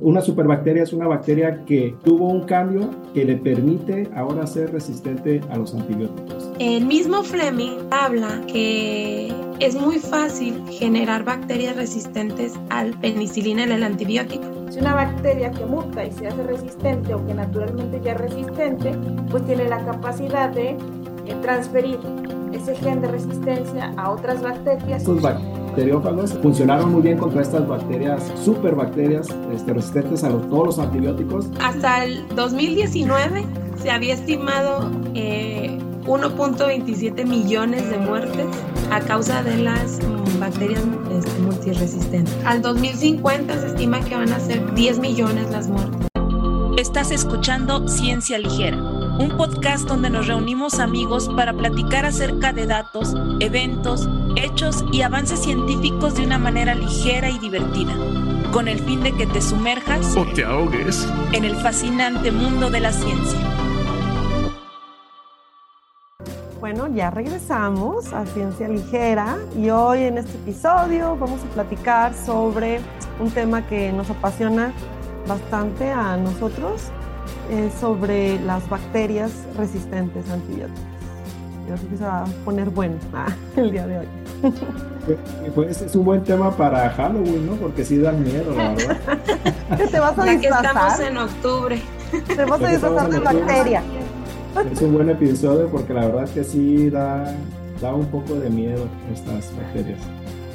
Una 0.00 0.20
superbacteria 0.20 0.84
es 0.84 0.92
una 0.92 1.08
bacteria 1.08 1.64
que 1.64 1.92
tuvo 2.04 2.28
un 2.28 2.44
cambio 2.44 2.88
que 3.12 3.24
le 3.24 3.36
permite 3.36 4.08
ahora 4.14 4.46
ser 4.46 4.72
resistente 4.72 5.40
a 5.50 5.56
los 5.56 5.74
antibióticos. 5.74 6.52
El 6.60 6.86
mismo 6.86 7.24
Fleming 7.24 7.78
habla 7.90 8.40
que 8.46 9.34
es 9.58 9.74
muy 9.74 9.98
fácil 9.98 10.62
generar 10.70 11.24
bacterias 11.24 11.74
resistentes 11.74 12.54
al 12.70 12.92
penicilina 13.00 13.66
y 13.66 13.72
al 13.72 13.82
antibiótico. 13.82 14.44
Si 14.70 14.78
una 14.78 14.94
bacteria 14.94 15.50
que 15.50 15.66
muta 15.66 16.04
y 16.04 16.12
se 16.12 16.28
hace 16.28 16.44
resistente 16.44 17.12
o 17.14 17.26
que 17.26 17.34
naturalmente 17.34 18.00
ya 18.00 18.12
es 18.12 18.20
resistente, 18.20 18.92
pues 19.32 19.44
tiene 19.46 19.68
la 19.68 19.84
capacidad 19.84 20.48
de 20.50 20.76
eh, 21.26 21.34
transferir 21.42 21.98
ese 22.52 22.76
gen 22.76 23.00
de 23.00 23.08
resistencia 23.08 23.92
a 23.96 24.12
otras 24.12 24.42
bacterias. 24.42 25.02
Bacteriófagos 25.78 26.32
funcionaron 26.42 26.90
muy 26.90 27.02
bien 27.02 27.18
contra 27.18 27.40
estas 27.40 27.66
bacterias, 27.68 28.32
superbacterias 28.42 29.28
este, 29.54 29.72
resistentes 29.72 30.24
a 30.24 30.30
los, 30.30 30.48
todos 30.48 30.66
los 30.66 30.78
antibióticos. 30.80 31.46
Hasta 31.62 32.04
el 32.04 32.26
2019 32.34 33.46
se 33.80 33.90
había 33.90 34.14
estimado 34.14 34.90
eh, 35.14 35.78
1.27 36.04 37.24
millones 37.24 37.88
de 37.90 37.98
muertes 37.98 38.46
a 38.90 38.98
causa 39.00 39.44
de 39.44 39.56
las 39.58 40.00
mm, 40.02 40.40
bacterias 40.40 40.82
este, 41.12 41.38
multiresistentes. 41.42 42.34
Al 42.44 42.60
2050 42.60 43.60
se 43.60 43.66
estima 43.68 44.00
que 44.00 44.16
van 44.16 44.32
a 44.32 44.40
ser 44.40 44.74
10 44.74 44.98
millones 44.98 45.48
las 45.52 45.68
muertes. 45.68 46.08
Estás 46.76 47.12
escuchando 47.12 47.86
Ciencia 47.88 48.38
Ligera, 48.38 48.76
un 48.76 49.36
podcast 49.36 49.88
donde 49.88 50.10
nos 50.10 50.26
reunimos 50.26 50.78
amigos 50.80 51.28
para 51.36 51.52
platicar 51.52 52.04
acerca 52.04 52.52
de 52.52 52.66
datos, 52.66 53.14
eventos, 53.40 54.08
hechos 54.36 54.84
y 54.92 55.02
avances 55.02 55.40
científicos 55.40 56.14
de 56.14 56.24
una 56.24 56.38
manera 56.38 56.74
ligera 56.74 57.30
y 57.30 57.38
divertida, 57.38 57.94
con 58.52 58.68
el 58.68 58.78
fin 58.80 59.02
de 59.02 59.12
que 59.12 59.26
te 59.26 59.40
sumerjas 59.40 60.16
o 60.16 60.24
te 60.26 60.44
ahogues 60.44 61.06
en 61.32 61.44
el 61.44 61.56
fascinante 61.56 62.30
mundo 62.32 62.70
de 62.70 62.80
la 62.80 62.92
ciencia. 62.92 63.38
Bueno, 66.60 66.88
ya 66.88 67.10
regresamos 67.10 68.12
a 68.12 68.26
Ciencia 68.26 68.68
Ligera 68.68 69.38
y 69.56 69.70
hoy 69.70 70.02
en 70.02 70.18
este 70.18 70.36
episodio 70.38 71.16
vamos 71.16 71.40
a 71.44 71.46
platicar 71.54 72.12
sobre 72.14 72.80
un 73.20 73.30
tema 73.30 73.64
que 73.66 73.92
nos 73.92 74.10
apasiona 74.10 74.72
bastante 75.26 75.90
a 75.90 76.16
nosotros, 76.16 76.90
eh, 77.50 77.70
sobre 77.80 78.40
las 78.40 78.68
bacterias 78.68 79.30
resistentes 79.56 80.28
a 80.30 80.34
antibióticos. 80.34 80.87
Yo 81.68 81.74
creo 81.74 81.90
que 81.90 81.96
se 81.96 82.04
va 82.04 82.20
a 82.22 82.24
poner 82.44 82.70
bueno 82.70 82.94
ah, 83.14 83.26
el 83.56 83.70
día 83.70 83.86
de 83.86 83.98
hoy. 83.98 84.06
Pues 85.54 85.80
es 85.82 85.94
un 85.96 86.04
buen 86.04 86.22
tema 86.22 86.50
para 86.56 86.90
Halloween, 86.90 87.46
¿no? 87.46 87.52
Porque 87.54 87.84
sí 87.84 87.98
dan 87.98 88.22
miedo, 88.22 88.54
la 88.54 88.70
verdad. 88.74 88.98
te 89.90 90.00
vas 90.00 90.18
a 90.18 90.24
Ya 90.26 90.32
que 90.32 90.38
disfrazar. 90.48 90.66
estamos 90.66 91.00
en 91.00 91.16
octubre. 91.18 91.82
Te 92.26 92.44
vas 92.44 92.60
a 92.60 92.64
que 92.66 92.70
disfrazar 92.72 93.10
de 93.10 93.18
bacteria. 93.20 93.82
Es 94.72 94.82
un 94.82 94.94
buen 94.94 95.08
episodio 95.10 95.68
porque 95.68 95.94
la 95.94 96.06
verdad 96.06 96.24
es 96.24 96.30
que 96.30 96.44
sí 96.44 96.90
da, 96.90 97.32
da 97.80 97.94
un 97.94 98.06
poco 98.06 98.34
de 98.34 98.50
miedo 98.50 98.86
estas 99.14 99.54
bacterias. 99.56 99.98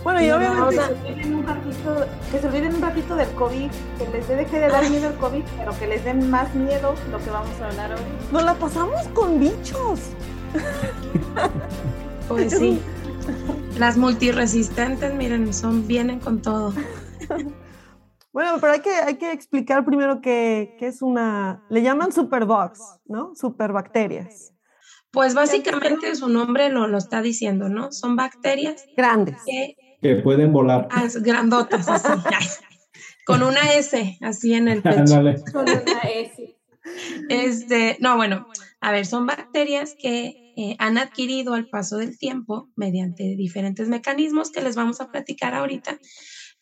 Bueno, 0.04 0.22
y 0.22 0.28
No, 0.28 0.36
obviamente 0.36 0.80
a- 0.80 0.90
Que 0.90 0.94
se 0.94 1.08
olviden 1.14 1.36
un 1.36 1.46
ratito, 1.46 2.06
que 2.32 2.40
se 2.40 2.48
olviden 2.48 2.76
un 2.76 2.82
ratito 2.82 3.16
del 3.16 3.30
COVID, 3.30 3.72
que 3.98 4.10
les 4.18 4.28
deje 4.28 4.60
de 4.60 4.68
dar 4.68 4.90
miedo 4.90 5.08
el 5.08 5.16
COVID, 5.16 5.44
pero 5.58 5.72
que 5.80 5.88
les 5.88 6.04
den 6.04 6.30
más 6.30 6.54
miedo 6.54 6.94
lo 7.12 7.18
que 7.20 7.30
vamos 7.30 7.50
a 7.62 7.68
hablar 7.70 7.92
hoy. 7.94 8.00
nos 8.32 8.44
la 8.44 8.54
pasamos 8.56 9.02
con 9.14 9.40
bichos. 9.40 10.00
Pues 12.28 12.58
sí. 12.58 12.80
Las 13.78 13.98
multiresistentes, 13.98 15.14
miren, 15.14 15.54
son 15.54 15.86
vienen 15.88 16.20
con 16.20 16.42
todo. 16.42 16.74
Bueno, 18.32 18.58
pero 18.60 18.74
hay 18.74 18.80
que, 18.80 18.90
hay 18.90 19.16
que 19.18 19.32
explicar 19.32 19.86
primero 19.86 20.22
qué, 20.22 20.76
qué 20.80 20.88
es 20.88 21.02
una... 21.02 21.64
Le 21.70 21.84
llaman 21.84 22.12
superbugs, 22.12 22.80
¿no? 23.06 23.36
Superbacterias. 23.36 24.54
Pues 25.12 25.36
básicamente 25.36 26.16
su 26.16 26.28
nombre 26.30 26.70
lo, 26.70 26.88
lo 26.88 26.98
está 26.98 27.22
diciendo, 27.22 27.70
¿no? 27.70 27.92
Son 27.92 28.16
bacterias 28.16 28.86
Grandes. 28.98 29.38
que 29.46 29.76
Que 30.02 30.16
pueden 30.16 30.52
volar. 30.52 30.88
grandotas 31.22 31.88
así, 31.88 32.10
con 33.26 33.44
una 33.44 33.74
S 33.74 34.18
así 34.22 34.56
en 34.56 34.68
el 34.68 34.82
pecho. 34.82 35.22
Con 35.52 35.70
una 35.70 36.00
S. 36.16 36.58
Este, 37.30 37.98
no, 38.00 38.16
bueno, 38.16 38.48
a 38.82 38.92
ver, 38.92 39.06
son 39.06 39.28
bacterias 39.28 39.96
que 40.02 40.43
eh, 40.56 40.76
han 40.80 40.98
adquirido 40.98 41.54
al 41.54 41.68
paso 41.68 41.98
del 41.98 42.18
tiempo 42.18 42.70
mediante 42.76 43.36
diferentes 43.36 43.90
mecanismos 43.90 44.52
que 44.52 44.62
les 44.62 44.76
vamos 44.76 45.02
a 45.02 45.10
platicar 45.10 45.54
ahorita 45.54 46.00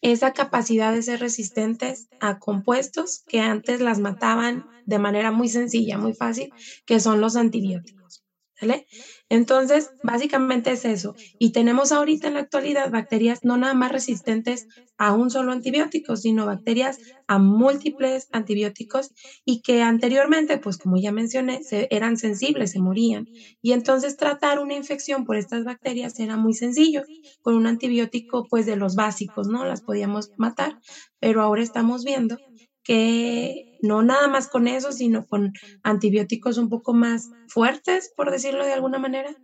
esa 0.02 0.34
capacidad 0.34 0.94
de 0.94 1.04
ser 1.04 1.20
resistentes 1.20 2.08
a 2.20 2.40
compuestos 2.40 3.24
que 3.28 3.40
antes 3.40 3.82
las 3.82 4.00
mataban 4.00 4.66
de 4.86 5.00
manera 5.00 5.32
muy 5.32 5.48
sencilla, 5.48 5.98
muy 5.98 6.14
fácil, 6.14 6.54
que 6.86 7.00
son 7.00 7.22
los 7.22 7.36
antibióticos. 7.36 8.24
¿Vale? 8.60 8.86
Entonces, 9.32 9.92
básicamente 10.04 10.74
es 10.74 10.84
eso. 10.84 11.16
Y 11.40 11.54
tenemos 11.54 11.94
ahorita 11.94 12.28
en 12.28 12.34
la 12.34 12.42
actualidad 12.42 12.92
bacterias 12.92 13.40
no 13.44 13.56
nada 13.56 13.74
más 13.74 13.94
resistentes 13.94 14.68
a 14.98 15.14
un 15.14 15.32
solo 15.32 15.54
antibiótico, 15.54 16.18
sino 16.18 16.46
bacterias 16.46 16.98
a 17.28 17.40
múltiples 17.40 18.28
antibióticos 18.34 19.12
y 19.46 19.62
que 19.62 19.84
anteriormente, 19.84 20.58
pues 20.58 20.78
como 20.78 20.98
ya 20.98 21.14
mencioné, 21.14 21.64
se, 21.64 21.88
eran 21.92 22.18
sensibles, 22.18 22.72
se 22.72 22.80
morían. 22.82 23.26
Y 23.62 23.72
entonces 23.72 24.18
tratar 24.18 24.60
una 24.60 24.76
infección 24.76 25.24
por 25.24 25.38
estas 25.38 25.64
bacterias 25.64 26.20
era 26.20 26.36
muy 26.36 26.54
sencillo. 26.54 27.04
Con 27.42 27.56
un 27.56 27.68
antibiótico, 27.68 28.46
pues 28.50 28.66
de 28.66 28.76
los 28.76 28.96
básicos, 28.96 29.48
¿no? 29.48 29.64
Las 29.64 29.80
podíamos 29.82 30.32
matar. 30.36 30.78
Pero 31.22 31.42
ahora 31.42 31.64
estamos 31.64 32.04
viendo 32.04 32.38
que 32.84 33.71
no 33.82 34.04
nada 34.04 34.28
más 34.28 34.48
con 34.48 34.68
eso, 34.68 34.92
sino 34.92 35.26
con 35.28 35.54
antibióticos 35.84 36.58
un 36.58 36.70
poco 36.70 36.94
más 36.94 37.32
fuertes, 37.48 38.14
por 38.16 38.32
decirlo 38.32 38.66
de 38.66 38.74
alguna 38.74 39.00
manera, 39.00 39.36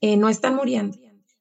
eh, 0.00 0.16
no 0.16 0.28
están 0.28 0.56
muriendo. 0.56 0.98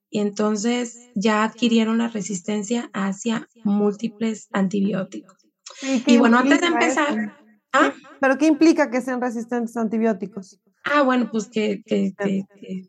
Y 0.10 0.20
entonces 0.20 1.10
ya 1.14 1.44
adquirieron 1.44 1.98
la 1.98 2.08
resistencia 2.08 2.90
hacia 2.94 3.50
múltiples 3.64 4.48
antibióticos. 4.54 5.38
Y 6.06 6.18
bueno, 6.18 6.38
antes 6.38 6.62
de 6.62 6.68
empezar? 6.68 7.16
¿ah? 7.74 7.94
¿Pero 8.20 8.38
qué 8.38 8.48
implica 8.48 8.90
que 8.90 9.02
sean 9.02 9.22
resistentes 9.22 9.76
a 9.78 9.82
antibióticos? 9.82 10.60
Ah, 10.84 11.02
bueno, 11.04 11.30
pues 11.32 11.50
que, 11.50 11.84
que- 11.86 12.14
que- 12.18 12.44
que 12.56 12.88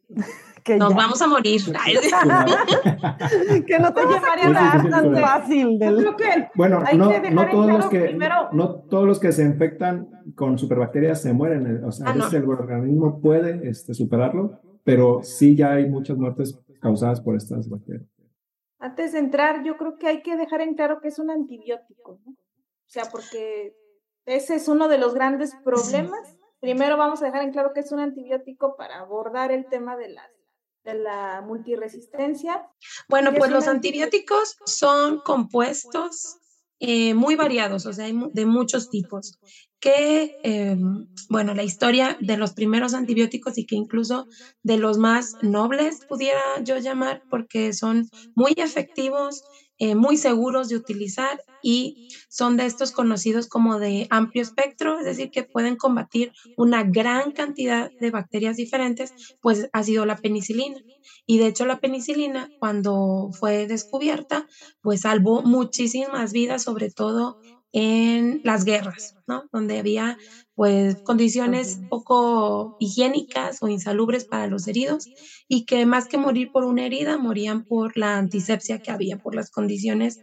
Que, 0.66 0.76
nos 0.76 0.90
ya- 0.90 0.96
vamos 0.96 1.22
a 1.22 1.26
morir. 1.28 1.60
Que 3.66 3.78
no 3.78 3.94
te 3.94 4.04
vas 4.04 4.22
a 4.22 4.88
tan 4.90 5.14
fácil 5.16 5.78
Yo 5.80 5.94
del... 5.94 5.96
creo 5.98 6.16
que 6.16 6.48
Bueno, 6.54 6.82
Hay 6.84 6.98
no, 6.98 7.08
que 7.10 7.20
dejar 7.20 7.32
no 7.34 7.42
en 7.42 7.50
todos 7.50 7.64
claro 7.66 7.78
los 7.78 7.88
que 7.88 8.00
primero- 8.00 8.48
no 8.52 8.74
todos 8.82 9.06
los 9.06 9.20
que 9.20 9.32
se 9.32 9.42
infectan 9.44 10.08
con 10.34 10.58
superbacterias 10.58 11.22
se 11.22 11.32
mueren, 11.32 11.66
eh, 11.66 11.80
o 11.86 11.92
sea, 11.92 12.08
Ah, 12.08 12.10
a 12.10 12.14
no. 12.14 12.24
veces 12.24 12.42
el 12.42 12.48
organismo 12.50 13.20
puede 13.20 13.68
este, 13.68 13.94
superarlo, 13.94 14.60
pero 14.84 15.20
sí 15.22 15.56
ya 15.56 15.72
hay 15.72 15.88
muchas 15.88 16.16
muertes 16.16 16.58
causadas 16.80 17.20
por 17.20 17.36
estas 17.36 17.68
bacterias. 17.68 18.06
antes 18.78 19.12
de 19.12 19.18
entrar, 19.20 19.62
yo 19.64 19.76
creo 19.76 19.96
que 19.98 20.06
hay 20.08 20.22
que 20.22 20.36
dejar 20.36 20.60
en 20.60 20.74
claro 20.74 21.00
que 21.00 21.08
es 21.08 21.18
un 21.18 21.30
antibiótico, 21.30 22.20
¿no? 22.24 22.32
O 22.32 22.88
sea, 22.88 23.04
porque 23.10 23.74
ese 24.26 24.56
es 24.56 24.68
uno 24.68 24.88
de 24.88 24.98
los 24.98 25.14
grandes 25.14 25.54
problemas. 25.64 26.36
Primero 26.60 26.96
vamos 26.96 27.22
a 27.22 27.26
dejar 27.26 27.42
en 27.42 27.52
claro 27.52 27.72
que 27.74 27.80
es 27.80 27.90
un 27.92 28.00
antibiótico 28.00 28.76
para 28.76 29.00
abordar 29.00 29.50
el 29.52 29.66
tema 29.66 29.96
de 29.96 30.08
la, 30.10 30.22
de 30.86 30.94
la 30.94 31.42
multiresistencia. 31.42 32.64
Bueno, 33.08 33.32
¿Qué 33.32 33.38
pues 33.38 33.50
es 33.50 33.54
los 33.54 33.66
antibióticos 33.66 34.56
son 34.64 35.18
compuestos 35.18 36.38
eh, 36.78 37.14
muy 37.14 37.36
variados, 37.36 37.86
o 37.86 37.92
sea, 37.92 38.06
de 38.06 38.46
muchos 38.46 38.88
tipos, 38.90 39.38
que, 39.80 40.36
eh, 40.42 40.76
bueno, 41.28 41.54
la 41.54 41.62
historia 41.62 42.16
de 42.20 42.36
los 42.36 42.52
primeros 42.52 42.94
antibióticos 42.94 43.58
y 43.58 43.66
que 43.66 43.76
incluso 43.76 44.26
de 44.62 44.76
los 44.76 44.98
más 44.98 45.36
nobles 45.42 46.04
pudiera 46.08 46.40
yo 46.62 46.78
llamar, 46.78 47.22
porque 47.30 47.72
son 47.72 48.08
muy 48.34 48.52
efectivos, 48.56 49.42
eh, 49.78 49.94
muy 49.94 50.16
seguros 50.16 50.68
de 50.68 50.76
utilizar 50.76 51.42
y 51.62 52.08
son 52.28 52.56
de 52.56 52.66
estos 52.66 52.92
conocidos 52.92 53.48
como 53.48 53.78
de 53.78 54.06
amplio 54.10 54.42
espectro, 54.42 54.98
es 54.98 55.04
decir, 55.04 55.30
que 55.30 55.42
pueden 55.42 55.76
combatir 55.76 56.32
una 56.56 56.82
gran 56.82 57.32
cantidad 57.32 57.90
de 58.00 58.10
bacterias 58.10 58.56
diferentes, 58.56 59.12
pues 59.40 59.68
ha 59.72 59.82
sido 59.82 60.06
la 60.06 60.16
penicilina. 60.16 60.80
Y 61.26 61.38
de 61.38 61.48
hecho 61.48 61.66
la 61.66 61.80
penicilina, 61.80 62.48
cuando 62.58 63.30
fue 63.32 63.66
descubierta, 63.66 64.46
pues 64.80 65.02
salvó 65.02 65.42
muchísimas 65.42 66.32
vidas, 66.32 66.62
sobre 66.62 66.90
todo 66.90 67.38
en 67.72 68.40
las 68.44 68.64
guerras, 68.64 69.16
¿no? 69.26 69.48
Donde 69.52 69.78
había 69.78 70.16
pues 70.56 70.96
condiciones 71.02 71.78
poco 71.90 72.76
higiénicas 72.80 73.62
o 73.62 73.68
insalubres 73.68 74.24
para 74.24 74.46
los 74.46 74.66
heridos 74.66 75.06
y 75.48 75.66
que 75.66 75.84
más 75.84 76.08
que 76.08 76.16
morir 76.16 76.50
por 76.50 76.64
una 76.64 76.86
herida, 76.86 77.18
morían 77.18 77.64
por 77.64 77.96
la 77.98 78.16
antisepsia 78.16 78.78
que 78.78 78.90
había, 78.90 79.18
por 79.18 79.34
las 79.34 79.50
condiciones 79.50 80.18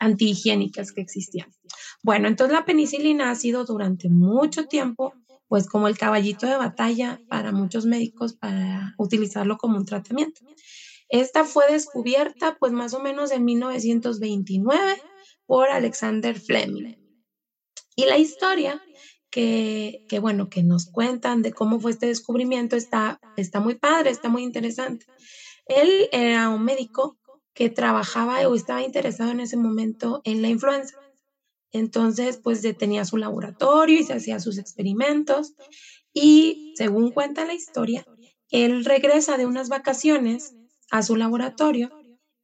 antihigiénicas 0.00 0.90
que 0.90 1.00
existían. 1.00 1.52
Bueno, 2.02 2.26
entonces 2.26 2.52
la 2.52 2.64
penicilina 2.64 3.30
ha 3.30 3.36
sido 3.36 3.64
durante 3.64 4.08
mucho 4.08 4.66
tiempo 4.66 5.14
pues 5.46 5.68
como 5.68 5.88
el 5.88 5.98
caballito 5.98 6.46
de 6.46 6.56
batalla 6.56 7.20
para 7.28 7.52
muchos 7.52 7.86
médicos 7.86 8.34
para 8.34 8.94
utilizarlo 8.98 9.56
como 9.56 9.78
un 9.78 9.84
tratamiento. 9.84 10.40
Esta 11.08 11.44
fue 11.44 11.64
descubierta 11.70 12.56
pues 12.58 12.72
más 12.72 12.92
o 12.94 13.00
menos 13.00 13.30
en 13.30 13.44
1929 13.44 15.02
por 15.46 15.70
Alexander 15.70 16.38
Fleming. 16.38 16.96
Y 17.96 18.06
la 18.06 18.16
historia 18.16 18.80
que, 19.30 20.18
bueno, 20.20 20.48
que 20.48 20.62
nos 20.62 20.86
cuentan 20.86 21.42
de 21.42 21.52
cómo 21.52 21.80
fue 21.80 21.92
este 21.92 22.06
descubrimiento 22.06 22.76
está, 22.76 23.20
está 23.36 23.60
muy 23.60 23.76
padre, 23.76 24.10
está 24.10 24.28
muy 24.28 24.42
interesante. 24.42 25.06
Él 25.66 26.08
era 26.12 26.48
un 26.48 26.64
médico 26.64 27.18
que 27.54 27.70
trabajaba 27.70 28.46
o 28.48 28.54
estaba 28.54 28.82
interesado 28.82 29.30
en 29.30 29.40
ese 29.40 29.56
momento 29.56 30.20
en 30.24 30.42
la 30.42 30.48
influenza. 30.48 30.96
Entonces, 31.72 32.38
pues 32.42 32.62
tenía 32.76 33.04
su 33.04 33.16
laboratorio 33.16 34.00
y 34.00 34.04
se 34.04 34.14
hacía 34.14 34.40
sus 34.40 34.58
experimentos. 34.58 35.54
Y 36.12 36.74
según 36.76 37.12
cuenta 37.12 37.44
la 37.44 37.54
historia, 37.54 38.04
él 38.50 38.84
regresa 38.84 39.36
de 39.36 39.46
unas 39.46 39.68
vacaciones 39.68 40.56
a 40.90 41.02
su 41.02 41.14
laboratorio 41.14 41.90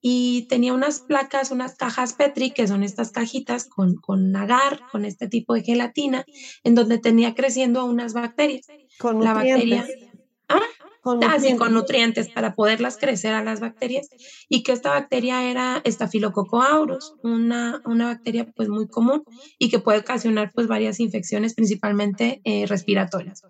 y 0.00 0.46
tenía 0.48 0.72
unas 0.72 1.00
placas, 1.00 1.50
unas 1.50 1.76
cajas 1.76 2.12
Petri, 2.12 2.50
que 2.50 2.68
son 2.68 2.82
estas 2.82 3.10
cajitas 3.10 3.66
con, 3.68 3.96
con 3.96 4.34
agar, 4.36 4.80
con 4.92 5.04
este 5.04 5.28
tipo 5.28 5.54
de 5.54 5.62
gelatina, 5.62 6.24
en 6.64 6.74
donde 6.74 6.98
tenía 6.98 7.34
creciendo 7.34 7.84
unas 7.84 8.12
bacterias. 8.12 8.66
Con 8.98 9.22
la 9.22 9.34
bacteria. 9.34 9.86
¿Ah? 10.48 10.60
Con 11.02 11.22
ah, 11.22 11.36
con 11.56 11.72
nutrientes 11.72 12.28
para 12.28 12.56
poderlas 12.56 12.96
crecer 12.96 13.32
a 13.32 13.44
las 13.44 13.60
bacterias 13.60 14.08
y 14.48 14.64
que 14.64 14.72
esta 14.72 14.90
bacteria 14.90 15.48
era 15.48 15.80
Staphylococcus 15.86 16.64
aureus, 16.64 17.14
una, 17.22 17.80
una 17.84 18.06
bacteria 18.06 18.52
pues 18.56 18.68
muy 18.68 18.88
común 18.88 19.22
y 19.56 19.70
que 19.70 19.78
puede 19.78 20.00
ocasionar 20.00 20.50
pues 20.52 20.66
varias 20.66 20.98
infecciones 20.98 21.54
principalmente 21.54 22.40
eh, 22.42 22.66
respiratorias. 22.66 23.44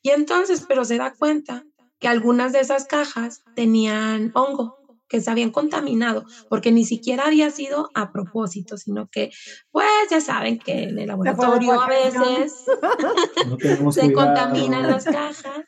Y 0.00 0.10
entonces, 0.10 0.64
pero 0.68 0.84
se 0.84 0.98
da 0.98 1.12
cuenta 1.12 1.64
que 1.98 2.06
algunas 2.06 2.52
de 2.52 2.60
esas 2.60 2.86
cajas 2.86 3.42
tenían 3.56 4.30
hongo, 4.34 4.85
que 5.08 5.20
se 5.20 5.30
habían 5.30 5.50
contaminado, 5.50 6.24
porque 6.48 6.72
ni 6.72 6.84
siquiera 6.84 7.26
había 7.26 7.50
sido 7.50 7.90
a 7.94 8.12
propósito, 8.12 8.76
sino 8.76 9.08
que, 9.08 9.30
pues 9.70 9.86
ya 10.10 10.20
saben 10.20 10.58
que 10.58 10.84
en 10.84 10.98
el 10.98 11.08
laboratorio 11.08 11.80
a 11.80 11.88
veces 11.88 12.64
se 13.90 14.12
contaminan 14.12 14.86
las 14.90 15.04
cajas. 15.04 15.64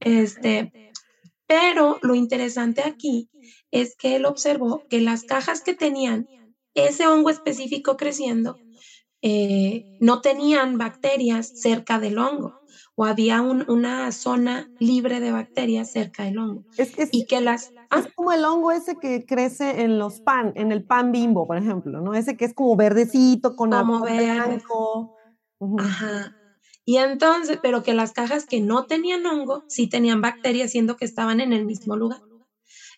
Este, 0.00 0.92
pero 1.46 1.98
lo 2.02 2.14
interesante 2.14 2.82
aquí 2.82 3.30
es 3.70 3.96
que 3.96 4.16
él 4.16 4.26
observó 4.26 4.84
que 4.88 5.00
las 5.00 5.24
cajas 5.24 5.60
que 5.62 5.74
tenían 5.74 6.26
ese 6.74 7.06
hongo 7.06 7.30
específico 7.30 7.96
creciendo 7.96 8.56
eh, 9.22 9.96
no 10.00 10.20
tenían 10.20 10.76
bacterias 10.76 11.60
cerca 11.60 11.98
del 11.98 12.18
hongo 12.18 12.60
o 12.96 13.04
había 13.04 13.42
una 13.42 14.12
zona 14.12 14.70
libre 14.78 15.20
de 15.20 15.32
bacterias 15.32 15.90
cerca 15.90 16.24
del 16.24 16.38
hongo. 16.38 16.64
Es, 16.76 16.92
y 17.10 17.26
que 17.26 17.40
las 17.40 17.72
ah. 17.90 17.98
es 17.98 18.12
como 18.14 18.32
el 18.32 18.44
hongo 18.44 18.70
ese 18.70 18.96
que 18.96 19.26
crece 19.26 19.82
en 19.82 19.98
los 19.98 20.20
pan, 20.20 20.52
en 20.54 20.70
el 20.70 20.84
pan 20.84 21.10
bimbo, 21.10 21.46
por 21.46 21.56
ejemplo, 21.56 22.00
¿no? 22.00 22.14
Ese 22.14 22.36
que 22.36 22.44
es 22.44 22.54
como 22.54 22.76
verdecito 22.76 23.56
con 23.56 23.70
como 23.70 24.00
blanco. 24.00 25.16
Ajá. 25.78 26.36
Y 26.84 26.98
entonces, 26.98 27.58
pero 27.62 27.82
que 27.82 27.94
las 27.94 28.12
cajas 28.12 28.46
que 28.46 28.60
no 28.60 28.84
tenían 28.84 29.24
hongo 29.26 29.64
sí 29.68 29.88
tenían 29.88 30.20
bacterias, 30.20 30.70
siendo 30.70 30.96
que 30.96 31.06
estaban 31.06 31.40
en 31.40 31.52
el 31.52 31.64
mismo 31.64 31.96
lugar. 31.96 32.20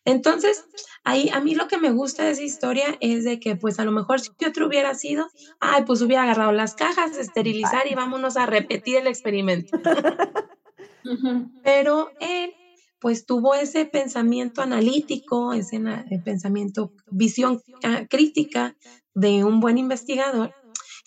Entonces, 0.07 0.65
ahí 1.05 1.29
a 1.35 1.41
mí 1.41 1.55
lo 1.55 1.67
que 1.67 1.79
me 1.79 1.91
gusta 1.91 2.25
de 2.25 2.31
esa 2.31 2.43
historia 2.43 2.97
es 3.01 3.25
de 3.25 3.41
que, 3.41 3.57
pues 3.57 3.79
a 3.81 3.85
lo 3.85 3.91
mejor 3.91 4.21
si 4.21 4.31
otro 4.47 4.69
hubiera 4.69 4.95
sido, 4.95 5.29
ay, 5.61 5.83
pues 5.85 6.01
hubiera 6.01 6.23
agarrado 6.23 6.53
las 6.53 6.75
cajas, 6.75 7.19
esterilizar 7.19 7.91
y 7.91 7.95
vámonos 7.95 8.37
a 8.37 8.47
repetir 8.47 8.97
el 8.97 9.09
experimento. 9.09 9.77
Pero 11.65 12.11
él, 12.21 12.53
pues 13.01 13.27
tuvo 13.27 13.55
ese 13.55 13.85
pensamiento 13.85 14.63
analítico, 14.63 15.53
ese 15.53 15.77
eh, 15.77 16.21
pensamiento, 16.25 16.93
visión 17.11 17.61
ah, 17.83 18.07
crítica 18.09 18.77
de 19.13 19.45
un 19.45 19.61
buen 19.61 19.79
investigador 19.79 20.55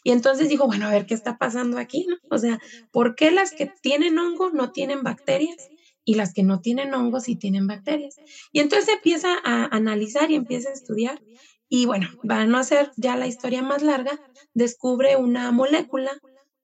y 0.03 0.11
entonces 0.11 0.49
dijo, 0.49 0.65
bueno, 0.65 0.87
a 0.87 0.91
ver 0.91 1.05
qué 1.05 1.13
está 1.13 1.37
pasando 1.37 1.77
aquí, 1.77 2.05
¿no? 2.07 2.15
O 2.29 2.37
sea, 2.37 2.59
¿por 2.91 3.15
qué 3.15 3.31
las 3.31 3.51
que 3.51 3.71
tienen 3.81 4.17
hongo 4.17 4.49
no 4.49 4.71
tienen 4.71 5.03
bacterias 5.03 5.69
y 6.09 6.15
las 6.15 6.33
que 6.33 6.41
no 6.41 6.59
tienen 6.59 6.95
hongo 6.95 7.19
sí 7.19 7.35
tienen 7.35 7.67
bacterias? 7.67 8.15
Y 8.51 8.61
entonces 8.61 8.89
empieza 8.95 9.38
a 9.44 9.65
analizar 9.65 10.31
y 10.31 10.35
empieza 10.35 10.69
a 10.69 10.73
estudiar. 10.73 11.21
Y 11.69 11.85
bueno, 11.85 12.07
para 12.27 12.47
no 12.47 12.57
hacer 12.57 12.91
ya 12.97 13.15
la 13.15 13.27
historia 13.27 13.61
más 13.61 13.83
larga, 13.83 14.19
descubre 14.56 15.17
una 15.17 15.51
molécula 15.51 16.11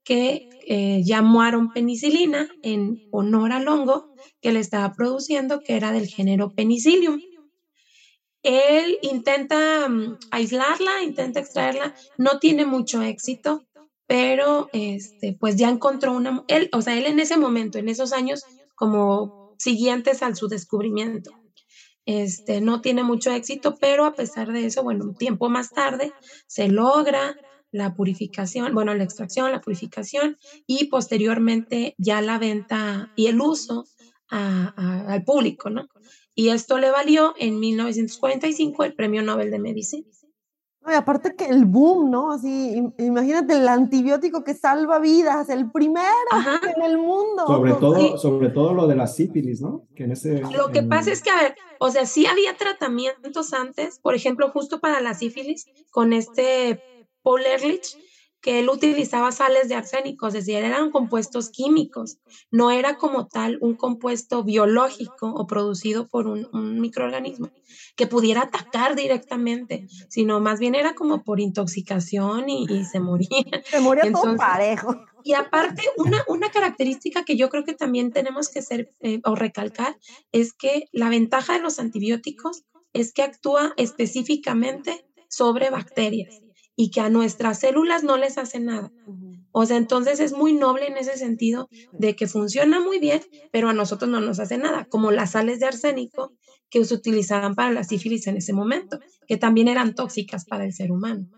que 0.03 0.49
eh, 0.65 1.03
llamaron 1.05 1.71
penicilina 1.73 2.49
en 2.63 3.07
honor 3.11 3.51
al 3.51 3.67
hongo 3.67 4.09
que 4.41 4.51
le 4.51 4.59
estaba 4.59 4.93
produciendo, 4.93 5.61
que 5.61 5.75
era 5.75 5.91
del 5.91 6.07
género 6.07 6.53
penicillium. 6.53 7.21
Él 8.41 8.97
intenta 9.03 9.87
mm, 9.87 10.17
aislarla, 10.31 11.03
intenta 11.03 11.39
extraerla, 11.39 11.93
no 12.17 12.39
tiene 12.39 12.65
mucho 12.65 13.03
éxito, 13.03 13.63
pero 14.07 14.69
este, 14.73 15.37
pues 15.39 15.55
ya 15.55 15.69
encontró 15.69 16.13
una, 16.13 16.43
él, 16.47 16.67
o 16.71 16.81
sea, 16.81 16.97
él 16.97 17.05
en 17.05 17.19
ese 17.19 17.37
momento, 17.37 17.77
en 17.77 17.89
esos 17.89 18.11
años 18.11 18.43
como 18.75 19.55
siguientes 19.57 20.21
al 20.21 20.35
su 20.35 20.47
descubrimiento, 20.47 21.31
este, 22.05 22.61
no 22.61 22.81
tiene 22.81 23.03
mucho 23.03 23.31
éxito, 23.31 23.77
pero 23.79 24.05
a 24.05 24.13
pesar 24.13 24.51
de 24.51 24.65
eso, 24.65 24.83
bueno, 24.83 25.05
un 25.05 25.15
tiempo 25.15 25.49
más 25.49 25.71
tarde 25.71 26.13
se 26.45 26.67
logra 26.67 27.35
la 27.71 27.95
purificación, 27.95 28.73
bueno, 28.73 28.93
la 28.93 29.03
extracción, 29.03 29.51
la 29.51 29.61
purificación 29.61 30.37
y 30.67 30.85
posteriormente 30.85 31.95
ya 31.97 32.21
la 32.21 32.37
venta 32.37 33.11
y 33.15 33.27
el 33.27 33.41
uso 33.41 33.85
al 34.27 35.23
público, 35.23 35.69
¿no? 35.69 35.87
y 36.35 36.49
esto 36.49 36.77
le 36.77 36.91
valió 36.91 37.33
en 37.39 37.59
1945 37.59 38.83
el 38.83 38.93
Premio 38.93 39.21
Nobel 39.21 39.49
de 39.49 39.59
Medicina. 39.59 40.05
Y 40.87 40.93
aparte 40.93 41.35
que 41.35 41.45
el 41.45 41.65
boom, 41.65 42.11
¿no? 42.11 42.31
Así, 42.31 42.81
imagínate 42.97 43.53
el 43.53 43.67
antibiótico 43.67 44.43
que 44.43 44.53
salva 44.53 44.99
vidas, 44.99 45.49
el 45.49 45.71
primero 45.71 46.05
en 46.75 46.83
el 46.83 46.97
mundo. 46.97 47.47
Sobre 47.47 47.73
todo, 47.73 48.17
sobre 48.17 48.49
todo 48.49 48.73
lo 48.73 48.87
de 48.87 48.95
la 48.95 49.07
sífilis, 49.07 49.61
¿no? 49.61 49.87
Que 49.95 50.03
en 50.03 50.11
ese, 50.11 50.41
lo 50.55 50.71
que 50.71 50.83
pasa 50.83 51.11
es 51.11 51.23
que, 51.23 51.31
a 51.31 51.41
ver, 51.41 51.55
o 51.79 51.89
sea, 51.89 52.05
sí 52.05 52.25
había 52.27 52.55
tratamientos 52.55 53.53
antes, 53.53 53.99
por 53.99 54.13
ejemplo, 54.15 54.51
justo 54.51 54.79
para 54.79 55.01
la 55.01 55.15
sífilis, 55.15 55.65
con 55.91 56.13
este 56.13 56.81
Paul 57.23 57.41
Ehrlich, 57.45 57.97
que 58.45 58.59
él 58.59 58.69
utilizaba 58.69 59.31
sales 59.31 59.69
de 59.69 59.73
arsénico, 59.73 60.27
es 60.27 60.33
decir, 60.33 60.57
eran 60.57 60.91
compuestos 60.91 61.49
químicos, 61.49 62.19
no 62.51 62.69
era 62.69 62.95
como 62.95 63.25
tal 63.27 63.57
un 63.59 63.73
compuesto 63.73 64.43
biológico 64.43 65.33
o 65.33 65.47
producido 65.47 66.07
por 66.07 66.27
un, 66.27 66.79
microorganismo 66.79 67.49
que 67.95 68.05
pudiera 68.05 68.43
atacar 68.43 68.95
directamente, 68.95 69.87
sino 70.09 70.41
más 70.41 70.59
bien 70.59 70.75
era 70.75 70.93
como 70.93 71.23
por 71.23 71.39
intoxicación 71.39 72.47
y, 72.47 72.85
se 72.85 72.99
moría. 72.99 73.63
Se 73.63 73.79
moría 73.79 74.11
todo 74.11 74.35
parejo. 74.35 74.95
Y 75.23 75.33
aparte, 75.33 75.81
una, 75.97 76.23
una 76.27 76.51
característica 76.51 77.25
que 77.25 77.37
yo 77.37 77.49
creo 77.49 77.63
que 77.63 77.73
también 77.73 78.11
tenemos 78.11 78.49
que 78.49 78.61
ser 78.61 78.91
eh, 78.99 79.21
o 79.25 79.33
recalcar 79.33 79.97
es 80.31 80.53
que 80.53 80.87
la 80.91 81.09
ventaja 81.09 81.53
de 81.53 81.61
los 81.61 81.79
antibióticos 81.79 82.63
es 82.93 83.11
que 83.11 83.23
actúa 83.23 83.73
específicamente 83.75 85.07
sobre 85.29 85.71
bacterias 85.71 86.44
y 86.75 86.91
que 86.91 87.01
a 87.01 87.09
nuestras 87.09 87.59
células 87.59 88.03
no 88.03 88.17
les 88.17 88.37
hace 88.37 88.59
nada. 88.59 88.91
O 89.51 89.65
sea, 89.65 89.77
entonces 89.77 90.19
es 90.19 90.33
muy 90.33 90.53
noble 90.53 90.87
en 90.87 90.97
ese 90.97 91.17
sentido 91.17 91.69
de 91.93 92.15
que 92.15 92.27
funciona 92.27 92.79
muy 92.79 92.99
bien, 92.99 93.21
pero 93.51 93.69
a 93.69 93.73
nosotros 93.73 94.09
no 94.09 94.19
nos 94.19 94.39
hace 94.39 94.57
nada, 94.57 94.85
como 94.85 95.11
las 95.11 95.31
sales 95.31 95.59
de 95.59 95.67
arsénico 95.67 96.33
que 96.69 96.83
se 96.83 96.93
utilizaban 96.93 97.55
para 97.55 97.71
la 97.71 97.83
sífilis 97.83 98.27
en 98.27 98.37
ese 98.37 98.51
momento, 98.51 98.99
que 99.27 99.37
también 99.37 99.69
eran 99.69 99.95
tóxicas 99.95 100.45
para 100.45 100.65
el 100.65 100.73
ser 100.73 100.91
humano. 100.91 101.29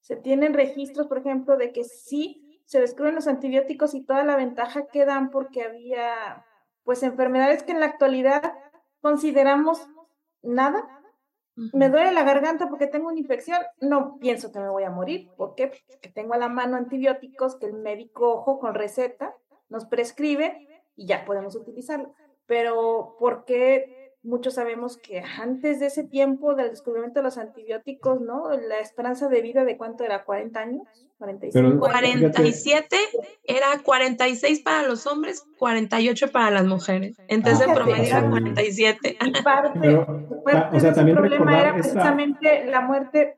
Se 0.00 0.16
tienen 0.16 0.52
registros, 0.52 1.06
por 1.06 1.18
ejemplo, 1.18 1.56
de 1.56 1.72
que 1.72 1.84
sí 1.84 2.60
se 2.64 2.80
descubren 2.80 3.14
los 3.14 3.28
antibióticos 3.28 3.94
y 3.94 4.04
toda 4.04 4.24
la 4.24 4.36
ventaja 4.36 4.86
que 4.92 5.04
dan 5.04 5.30
porque 5.30 5.62
había 5.62 6.44
pues 6.84 7.02
enfermedades 7.02 7.62
que 7.62 7.72
en 7.72 7.80
la 7.80 7.86
actualidad 7.86 8.54
consideramos 9.00 9.86
nada, 10.42 11.01
me 11.72 11.88
duele 11.88 12.12
la 12.12 12.24
garganta 12.24 12.68
porque 12.68 12.86
tengo 12.86 13.08
una 13.08 13.18
infección, 13.18 13.58
no 13.80 14.18
pienso 14.18 14.52
que 14.52 14.60
me 14.60 14.68
voy 14.68 14.84
a 14.84 14.90
morir. 14.90 15.30
¿Por 15.36 15.54
qué? 15.54 15.72
Porque 15.88 16.08
tengo 16.08 16.34
a 16.34 16.38
la 16.38 16.48
mano 16.48 16.76
antibióticos 16.76 17.56
que 17.56 17.66
el 17.66 17.74
médico 17.74 18.32
ojo 18.32 18.58
con 18.58 18.74
receta 18.74 19.34
nos 19.68 19.86
prescribe 19.86 20.68
y 20.96 21.06
ya 21.06 21.24
podemos 21.24 21.56
utilizarlo. 21.56 22.14
Pero 22.46 23.16
¿por 23.18 23.44
qué 23.44 24.02
muchos 24.22 24.54
sabemos 24.54 24.96
que 24.96 25.20
antes 25.20 25.80
de 25.80 25.86
ese 25.86 26.04
tiempo 26.04 26.54
del 26.54 26.70
descubrimiento 26.70 27.20
de 27.20 27.24
los 27.24 27.38
antibióticos, 27.38 28.20
¿no? 28.20 28.50
La 28.50 28.78
esperanza 28.78 29.28
de 29.28 29.42
vida 29.42 29.64
de 29.64 29.76
cuánto 29.76 30.04
era, 30.04 30.24
40 30.24 30.60
años, 30.60 30.82
45. 31.18 31.78
47 31.78 32.96
era 33.56 33.66
46 33.84 34.60
para 34.62 34.86
los 34.88 35.06
hombres, 35.06 35.44
48 35.58 36.26
para 36.32 36.50
las 36.50 36.66
mujeres. 36.66 37.16
Entonces 37.28 37.66
Ah, 37.66 37.70
el 37.70 37.76
promedio 37.76 38.02
era 38.04 38.16
fíjate. 38.18 38.30
47. 38.30 39.16
Y 39.26 39.42
parte, 39.42 39.78
Pero, 39.80 40.06
parte 40.44 40.76
o 40.76 40.80
sea, 40.80 40.90
de 40.90 40.96
también 40.96 41.16
problema 41.16 41.36
recordar 41.44 41.60
era 41.60 41.76
esta- 41.78 41.92
precisamente 41.92 42.64
la 42.70 42.80
muerte, 42.80 43.36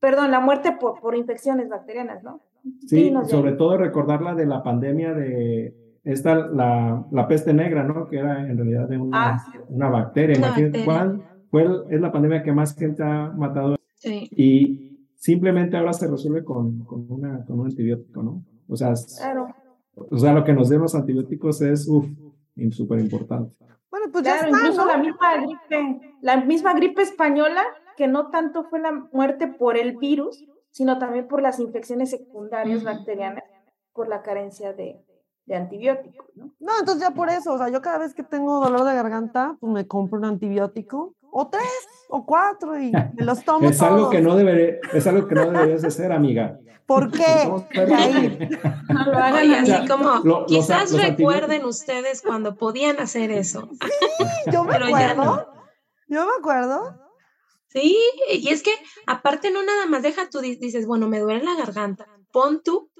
perdón, 0.00 0.30
la 0.30 0.40
muerte 0.40 0.76
por, 0.80 1.00
por 1.00 1.14
infecciones 1.16 1.68
bacterianas, 1.68 2.22
¿no? 2.22 2.40
Sí, 2.86 3.12
sobre 3.28 3.52
todo 3.52 3.76
recordar 3.76 4.22
la 4.22 4.34
de 4.34 4.46
la 4.46 4.62
pandemia 4.62 5.14
de 5.14 5.74
esta, 6.04 6.34
la, 6.34 7.04
la 7.10 7.28
peste 7.28 7.52
negra, 7.52 7.82
¿no? 7.84 8.08
Que 8.08 8.18
era 8.18 8.40
en 8.48 8.56
realidad 8.56 8.88
de 8.88 8.98
una, 8.98 9.34
Ah, 9.34 9.38
sí. 9.38 9.58
una 9.68 9.88
bacteria. 9.88 10.36
Una 10.38 10.48
bacteria. 10.48 10.84
¿cuál 10.84 11.22
fue 11.50 11.62
el- 11.62 11.82
es 11.90 12.00
la 12.00 12.12
pandemia 12.12 12.42
que 12.42 12.52
más 12.52 12.76
gente 12.76 13.02
ha 13.02 13.30
matado? 13.36 13.76
Sí. 13.94 14.28
Y 14.36 14.98
simplemente 15.16 15.76
ahora 15.76 15.92
se 15.92 16.08
resuelve 16.08 16.44
con, 16.44 16.84
con, 16.84 17.04
una, 17.08 17.44
con 17.44 17.60
un 17.60 17.66
antibiótico, 17.66 18.22
¿no? 18.22 18.42
O 18.72 18.76
sea, 18.76 18.94
Claro, 19.18 19.48
o 19.94 20.18
sea, 20.18 20.32
lo 20.32 20.44
que 20.44 20.52
nos 20.52 20.68
den 20.68 20.80
los 20.80 20.94
antibióticos 20.94 21.60
es, 21.60 21.86
uff, 21.88 22.06
súper 22.70 22.98
importante. 23.00 23.54
Bueno, 23.90 24.06
pues 24.10 24.24
ya 24.24 24.38
claro, 24.38 24.46
está, 24.46 24.58
incluso 24.58 24.86
¿no? 24.86 24.92
la 24.92 24.98
misma 24.98 25.36
gripe, 25.36 26.16
la 26.22 26.36
misma 26.44 26.74
gripe 26.74 27.02
española, 27.02 27.62
que 27.96 28.08
no 28.08 28.30
tanto 28.30 28.64
fue 28.64 28.80
la 28.80 28.92
muerte 29.12 29.48
por 29.48 29.76
el 29.76 29.98
virus, 29.98 30.46
sino 30.70 30.98
también 30.98 31.28
por 31.28 31.42
las 31.42 31.60
infecciones 31.60 32.10
secundarias 32.10 32.82
bacterianas, 32.84 33.44
por 33.92 34.08
la 34.08 34.22
carencia 34.22 34.72
de, 34.72 35.04
de 35.44 35.54
antibióticos, 35.54 36.26
¿no? 36.34 36.54
No, 36.58 36.72
entonces 36.80 37.02
ya 37.02 37.10
por 37.10 37.28
eso, 37.28 37.52
o 37.52 37.58
sea, 37.58 37.68
yo 37.68 37.82
cada 37.82 37.98
vez 37.98 38.14
que 38.14 38.22
tengo 38.22 38.60
dolor 38.64 38.84
de 38.84 38.94
garganta, 38.94 39.58
pues 39.60 39.72
me 39.72 39.86
compro 39.86 40.18
un 40.18 40.24
antibiótico, 40.24 41.14
o 41.34 41.48
tres, 41.48 41.64
o 42.10 42.24
cuatro, 42.26 42.78
y 42.78 42.92
me 43.14 43.24
los 43.24 43.42
tomo 43.44 43.68
Es 43.68 43.80
algo 43.82 43.96
todos. 43.96 44.10
que 44.10 44.20
no 44.20 44.36
debería, 44.36 44.76
es 44.92 45.06
algo 45.06 45.26
que 45.26 45.34
no 45.34 45.50
deberías 45.50 45.82
de 45.82 45.88
hacer, 45.88 46.12
amiga. 46.12 46.58
¿Por 46.86 47.10
qué? 47.10 47.48
No 48.88 49.04
lo 49.06 49.18
hagan 49.18 49.34
Oye, 49.50 49.56
así. 49.74 49.88
como, 49.88 50.20
Lo- 50.24 50.46
quizás 50.46 50.92
los 50.92 51.00
recuerden 51.02 51.64
ustedes 51.64 52.22
cuando 52.22 52.56
podían 52.56 53.00
hacer 53.00 53.30
eso. 53.30 53.68
Yo 54.52 54.64
me 54.64 54.74
acuerdo, 54.76 55.46
yo 56.08 56.26
me 56.26 56.32
acuerdo. 56.38 56.98
Sí, 57.68 57.96
y 58.30 58.48
es 58.48 58.62
que 58.62 58.72
aparte 59.06 59.50
no 59.50 59.62
nada 59.62 59.86
más 59.86 60.02
deja 60.02 60.28
tú, 60.28 60.40
di- 60.40 60.56
dices, 60.56 60.86
bueno, 60.86 61.08
me 61.08 61.20
duele 61.20 61.42
la 61.42 61.54
garganta, 61.56 62.06
pon 62.30 62.62
tú 62.62 62.90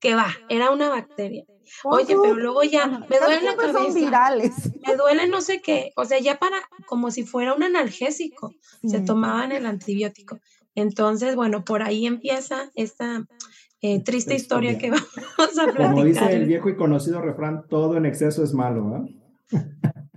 que 0.00 0.14
va, 0.14 0.28
era 0.48 0.70
una 0.70 0.88
bacteria. 0.88 1.44
Oye, 1.84 2.16
pero 2.20 2.34
luego 2.34 2.64
ya, 2.64 2.86
me 2.86 3.18
duele 3.18 3.42
la 3.42 3.52
son 3.52 3.72
cabeza, 3.72 3.94
virales. 3.98 4.52
me 4.86 4.96
duele 4.96 5.28
no 5.28 5.40
sé 5.40 5.60
qué, 5.60 5.92
o 5.96 6.04
sea, 6.04 6.18
ya 6.18 6.38
para, 6.38 6.56
como 6.86 7.10
si 7.10 7.24
fuera 7.24 7.54
un 7.54 7.62
analgésico, 7.62 8.52
se 8.84 9.00
tomaban 9.00 9.52
el 9.52 9.66
antibiótico. 9.66 10.40
Entonces, 10.74 11.36
bueno, 11.36 11.64
por 11.64 11.82
ahí 11.82 12.06
empieza 12.06 12.70
esta 12.74 13.24
eh, 13.82 14.02
triste 14.02 14.34
historia 14.34 14.78
que 14.78 14.90
vamos 14.90 15.58
a 15.58 15.72
Como 15.72 16.04
dice 16.04 16.20
el 16.20 16.26
platicar. 16.26 16.46
viejo 16.46 16.68
y 16.70 16.76
conocido 16.76 17.20
refrán, 17.20 17.66
todo 17.68 17.96
en 17.96 18.06
exceso 18.06 18.42
es 18.42 18.52
malo, 18.52 18.90
¿verdad? 18.90 19.06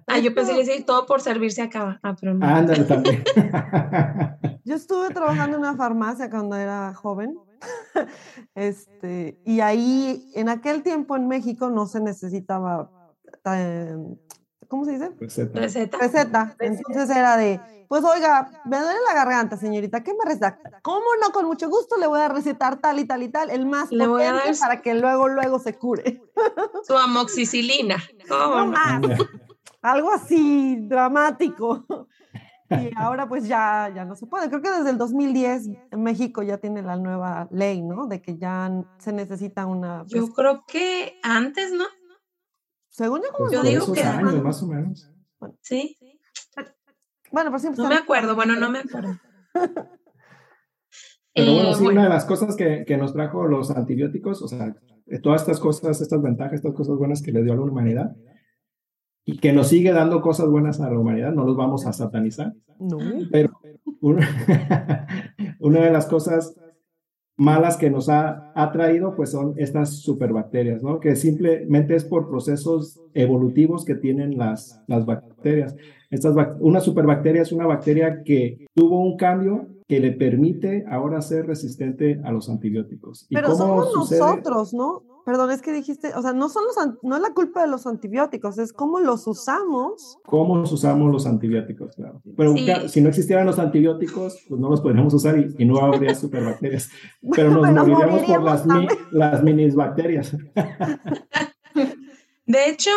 Ah, 0.08 0.20
yo 0.20 0.34
pensé 0.34 0.54
que 0.56 0.66
sí, 0.66 0.84
todo 0.84 1.06
por 1.06 1.22
servirse 1.22 1.62
acaba. 1.62 2.00
Ah, 2.04 2.16
pero 2.20 2.34
no. 2.34 2.46
Ándale 2.46 2.84
también. 2.84 3.24
Yo 4.66 4.76
estuve 4.76 5.10
trabajando 5.10 5.58
en 5.58 5.62
una 5.62 5.76
farmacia 5.76 6.30
cuando 6.30 6.56
era 6.56 6.94
joven. 6.94 7.38
Este, 8.56 9.40
y 9.46 9.60
ahí, 9.62 10.32
en 10.36 10.50
aquel 10.50 10.84
tiempo 10.84 11.16
en 11.16 11.28
México 11.28 11.70
no 11.70 11.86
se 11.88 12.00
necesitaba, 12.00 12.92
¿cómo 14.68 14.86
se 14.86 14.92
dice? 14.94 15.12
Receta. 15.20 15.60
Receta. 15.60 15.98
Receta. 16.00 16.56
Entonces 16.60 17.10
era 17.16 17.38
de, 17.38 17.60
pues 17.88 18.04
oiga, 18.04 18.62
me 18.66 18.78
duele 18.80 19.00
la 19.08 19.14
garganta, 19.16 19.58
señorita, 19.58 20.04
¿qué 20.04 20.14
me 20.14 20.26
receta? 20.26 20.60
¿Cómo 20.82 21.06
no? 21.22 21.32
Con 21.32 21.46
mucho 21.46 21.70
gusto 21.70 21.98
le 21.98 22.08
voy 22.08 22.20
a 22.22 22.30
recetar 22.30 22.80
tal 22.80 23.00
y 23.00 23.06
tal 23.06 23.24
y 23.24 23.30
tal, 23.30 23.50
el 23.50 23.66
más 23.66 23.92
Le 23.92 24.08
voy 24.08 24.24
a 24.24 24.34
dar- 24.34 24.60
para 24.60 24.82
que 24.82 24.94
luego, 24.94 25.28
luego 25.28 25.60
se 25.60 25.76
cure. 25.76 26.22
Su 26.88 26.98
amoxicilina. 26.98 27.98
¿Cómo 28.28 28.56
No 28.56 28.66
no? 28.66 28.72
más. 28.72 29.02
Algo 29.82 30.12
así 30.12 30.78
dramático. 30.88 32.08
Y 32.70 32.92
ahora 32.96 33.28
pues 33.28 33.48
ya, 33.48 33.92
ya 33.94 34.06
no 34.06 34.16
se 34.16 34.26
puede. 34.26 34.50
Creo 34.50 34.62
que 34.62 34.72
desde 34.72 34.90
el 34.90 34.98
2010 34.98 35.70
en 35.92 36.02
México 36.04 36.42
ya 36.44 36.58
tiene 36.58 36.82
la 36.82 36.96
nueva 36.96 37.48
ley, 37.52 37.82
¿no? 37.82 38.08
De 38.08 38.22
que 38.22 38.38
ya 38.38 38.72
se 38.98 39.14
necesita 39.14 39.66
una... 39.66 40.04
Yo 40.08 40.28
creo 40.34 40.64
que 40.68 41.20
antes, 41.24 41.72
¿no? 41.72 41.84
según 42.90 43.22
yo, 43.22 43.28
como 43.32 43.50
Pues 43.50 43.54
Yo 43.54 43.64
digo 43.64 43.84
esos 43.84 43.96
que- 43.96 44.04
años, 44.04 44.44
más 44.44 44.62
o 44.64 44.68
menos. 44.68 45.10
Sí. 45.62 45.98
Bueno, 47.32 47.50
por 47.52 47.60
siempre 47.60 47.82
No 47.84 47.90
me 47.90 47.96
acuerdo, 47.96 48.36
bueno, 48.36 48.56
no 48.56 48.70
me 48.70 48.80
acuerdo. 48.80 49.18
Pero 51.36 51.52
bueno, 51.54 51.70
Eh, 51.72 51.74
sí, 51.76 51.84
bueno, 51.84 52.00
una 52.02 52.04
de 52.04 52.10
las 52.10 52.26
cosas 52.26 52.56
que, 52.56 52.86
que 52.86 52.98
nos 52.98 53.14
trajo 53.14 53.48
los 53.48 53.72
antibióticos, 53.72 54.42
o 54.44 54.48
sea, 54.48 54.76
todas 55.24 55.42
estas 55.42 55.60
cosas, 55.60 56.00
estas 56.02 56.22
ventajas, 56.22 56.54
estas 56.54 56.74
cosas 56.76 56.96
buenas 56.98 57.22
que 57.24 57.32
le 57.32 57.44
dio 57.44 57.54
a 57.54 57.56
la 57.56 57.64
humanidad 57.64 58.16
y 59.26 59.38
que 59.38 59.54
nos 59.54 59.68
sigue 59.70 59.92
dando 59.92 60.22
cosas 60.22 60.50
buenas 60.50 60.82
a 60.82 60.90
la 60.90 61.00
humanidad, 61.00 61.34
no 61.34 61.46
los 61.46 61.56
vamos 61.56 61.86
a 61.86 61.94
satanizar, 61.94 62.54
No. 62.80 62.98
pero 63.32 63.52
una, 64.02 64.28
una 65.60 65.82
de 65.82 65.92
las 65.92 66.06
cosas 66.08 66.56
malas 67.36 67.78
que 67.78 67.90
nos 67.90 68.10
ha, 68.10 68.52
ha 68.54 68.72
traído, 68.72 69.16
pues 69.16 69.32
son 69.32 69.54
estas 69.58 70.02
superbacterias, 70.02 70.84
¿no? 70.84 71.00
Que 71.00 71.16
simplemente 71.16 71.96
es 71.96 72.06
por 72.06 72.30
procesos 72.30 73.02
evolutivos 73.14 73.86
que 73.86 73.96
tienen 73.96 74.38
las, 74.38 74.82
las 74.88 75.06
bacterias. 75.06 75.76
Estas 76.12 76.36
una 76.60 76.80
superbacteria 76.80 77.42
es 77.42 77.52
una 77.52 77.66
bacteria 77.66 78.22
que 78.24 78.68
tuvo 78.76 79.00
un 79.02 79.18
cambio 79.18 79.68
que 79.88 80.00
le 80.00 80.12
permite 80.12 80.86
ahora 80.88 81.22
ser 81.22 81.48
resistente 81.48 82.22
a 82.24 82.32
los 82.32 82.50
antibióticos. 82.50 83.26
¿Y 83.30 83.36
Pero 83.36 83.48
cómo 83.50 83.58
somos 83.58 83.92
sucede? 83.94 84.20
nosotros, 84.20 84.74
¿no? 84.74 85.02
Perdón, 85.26 85.52
es 85.52 85.62
que 85.62 85.72
dijiste, 85.72 86.14
o 86.16 86.22
sea, 86.22 86.34
no, 86.34 86.50
son 86.50 86.64
los, 86.66 86.76
no 87.02 87.16
es 87.16 87.22
la 87.22 87.34
culpa 87.34 87.62
de 87.62 87.68
los 87.70 87.88
antibióticos, 87.88 88.58
es 88.58 88.74
cómo 88.74 89.00
los 89.00 89.26
usamos. 89.26 90.18
¿Cómo 90.26 90.62
usamos 90.62 91.12
los 91.14 91.26
antibióticos? 91.26 91.96
Claro. 91.96 92.22
Pero 92.36 92.54
Sí. 92.54 92.66
claro, 92.66 92.90
si 92.90 93.00
no 93.00 93.08
existieran 93.10 93.46
los 93.46 93.58
antibióticos, 93.58 94.38
pues 94.50 94.60
no 94.60 94.70
los 94.70 94.82
podríamos 94.82 95.14
usar 95.14 95.38
y, 95.40 95.56
y 95.58 95.66
no 95.66 95.78
habría 95.80 96.14
superbacterias. 96.16 96.90
Pero 97.36 97.52
nos 97.52 97.62
Pero 97.62 97.74
moriríamos 97.86 98.24
por 98.24 98.44
las, 98.44 98.66
mi- 98.66 98.88
las 99.12 99.44
minisbacterias. 99.44 100.36
de 102.46 102.70
hecho, 102.70 102.92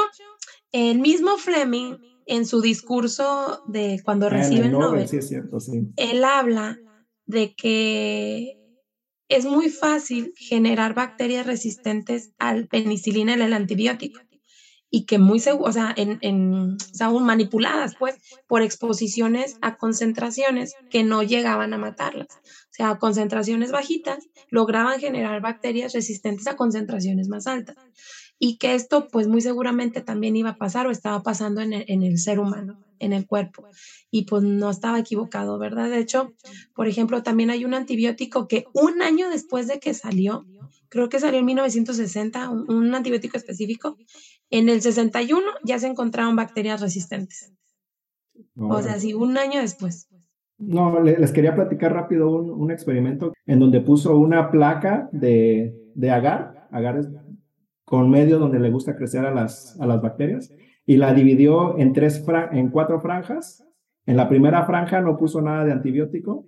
el 0.72 0.98
mismo 0.98 1.36
Fleming, 1.38 1.94
en 2.26 2.44
su 2.44 2.60
discurso 2.60 3.62
de 3.68 4.00
cuando 4.04 4.26
Ah, 4.26 4.30
recibe 4.30 4.66
el 4.66 4.72
Nobel, 4.72 5.06
Sí, 5.06 5.18
es 5.18 5.28
cierto, 5.28 5.60
sí. 5.60 5.92
él 5.96 6.24
habla 6.24 6.76
de 7.26 7.54
que 7.54 8.58
es 9.28 9.44
muy 9.44 9.70
fácil 9.70 10.32
generar 10.36 10.94
bacterias 10.94 11.46
resistentes 11.46 12.32
al 12.38 12.68
penicilina 12.68 13.36
y 13.36 13.40
al 13.40 13.52
antibiótico 13.52 14.20
y 14.90 15.04
que 15.04 15.18
muy 15.18 15.40
seguro, 15.40 15.68
o 15.68 15.72
sea, 15.72 15.92
en, 15.96 16.74
o 16.74 16.94
sea, 16.94 17.08
aún 17.08 17.24
manipuladas 17.24 17.96
pues 17.98 18.16
por 18.46 18.62
exposiciones 18.62 19.56
a 19.60 19.76
concentraciones 19.76 20.74
que 20.88 21.02
no 21.02 21.22
llegaban 21.22 21.74
a 21.74 21.78
matarlas. 21.78 22.28
O 22.36 22.70
sea, 22.76 22.90
a 22.90 22.98
concentraciones 22.98 23.72
bajitas 23.72 24.28
lograban 24.48 25.00
generar 25.00 25.40
bacterias 25.40 25.92
resistentes 25.92 26.46
a 26.46 26.56
concentraciones 26.56 27.28
más 27.28 27.46
altas. 27.46 27.76
Y 28.38 28.58
que 28.58 28.74
esto 28.74 29.08
pues 29.10 29.28
muy 29.28 29.40
seguramente 29.40 30.00
también 30.02 30.36
iba 30.36 30.50
a 30.50 30.58
pasar 30.58 30.86
o 30.86 30.90
estaba 30.90 31.22
pasando 31.22 31.60
en 31.62 31.72
el, 31.72 31.84
en 31.88 32.02
el 32.02 32.18
ser 32.18 32.38
humano, 32.38 32.78
en 32.98 33.12
el 33.12 33.26
cuerpo. 33.26 33.66
Y 34.10 34.24
pues 34.26 34.42
no 34.42 34.70
estaba 34.70 34.98
equivocado, 34.98 35.58
¿verdad? 35.58 35.88
De 35.90 35.98
hecho, 35.98 36.34
por 36.74 36.86
ejemplo, 36.86 37.22
también 37.22 37.50
hay 37.50 37.64
un 37.64 37.74
antibiótico 37.74 38.46
que 38.46 38.66
un 38.74 39.00
año 39.02 39.30
después 39.30 39.66
de 39.68 39.80
que 39.80 39.94
salió, 39.94 40.44
creo 40.88 41.08
que 41.08 41.18
salió 41.18 41.40
en 41.40 41.46
1960, 41.46 42.50
un, 42.50 42.70
un 42.70 42.94
antibiótico 42.94 43.36
específico, 43.36 43.96
en 44.50 44.68
el 44.68 44.80
61 44.82 45.46
ya 45.64 45.78
se 45.78 45.86
encontraron 45.88 46.36
bacterias 46.36 46.80
resistentes. 46.80 47.52
O 48.56 48.82
sea, 48.82 48.98
sí, 48.98 49.14
un 49.14 49.38
año 49.38 49.60
después. 49.60 50.08
No, 50.58 51.00
le- 51.02 51.18
les 51.18 51.32
quería 51.32 51.54
platicar 51.54 51.92
rápido 51.92 52.30
un, 52.30 52.50
un 52.50 52.70
experimento 52.70 53.32
en 53.46 53.58
donde 53.60 53.80
puso 53.80 54.16
una 54.16 54.50
placa 54.50 55.08
de, 55.12 55.74
de 55.94 56.10
agar, 56.10 56.66
agar 56.70 56.96
es 56.98 57.08
con 57.86 58.10
medio 58.10 58.38
donde 58.38 58.58
le 58.58 58.70
gusta 58.70 58.96
crecer 58.96 59.24
a 59.24 59.32
las, 59.32 59.80
a 59.80 59.86
las 59.86 60.02
bacterias, 60.02 60.52
y 60.84 60.98
la 60.98 61.14
dividió 61.14 61.78
en, 61.78 61.92
tres 61.92 62.22
en 62.52 62.68
cuatro 62.68 63.00
franjas. 63.00 63.64
En 64.04 64.16
la 64.16 64.28
primera 64.28 64.64
franja 64.64 65.00
no 65.00 65.16
puso 65.16 65.40
nada 65.40 65.64
de 65.64 65.72
antibiótico. 65.72 66.46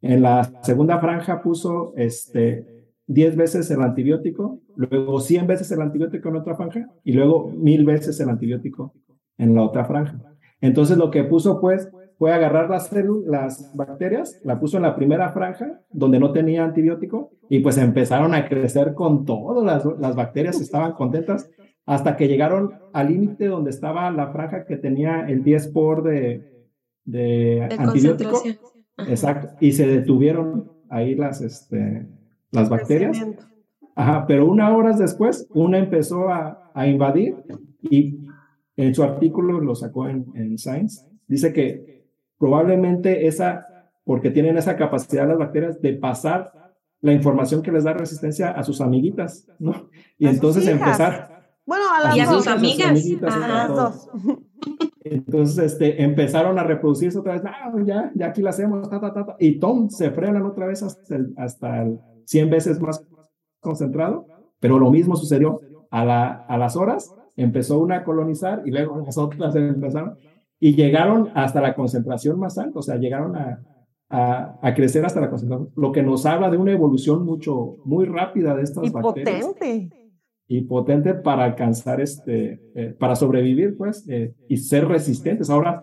En 0.00 0.22
la 0.22 0.44
segunda 0.62 0.98
franja 0.98 1.42
puso 1.42 1.92
este, 1.96 2.86
10 3.06 3.36
veces 3.36 3.70
el 3.70 3.82
antibiótico, 3.82 4.60
luego 4.76 5.20
100 5.20 5.46
veces 5.46 5.70
el 5.72 5.82
antibiótico 5.82 6.28
en 6.28 6.36
otra 6.36 6.56
franja, 6.56 6.86
y 7.04 7.12
luego 7.12 7.50
1000 7.54 7.84
veces 7.84 8.18
el 8.20 8.28
antibiótico 8.30 8.94
en 9.36 9.54
la 9.54 9.62
otra 9.62 9.84
franja. 9.84 10.20
Entonces 10.60 10.96
lo 10.96 11.10
que 11.10 11.24
puso 11.24 11.60
pues 11.60 11.90
fue 12.18 12.32
agarrar 12.32 12.68
las 12.68 12.92
las 13.26 13.72
bacterias, 13.76 14.40
la 14.42 14.58
puso 14.58 14.76
en 14.76 14.82
la 14.82 14.96
primera 14.96 15.30
franja 15.30 15.80
donde 15.90 16.18
no 16.18 16.32
tenía 16.32 16.64
antibiótico 16.64 17.30
y 17.48 17.60
pues 17.60 17.78
empezaron 17.78 18.34
a 18.34 18.48
crecer 18.48 18.94
con 18.94 19.24
todo, 19.24 19.64
las, 19.64 19.84
las 19.98 20.16
bacterias 20.16 20.60
estaban 20.60 20.92
contentas 20.92 21.48
hasta 21.86 22.16
que 22.16 22.26
llegaron 22.26 22.74
al 22.92 23.08
límite 23.08 23.46
donde 23.46 23.70
estaba 23.70 24.10
la 24.10 24.32
franja 24.32 24.66
que 24.66 24.76
tenía 24.76 25.26
el 25.28 25.44
10 25.44 25.68
por 25.68 26.02
de, 26.02 26.66
de, 27.04 27.68
antibiótico. 27.78 28.42
Exacto, 28.98 29.50
y 29.60 29.72
se 29.72 29.86
detuvieron 29.86 30.72
ahí 30.90 31.14
las, 31.14 31.40
este, 31.40 32.08
las 32.50 32.68
bacterias. 32.68 33.24
Ajá, 33.94 34.26
pero 34.26 34.46
unas 34.46 34.72
horas 34.72 34.98
después, 34.98 35.48
una 35.54 35.78
empezó 35.78 36.28
a, 36.28 36.70
a, 36.74 36.86
invadir 36.86 37.36
y 37.80 38.26
en 38.76 38.94
su 38.94 39.02
artículo 39.02 39.60
lo 39.60 39.74
sacó 39.74 40.08
en, 40.08 40.26
en 40.34 40.58
Science, 40.58 41.06
dice 41.26 41.52
que 41.52 41.97
probablemente 42.38 43.26
esa, 43.26 43.90
porque 44.04 44.30
tienen 44.30 44.56
esa 44.56 44.76
capacidad 44.76 45.28
las 45.28 45.38
bacterias 45.38 45.80
de 45.80 45.94
pasar 45.94 46.52
la 47.00 47.12
información 47.12 47.62
que 47.62 47.72
les 47.72 47.84
da 47.84 47.92
resistencia 47.92 48.50
a 48.50 48.62
sus 48.64 48.80
amiguitas, 48.80 49.46
¿no? 49.58 49.88
Y 50.18 50.26
entonces 50.26 50.66
empezar. 50.66 51.56
Bueno, 51.64 51.84
a 51.94 52.02
las 52.02 52.16
y 52.16 52.20
a 52.20 52.26
sus 52.26 52.46
amigas. 52.46 53.04
A 53.22 53.48
las 53.48 53.68
dos. 53.68 54.08
Entonces, 55.04 55.72
este, 55.72 56.02
empezaron 56.02 56.58
a 56.58 56.64
reproducirse 56.64 57.18
otra 57.18 57.34
vez, 57.34 57.42
ah, 57.46 57.72
ya, 57.84 58.10
ya 58.14 58.26
aquí 58.26 58.42
la 58.42 58.50
hacemos, 58.50 58.88
ta, 58.90 59.00
ta, 59.00 59.12
ta, 59.12 59.36
y 59.38 59.58
tom, 59.58 59.88
se 59.88 60.10
frenan 60.10 60.44
otra 60.44 60.66
vez 60.66 60.82
hasta 60.82 61.16
el, 61.16 61.32
hasta 61.36 61.82
el 61.82 62.00
100 62.26 62.50
veces 62.50 62.80
más 62.80 63.06
concentrado, 63.60 64.26
pero 64.60 64.78
lo 64.78 64.90
mismo 64.90 65.16
sucedió 65.16 65.60
a, 65.90 66.04
la, 66.04 66.28
a 66.48 66.58
las 66.58 66.76
horas, 66.76 67.14
empezó 67.36 67.78
una 67.78 67.98
a 67.98 68.04
colonizar 68.04 68.62
y 68.66 68.70
luego 68.70 69.00
las 69.04 69.16
otras 69.16 69.54
empezaron, 69.54 70.18
y 70.60 70.74
llegaron 70.74 71.30
hasta 71.34 71.60
la 71.60 71.74
concentración 71.74 72.38
más 72.38 72.58
alta, 72.58 72.78
o 72.78 72.82
sea, 72.82 72.96
llegaron 72.96 73.36
a, 73.36 73.62
a, 74.08 74.58
a, 74.62 74.74
crecer 74.74 75.04
hasta 75.04 75.20
la 75.20 75.30
concentración, 75.30 75.70
lo 75.76 75.92
que 75.92 76.02
nos 76.02 76.26
habla 76.26 76.50
de 76.50 76.56
una 76.56 76.72
evolución 76.72 77.24
mucho, 77.24 77.76
muy 77.84 78.06
rápida 78.06 78.56
de 78.56 78.62
estas 78.62 78.84
y 78.84 78.90
bacterias. 78.90 79.46
potente. 79.46 79.94
Y 80.50 80.62
potente 80.62 81.14
para 81.14 81.44
alcanzar 81.44 82.00
este, 82.00 82.60
eh, 82.74 82.96
para 82.98 83.14
sobrevivir, 83.16 83.76
pues, 83.76 84.08
eh, 84.08 84.34
y 84.48 84.56
ser 84.56 84.88
resistentes. 84.88 85.50
Ahora, 85.50 85.82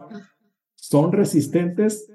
son 0.73 1.11
resistentes 1.11 2.11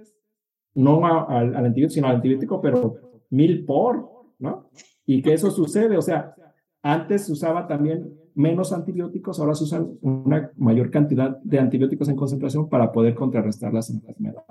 no 0.74 1.04
al 1.06 1.54
antibiótico, 1.56 1.94
sino 1.94 2.08
al 2.08 2.16
antibiótico, 2.16 2.60
pero 2.60 2.96
mil 3.30 3.64
por, 3.64 4.08
¿no? 4.38 4.68
Y 5.06 5.22
que 5.22 5.32
eso 5.32 5.50
sucede, 5.50 5.96
o 5.96 6.02
sea, 6.02 6.34
antes 6.82 7.26
se 7.26 7.32
usaba 7.32 7.66
también 7.66 8.12
menos 8.40 8.72
antibióticos, 8.72 9.38
ahora 9.38 9.54
se 9.54 9.64
usan 9.64 9.98
una 10.00 10.50
mayor 10.56 10.90
cantidad 10.90 11.38
de 11.42 11.58
antibióticos 11.58 12.08
en 12.08 12.16
concentración 12.16 12.68
para 12.68 12.90
poder 12.90 13.14
contrarrestar 13.14 13.72
las 13.72 13.90
enfermedades. 13.90 14.44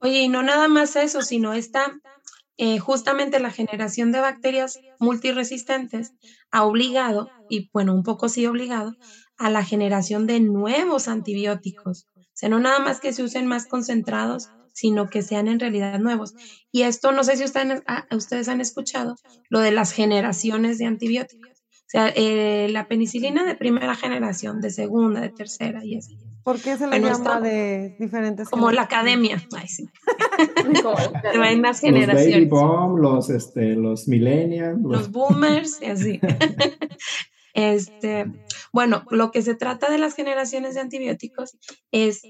Oye, 0.00 0.22
y 0.22 0.28
no 0.28 0.42
nada 0.42 0.68
más 0.68 0.94
eso, 0.94 1.22
sino 1.22 1.54
esta, 1.54 2.00
eh, 2.56 2.78
justamente 2.78 3.40
la 3.40 3.50
generación 3.50 4.12
de 4.12 4.20
bacterias 4.20 4.78
multiresistentes 5.00 6.14
ha 6.50 6.64
obligado, 6.64 7.30
y 7.48 7.70
bueno, 7.72 7.94
un 7.94 8.04
poco 8.04 8.28
sí 8.28 8.46
obligado, 8.46 8.94
a 9.38 9.50
la 9.50 9.64
generación 9.64 10.26
de 10.26 10.40
nuevos 10.40 11.08
antibióticos. 11.08 12.06
O 12.16 12.20
sea, 12.34 12.48
no 12.48 12.60
nada 12.60 12.78
más 12.78 13.00
que 13.00 13.12
se 13.12 13.22
usen 13.22 13.46
más 13.46 13.66
concentrados, 13.66 14.50
sino 14.72 15.08
que 15.08 15.22
sean 15.22 15.48
en 15.48 15.58
realidad 15.58 15.98
nuevos. 15.98 16.34
Y 16.70 16.82
esto, 16.82 17.10
no 17.10 17.24
sé 17.24 17.36
si 17.36 17.44
ustedes, 17.44 17.82
ah, 17.88 18.06
ustedes 18.12 18.48
han 18.48 18.60
escuchado, 18.60 19.16
lo 19.48 19.58
de 19.58 19.72
las 19.72 19.90
generaciones 19.92 20.78
de 20.78 20.86
antibióticos. 20.86 21.57
O 21.88 21.90
sea, 21.90 22.12
eh, 22.14 22.68
la 22.70 22.86
penicilina 22.86 23.44
de 23.44 23.54
primera 23.54 23.94
generación, 23.94 24.60
de 24.60 24.68
segunda, 24.70 25.22
de 25.22 25.30
tercera 25.30 25.82
y 25.84 25.96
así. 25.96 26.18
¿Por 26.44 26.60
qué 26.60 26.76
se 26.76 26.86
le 26.86 26.98
Bueno, 27.00 27.08
llama 27.08 27.40
de 27.40 27.96
diferentes 27.98 28.48
Como 28.50 28.70
la 28.70 28.86
generaciones? 28.86 29.38
academia. 29.38 29.48
Ay, 29.56 29.68
sí. 29.68 29.88
Como- 30.82 30.94
van 31.38 31.62
las 31.62 31.82
Los 31.82 31.92
baby 31.92 31.94
generaciones. 31.94 32.48
bomb, 32.50 32.98
los, 32.98 33.30
este, 33.30 33.74
los 33.74 34.06
millennials, 34.06 34.78
los- 34.82 34.92
los 34.92 35.10
boomers 35.10 35.80
y 35.80 35.86
así. 35.86 36.20
Este, 37.54 38.26
bueno, 38.72 39.04
lo 39.10 39.30
que 39.32 39.42
se 39.42 39.54
trata 39.54 39.90
de 39.90 39.98
las 39.98 40.14
generaciones 40.14 40.74
de 40.74 40.80
antibióticos 40.80 41.56
es 41.90 42.22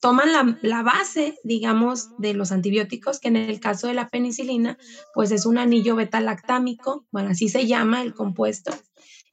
toman 0.00 0.32
la, 0.32 0.58
la 0.62 0.82
base, 0.82 1.36
digamos, 1.44 2.10
de 2.18 2.34
los 2.34 2.50
antibióticos, 2.52 3.20
que 3.20 3.28
en 3.28 3.36
el 3.36 3.60
caso 3.60 3.86
de 3.86 3.94
la 3.94 4.08
penicilina, 4.08 4.76
pues 5.14 5.30
es 5.30 5.46
un 5.46 5.58
anillo 5.58 5.94
beta-lactámico, 5.96 7.06
bueno, 7.12 7.30
así 7.30 7.48
se 7.48 7.66
llama 7.66 8.02
el 8.02 8.12
compuesto, 8.14 8.72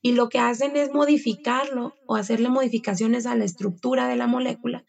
y 0.03 0.11
lo 0.11 0.29
que 0.29 0.37
hacen 0.37 0.77
es 0.77 0.93
modificarlo 0.93 1.95
o 2.05 2.15
hacerle 2.15 2.49
modificaciones 2.49 3.25
a 3.25 3.35
la 3.35 3.45
estructura 3.45 4.07
de 4.07 4.17
la 4.17 4.27
molécula 4.27 4.83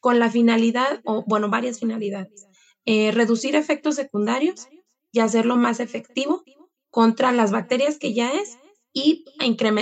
con 0.00 0.18
la 0.18 0.30
finalidad, 0.30 1.00
o 1.04 1.24
bueno, 1.26 1.50
varias 1.50 1.78
finalidades, 1.80 2.46
Eh, 2.84 3.12
reducir 3.12 3.54
efectos 3.54 3.94
secundarios 3.94 4.66
y 5.12 5.20
hacerlo 5.20 5.56
más 5.56 5.78
efectivo 5.78 6.42
contra 6.90 7.30
las 7.30 7.50
bacterias 7.52 7.96
que 7.98 8.12
ya 8.12 8.32
es 8.32 8.58
y 8.92 9.24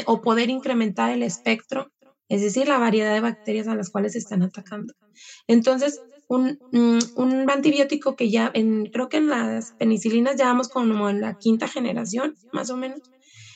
o 0.07 0.21
poder 0.21 0.51
incrementar 0.51 1.11
el 1.11 1.23
espectro, 1.23 1.91
es 2.29 2.43
decir, 2.43 2.69
la 2.69 2.79
variedad 2.79 3.15
de 3.15 3.21
bacterias 3.23 3.69
a 3.69 3.75
las 3.75 3.89
cuales 3.91 4.13
se 4.13 4.19
están 4.19 4.43
atacando. 4.43 4.93
Entonces, 5.47 6.01
un, 6.29 6.59
mm, 6.73 6.99
un 7.17 7.51
antibiótico 7.51 8.15
que 8.17 8.31
ya, 8.31 8.51
en, 8.55 8.87
creo 8.93 9.09
que 9.09 9.17
en 9.17 9.29
las 9.29 9.73
penicilinas 9.79 10.37
ya 10.37 10.47
vamos 10.47 10.69
como 10.69 11.09
en 11.09 11.21
la 11.21 11.39
quinta 11.39 11.67
generación, 11.69 12.35
más 12.53 12.69
o 12.71 12.77
menos, 12.77 13.01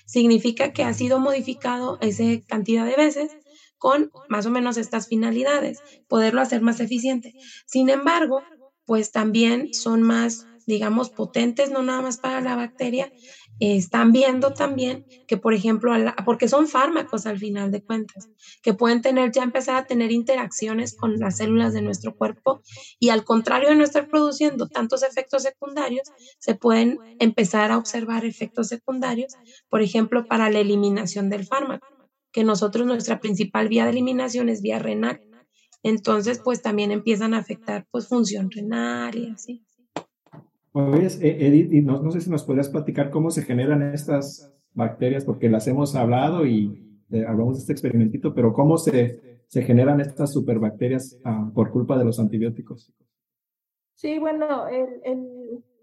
significa 0.05 0.73
que 0.73 0.85
ha 0.85 0.95
sido 0.95 1.19
modificado 1.19 1.99
esa 2.01 2.25
cantidad 2.47 2.85
de 2.87 2.97
veces 2.97 3.37
con 3.79 4.13
más 4.29 4.47
o 4.47 4.51
menos 4.51 4.77
estas 4.77 5.09
finalidades, 5.09 5.83
poderlo 6.09 6.41
hacer 6.41 6.63
más 6.63 6.81
eficiente. 6.81 7.35
Sin 7.67 7.89
embargo, 7.91 8.49
pues 8.87 9.11
también 9.11 9.69
son 9.73 10.03
más, 10.03 10.49
digamos, 10.67 11.11
potentes, 11.11 11.71
no 11.71 11.83
nada 11.83 12.03
más 12.03 12.19
para 12.19 12.41
la 12.41 12.57
bacteria, 12.57 13.13
están 13.61 14.13
viendo 14.13 14.53
también 14.53 15.07
que, 15.27 15.37
por 15.37 15.55
ejemplo, 15.55 15.93
porque 16.25 16.49
son 16.49 16.69
fármacos 16.69 17.27
al 17.27 17.39
final 17.39 17.71
de 17.71 17.83
cuentas, 17.83 18.29
que 18.63 18.75
pueden 18.75 19.01
tener, 19.03 19.33
ya 19.33 19.43
empezar 19.43 19.77
a 19.77 19.87
tener 19.87 20.13
interacciones 20.13 20.97
con 20.97 21.19
las 21.19 21.37
células 21.39 21.73
de 21.73 21.83
nuestro 21.83 22.15
cuerpo 22.17 22.63
y 22.99 23.11
al 23.11 23.25
contrario 23.25 23.69
de 23.69 23.77
no 23.77 23.85
estar 23.85 24.09
produciendo 24.09 24.69
tantos 24.69 25.03
efectos 25.03 25.43
secundarios, 25.43 26.09
se 26.39 26.55
pueden 26.55 26.99
empezar 27.19 27.71
a 27.71 27.79
observar 27.79 28.25
efectos 28.25 28.69
secundarios, 28.69 29.35
por 29.69 29.83
ejemplo, 29.83 30.27
para 30.27 30.51
la 30.51 30.61
eliminación 30.61 31.31
del 31.31 31.47
fármaco, 31.47 31.87
que 32.33 32.45
nosotros 32.45 32.87
nuestra 32.87 33.21
principal 33.21 33.69
vía 33.69 33.85
de 33.85 33.91
eliminación 33.91 34.49
es 34.49 34.61
vía 34.63 34.79
renal. 34.79 35.21
Entonces, 35.83 36.41
pues 36.43 36.63
también 36.63 36.91
empiezan 36.91 37.35
a 37.35 37.39
afectar 37.39 37.87
pues 37.91 38.09
función 38.09 38.51
renal 38.51 39.17
y 39.17 39.31
así. 39.31 39.65
Eh, 40.75 41.37
Edith, 41.41 41.73
y 41.73 41.83
no, 41.83 42.11
sé 42.11 42.21
si 42.21 42.31
nos 42.31 42.43
podrías 42.43 42.69
platicar 42.69 43.11
cómo 43.11 43.31
se 43.31 43.43
generan 43.43 43.83
estas 43.95 44.53
bacterias, 44.73 45.25
porque 45.25 45.49
las 45.49 45.69
hemos 45.69 45.95
hablado 45.95 46.47
y 46.47 47.03
eh, 47.11 47.25
hablamos 47.27 47.57
de 47.57 47.61
este 47.61 47.73
experimentito, 47.73 48.35
pero 48.35 48.53
cómo 48.53 48.77
se, 48.77 49.45
se 49.47 49.63
generan 49.63 50.01
estas 50.01 50.33
superbacterias 50.33 51.21
ah, 51.25 51.49
por 51.55 51.71
culpa 51.71 51.97
de 51.97 52.05
los 52.05 52.19
antibióticos. 52.19 52.93
Sí, 53.95 54.19
bueno, 54.19 54.67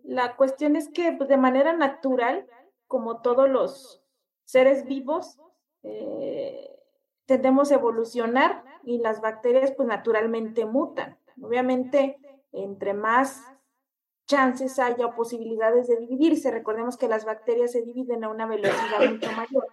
la 0.04 0.36
cuestión 0.36 0.76
es 0.76 0.90
que 0.90 1.14
pues, 1.14 1.30
de 1.30 1.38
manera 1.38 1.72
natural, 1.72 2.46
como 2.88 3.22
todos 3.22 3.50
los 3.50 4.04
seres 4.44 4.86
vivos, 4.86 5.40
eh, 5.84 6.70
tendemos 7.26 7.72
a 7.72 7.76
evolucionar 7.76 8.66
y 8.84 8.98
las 8.98 9.22
bacterias 9.22 9.72
pues 9.72 9.88
naturalmente 9.88 10.66
mutan. 10.66 11.18
Obviamente, 11.42 12.18
entre 12.52 12.94
más 12.94 13.42
chances 14.26 14.80
haya 14.80 15.06
o 15.06 15.16
posibilidades 15.16 15.88
de 15.88 15.98
dividirse, 15.98 16.52
recordemos 16.52 16.98
que 16.98 17.08
las 17.08 17.26
bacterias 17.26 17.72
se 17.72 17.82
dividen 17.82 18.24
a 18.24 18.30
una 18.30 18.46
velocidad 18.46 19.00
mucho 19.12 19.32
mayor 19.34 19.68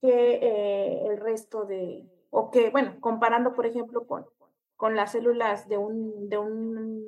que 0.00 0.38
eh, 0.42 1.06
el 1.06 1.18
resto 1.18 1.64
de, 1.64 2.08
o 2.30 2.50
que, 2.50 2.70
bueno, 2.70 2.96
comparando, 3.00 3.54
por 3.54 3.66
ejemplo, 3.66 4.06
con, 4.06 4.26
con 4.76 4.94
las 4.96 5.12
células 5.12 5.68
de 5.68 5.78
un, 5.78 6.28
de 6.28 6.38
un 6.38 7.04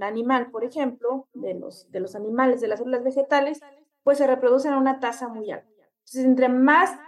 animal, 0.00 0.50
por 0.50 0.64
ejemplo, 0.64 1.28
de 1.34 1.54
los, 1.54 1.90
de 1.90 2.00
los 2.00 2.14
animales, 2.14 2.60
de 2.60 2.68
las 2.68 2.78
células 2.78 3.04
vegetales, 3.04 3.60
pues 4.02 4.18
se 4.18 4.26
reproducen 4.26 4.72
a 4.72 4.78
una 4.78 4.98
tasa 4.98 5.28
muy 5.28 5.50
alta. 5.50 5.68
Entonces, 5.98 6.24
entre 6.24 6.48
más 6.48 6.98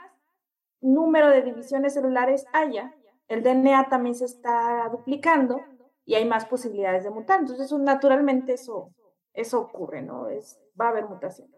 número 0.80 1.28
de 1.30 1.42
divisiones 1.42 1.94
celulares 1.94 2.46
haya, 2.52 2.94
el 3.28 3.42
DNA 3.42 3.88
también 3.88 4.14
se 4.14 4.26
está 4.26 4.88
duplicando 4.90 5.62
y 6.04 6.14
hay 6.14 6.26
más 6.26 6.44
posibilidades 6.44 7.04
de 7.04 7.10
mutar. 7.10 7.40
Entonces, 7.40 7.66
eso, 7.66 7.78
naturalmente 7.78 8.52
eso, 8.52 8.90
eso 9.34 9.60
ocurre, 9.60 10.02
¿no? 10.02 10.28
Es, 10.28 10.60
va 10.80 10.86
a 10.86 10.88
haber 10.90 11.06
mutación. 11.06 11.48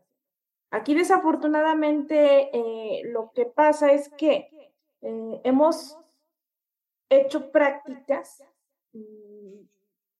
Aquí, 0.70 0.94
desafortunadamente, 0.94 2.50
eh, 2.56 3.02
lo 3.04 3.30
que 3.32 3.46
pasa 3.46 3.92
es 3.92 4.08
que 4.10 4.50
eh, 5.02 5.40
hemos 5.44 5.96
hecho 7.08 7.50
prácticas 7.52 8.42
mm, 8.92 9.60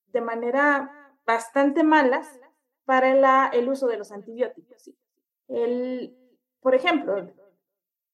de 0.07 0.21
manera 0.21 1.15
bastante 1.25 1.83
malas 1.83 2.39
para 2.85 3.13
la- 3.13 3.49
el 3.53 3.67
uso 3.69 3.87
de 3.87 3.97
los 3.97 4.11
antibióticos. 4.11 4.89
El, 5.49 6.15
por 6.61 6.75
ejemplo, 6.75 7.29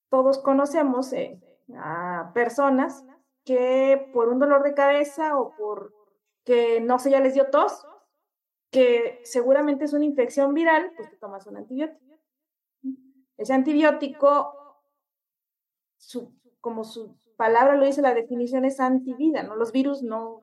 todos 0.10 0.40
conocemos 0.40 1.14
eh, 1.14 1.40
a 1.78 2.32
personas 2.34 3.06
que 3.46 4.10
por 4.14 4.30
un 4.30 4.40
dolor 4.40 4.64
de 4.64 4.74
cabeza 4.74 5.38
o 5.38 5.56
por 5.56 5.94
que 6.46 6.82
no 6.82 7.00
sé, 7.00 7.12
ya 7.12 7.20
les 7.20 7.34
dio 7.36 7.50
tos, 7.52 7.86
que 8.74 9.22
seguramente 9.24 9.86
es 9.86 9.94
una 9.94 10.04
infección 10.04 10.54
viral, 10.54 10.92
pues 10.98 11.10
te 11.10 11.18
tomas 11.18 11.46
un 11.48 11.58
antibiótico. 11.58 12.04
Ese 13.38 13.54
antibiótico 13.54 14.64
como 16.60 16.84
su 16.84 17.16
palabra 17.38 17.76
lo 17.76 17.86
dice, 17.86 18.02
la 18.02 18.14
definición 18.14 18.66
es 18.66 18.80
antivida, 18.80 19.44
¿no? 19.44 19.56
Los 19.56 19.72
virus 19.72 20.02
no, 20.02 20.42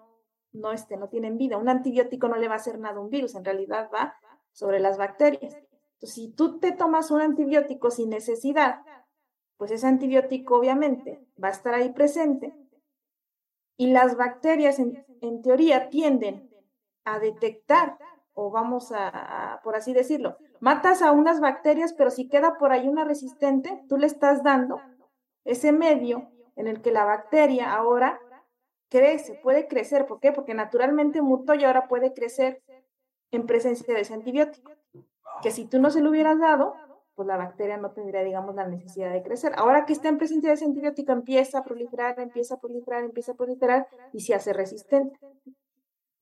no, 0.53 0.73
este, 0.73 0.97
no 0.97 1.09
tienen 1.09 1.39
vida. 1.39 1.59
Un 1.59 1.69
antibiótico 1.69 2.29
no 2.29 2.37
le 2.37 2.49
va 2.49 2.55
a 2.55 2.59
hacer 2.59 2.79
nada 2.79 2.97
a 2.97 3.01
un 3.01 3.11
virus, 3.11 3.35
en 3.35 3.45
realidad 3.45 3.91
va 3.93 4.15
sobre 4.53 4.81
las 4.81 4.97
bacterias. 4.97 5.55
Entonces, 5.55 6.15
si 6.15 6.29
tú 6.29 6.59
te 6.61 6.73
tomas 6.73 7.11
un 7.11 7.21
antibiótico 7.21 7.91
sin 7.91 8.11
necesidad, 8.11 8.83
pues 9.57 9.71
ese 9.71 9.87
antibiótico 9.87 10.57
obviamente 10.57 11.27
va 11.43 11.49
a 11.49 11.53
estar 11.53 11.75
ahí 11.75 11.91
presente 11.91 12.55
y 13.77 13.89
las 13.89 14.17
bacterias 14.17 14.79
en 14.79 15.43
teoría 15.43 15.91
tienden 15.91 16.51
a 17.05 17.19
detectar 17.19 17.99
o 18.35 18.51
vamos 18.51 18.93
a, 18.93 19.61
por 19.65 19.77
así 19.77 19.93
decirlo, 19.93 20.37
matas 20.61 21.03
a 21.03 21.13
unas 21.13 21.41
bacterias, 21.41 21.93
pero 21.93 22.11
si 22.11 22.29
queda 22.29 22.57
por 22.59 22.73
ahí 22.73 22.89
una 22.89 23.05
resistente, 23.05 23.83
tú 23.89 23.97
le 23.97 24.07
estás 24.07 24.43
dando 24.43 24.81
ese 25.45 25.73
medio 25.73 26.31
en 26.57 26.67
el 26.67 26.83
que 26.83 26.93
la 26.93 27.05
bacteria 27.05 27.73
ahora 27.73 28.21
crece, 28.89 29.39
puede 29.43 29.69
crecer. 29.69 30.07
¿Por 30.07 30.21
qué? 30.21 30.33
Porque 30.33 30.55
naturalmente 30.55 31.23
mutó 31.23 31.55
y 31.55 31.65
ahora 31.65 31.89
puede 31.89 32.13
crecer 32.13 32.63
en 33.31 33.47
presencia 33.47 33.95
de 33.95 34.01
ese 34.01 34.15
antibiótico. 34.15 34.73
Que 35.43 35.51
si 35.51 35.65
tú 35.67 35.81
no 35.81 35.91
se 35.91 36.03
lo 36.03 36.11
hubieras 36.11 36.39
dado, 36.39 36.75
pues 37.15 37.27
la 37.27 37.37
bacteria 37.37 37.77
no 37.77 37.93
tendría, 37.93 38.23
digamos, 38.23 38.55
la 38.55 38.67
necesidad 38.67 39.13
de 39.13 39.23
crecer. 39.23 39.53
Ahora 39.57 39.87
que 39.87 39.93
está 39.93 40.09
en 40.09 40.19
presencia 40.19 40.51
de 40.51 40.55
ese 40.55 40.65
antibiótico, 40.65 41.13
empieza 41.13 41.59
a 41.59 41.65
proliferar, 41.65 42.19
empieza 42.19 42.55
a 42.55 42.61
proliferar, 42.61 43.05
empieza 43.05 43.33
a 43.33 43.35
proliferar 43.37 43.89
y 44.13 44.21
se 44.21 44.35
hace 44.35 44.53
resistente. 44.53 45.19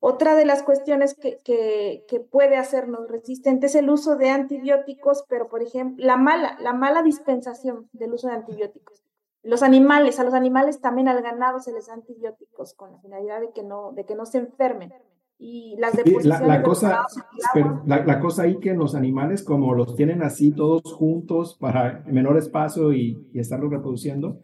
Otra 0.01 0.37
de 0.37 0.45
las 0.45 0.63
cuestiones 0.63 1.15
que, 1.15 1.39
que, 1.45 2.21
puede 2.21 2.57
hacernos 2.57 3.09
resistentes 3.09 3.75
es 3.75 3.83
el 3.83 3.91
uso 3.91 4.17
de 4.17 4.31
antibióticos, 4.31 5.25
pero 5.29 5.49
por 5.49 5.61
ejemplo, 5.61 6.05
la 6.05 6.17
mala, 6.17 6.57
la 6.61 6.73
mala 6.73 7.03
dispensación 7.03 7.89
del 7.93 8.13
uso 8.13 8.29
de 8.29 8.35
antibióticos. 8.35 9.03
Los 9.43 9.65
animales, 9.65 10.21
a 10.21 10.25
los 10.25 10.35
animales 10.35 10.81
también 10.81 11.09
al 11.09 11.21
ganado 11.21 11.59
se 11.59 11.73
les 11.73 11.89
da 11.89 11.95
antibióticos 11.95 12.75
con 12.75 12.93
la 12.93 12.99
finalidad 12.99 13.41
de 13.41 13.51
que 13.51 13.65
no, 13.65 13.93
de 13.93 14.05
que 14.05 14.15
no 14.15 14.25
se 14.25 14.39
enfermen. 14.39 14.93
Y 15.41 15.77
las 15.79 15.95
deposiciones 15.95 16.47
la, 16.47 16.63
cosa, 16.63 17.07
la, 17.87 18.05
la, 18.05 18.21
cosa 18.21 18.43
ahí 18.43 18.59
que 18.59 18.75
los 18.75 18.95
animales, 18.95 19.43
como 19.45 19.75
los 19.75 19.95
tienen 19.95 20.23
así 20.23 20.53
todos 20.53 20.93
juntos 20.93 21.57
para 21.61 22.05
menor 22.07 22.37
espacio 22.37 22.93
y, 22.93 23.29
y 23.33 23.39
estarlos 23.39 23.71
reproduciendo, 23.71 24.41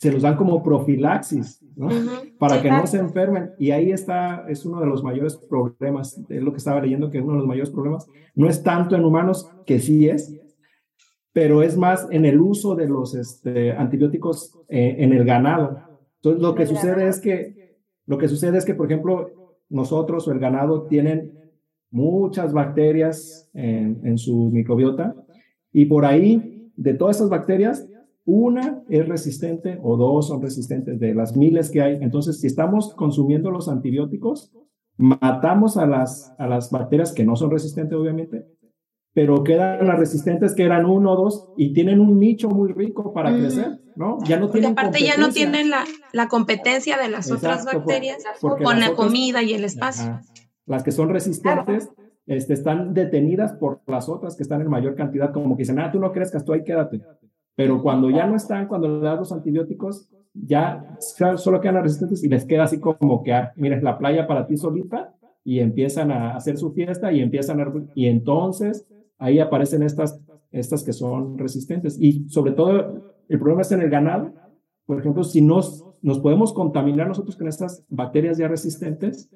se 0.00 0.10
los 0.10 0.22
dan 0.22 0.36
como 0.36 0.62
profilaxis, 0.62 1.62
¿no? 1.76 1.90
Para 2.38 2.62
que 2.62 2.70
no 2.70 2.86
se 2.86 2.96
enfermen. 2.96 3.50
Y 3.58 3.70
ahí 3.70 3.92
está, 3.92 4.46
es 4.48 4.64
uno 4.64 4.80
de 4.80 4.86
los 4.86 5.04
mayores 5.04 5.36
problemas, 5.36 6.18
es 6.30 6.42
lo 6.42 6.52
que 6.52 6.56
estaba 6.56 6.80
leyendo, 6.80 7.10
que 7.10 7.18
es 7.18 7.22
uno 7.22 7.34
de 7.34 7.40
los 7.40 7.46
mayores 7.46 7.68
problemas. 7.68 8.06
No 8.34 8.48
es 8.48 8.62
tanto 8.62 8.96
en 8.96 9.04
humanos, 9.04 9.50
que 9.66 9.78
sí 9.78 10.08
es, 10.08 10.34
pero 11.34 11.62
es 11.62 11.76
más 11.76 12.08
en 12.10 12.24
el 12.24 12.40
uso 12.40 12.74
de 12.74 12.88
los 12.88 13.14
este, 13.14 13.72
antibióticos 13.72 14.58
eh, 14.70 14.96
en 15.00 15.12
el 15.12 15.26
ganado. 15.26 15.82
Entonces, 16.16 16.40
lo 16.40 16.54
que 16.54 16.64
sucede 16.64 17.06
es 17.06 17.20
que, 17.20 17.76
lo 18.06 18.16
que 18.16 18.28
sucede 18.28 18.56
es 18.56 18.64
que, 18.64 18.74
por 18.74 18.86
ejemplo, 18.86 19.58
nosotros 19.68 20.26
o 20.26 20.32
el 20.32 20.38
ganado 20.38 20.86
tienen 20.86 21.38
muchas 21.90 22.54
bacterias 22.54 23.50
en, 23.52 24.00
en 24.02 24.16
su 24.16 24.48
microbiota 24.50 25.14
y 25.72 25.84
por 25.84 26.06
ahí, 26.06 26.72
de 26.74 26.94
todas 26.94 27.16
esas 27.16 27.28
bacterias, 27.28 27.86
una 28.30 28.82
es 28.88 29.08
resistente 29.08 29.78
o 29.82 29.96
dos 29.96 30.28
son 30.28 30.40
resistentes 30.40 31.00
de 31.00 31.14
las 31.14 31.36
miles 31.36 31.70
que 31.70 31.82
hay. 31.82 31.98
Entonces, 32.00 32.40
si 32.40 32.46
estamos 32.46 32.94
consumiendo 32.94 33.50
los 33.50 33.68
antibióticos, 33.68 34.52
matamos 34.96 35.76
a 35.76 35.86
las, 35.86 36.32
a 36.38 36.46
las 36.46 36.70
bacterias 36.70 37.12
que 37.12 37.24
no 37.24 37.34
son 37.34 37.50
resistentes, 37.50 37.98
obviamente, 37.98 38.46
pero 39.12 39.42
quedan 39.42 39.86
las 39.86 39.98
resistentes 39.98 40.54
que 40.54 40.62
eran 40.62 40.86
uno 40.86 41.12
o 41.12 41.16
dos 41.16 41.48
y 41.56 41.72
tienen 41.72 41.98
un 42.00 42.20
nicho 42.20 42.48
muy 42.48 42.72
rico 42.72 43.12
para 43.12 43.36
crecer, 43.36 43.80
¿no? 43.96 44.18
Ya 44.24 44.38
no 44.38 44.48
tienen 44.48 44.74
Porque 44.74 44.88
aparte 44.88 45.04
ya 45.04 45.16
no 45.16 45.30
tienen 45.30 45.68
la, 45.68 45.84
la 46.12 46.28
competencia 46.28 46.96
de 46.96 47.08
las 47.08 47.30
otras 47.32 47.64
bacterias 47.64 48.22
con 48.40 48.78
la 48.78 48.94
comida 48.94 49.42
y 49.42 49.54
el 49.54 49.64
espacio. 49.64 50.20
las 50.66 50.84
que 50.84 50.92
son 50.92 51.08
resistentes 51.08 51.90
este, 52.26 52.54
están 52.54 52.94
detenidas 52.94 53.54
por 53.54 53.80
las 53.88 54.08
otras 54.08 54.36
que 54.36 54.44
están 54.44 54.60
en 54.60 54.68
mayor 54.68 54.94
cantidad, 54.94 55.32
como 55.32 55.56
que 55.56 55.62
dicen, 55.62 55.80
ah, 55.80 55.90
tú 55.90 55.98
no 55.98 56.12
crezcas, 56.12 56.44
tú 56.44 56.52
ahí 56.52 56.62
quédate. 56.62 57.02
Pero 57.54 57.82
cuando 57.82 58.10
ya 58.10 58.26
no 58.26 58.36
están, 58.36 58.68
cuando 58.68 58.88
le 58.88 59.04
das 59.04 59.18
los 59.18 59.32
antibióticos, 59.32 60.08
ya 60.32 60.96
solo 61.36 61.60
quedan 61.60 61.82
resistentes 61.82 62.22
y 62.22 62.28
les 62.28 62.44
queda 62.44 62.64
así 62.64 62.78
como 62.78 63.22
que, 63.22 63.32
ah, 63.32 63.52
mira, 63.56 63.80
la 63.80 63.98
playa 63.98 64.26
para 64.26 64.46
ti 64.46 64.56
solita 64.56 65.14
y 65.44 65.60
empiezan 65.60 66.10
a 66.10 66.36
hacer 66.36 66.56
su 66.56 66.72
fiesta 66.72 67.12
y 67.12 67.20
empiezan 67.20 67.60
a, 67.60 67.72
y 67.94 68.06
entonces 68.06 68.86
ahí 69.18 69.38
aparecen 69.38 69.82
estas, 69.82 70.20
estas 70.50 70.82
que 70.84 70.92
son 70.92 71.36
resistentes. 71.38 72.00
Y 72.00 72.28
sobre 72.28 72.52
todo, 72.52 73.14
el 73.28 73.38
problema 73.38 73.62
es 73.62 73.72
en 73.72 73.82
el 73.82 73.90
ganado. 73.90 74.32
Por 74.86 74.98
ejemplo, 74.98 75.24
si 75.24 75.42
nos, 75.42 75.84
nos 76.02 76.20
podemos 76.20 76.52
contaminar 76.52 77.08
nosotros 77.08 77.36
con 77.36 77.48
estas 77.48 77.84
bacterias 77.88 78.38
ya 78.38 78.48
resistentes 78.48 79.30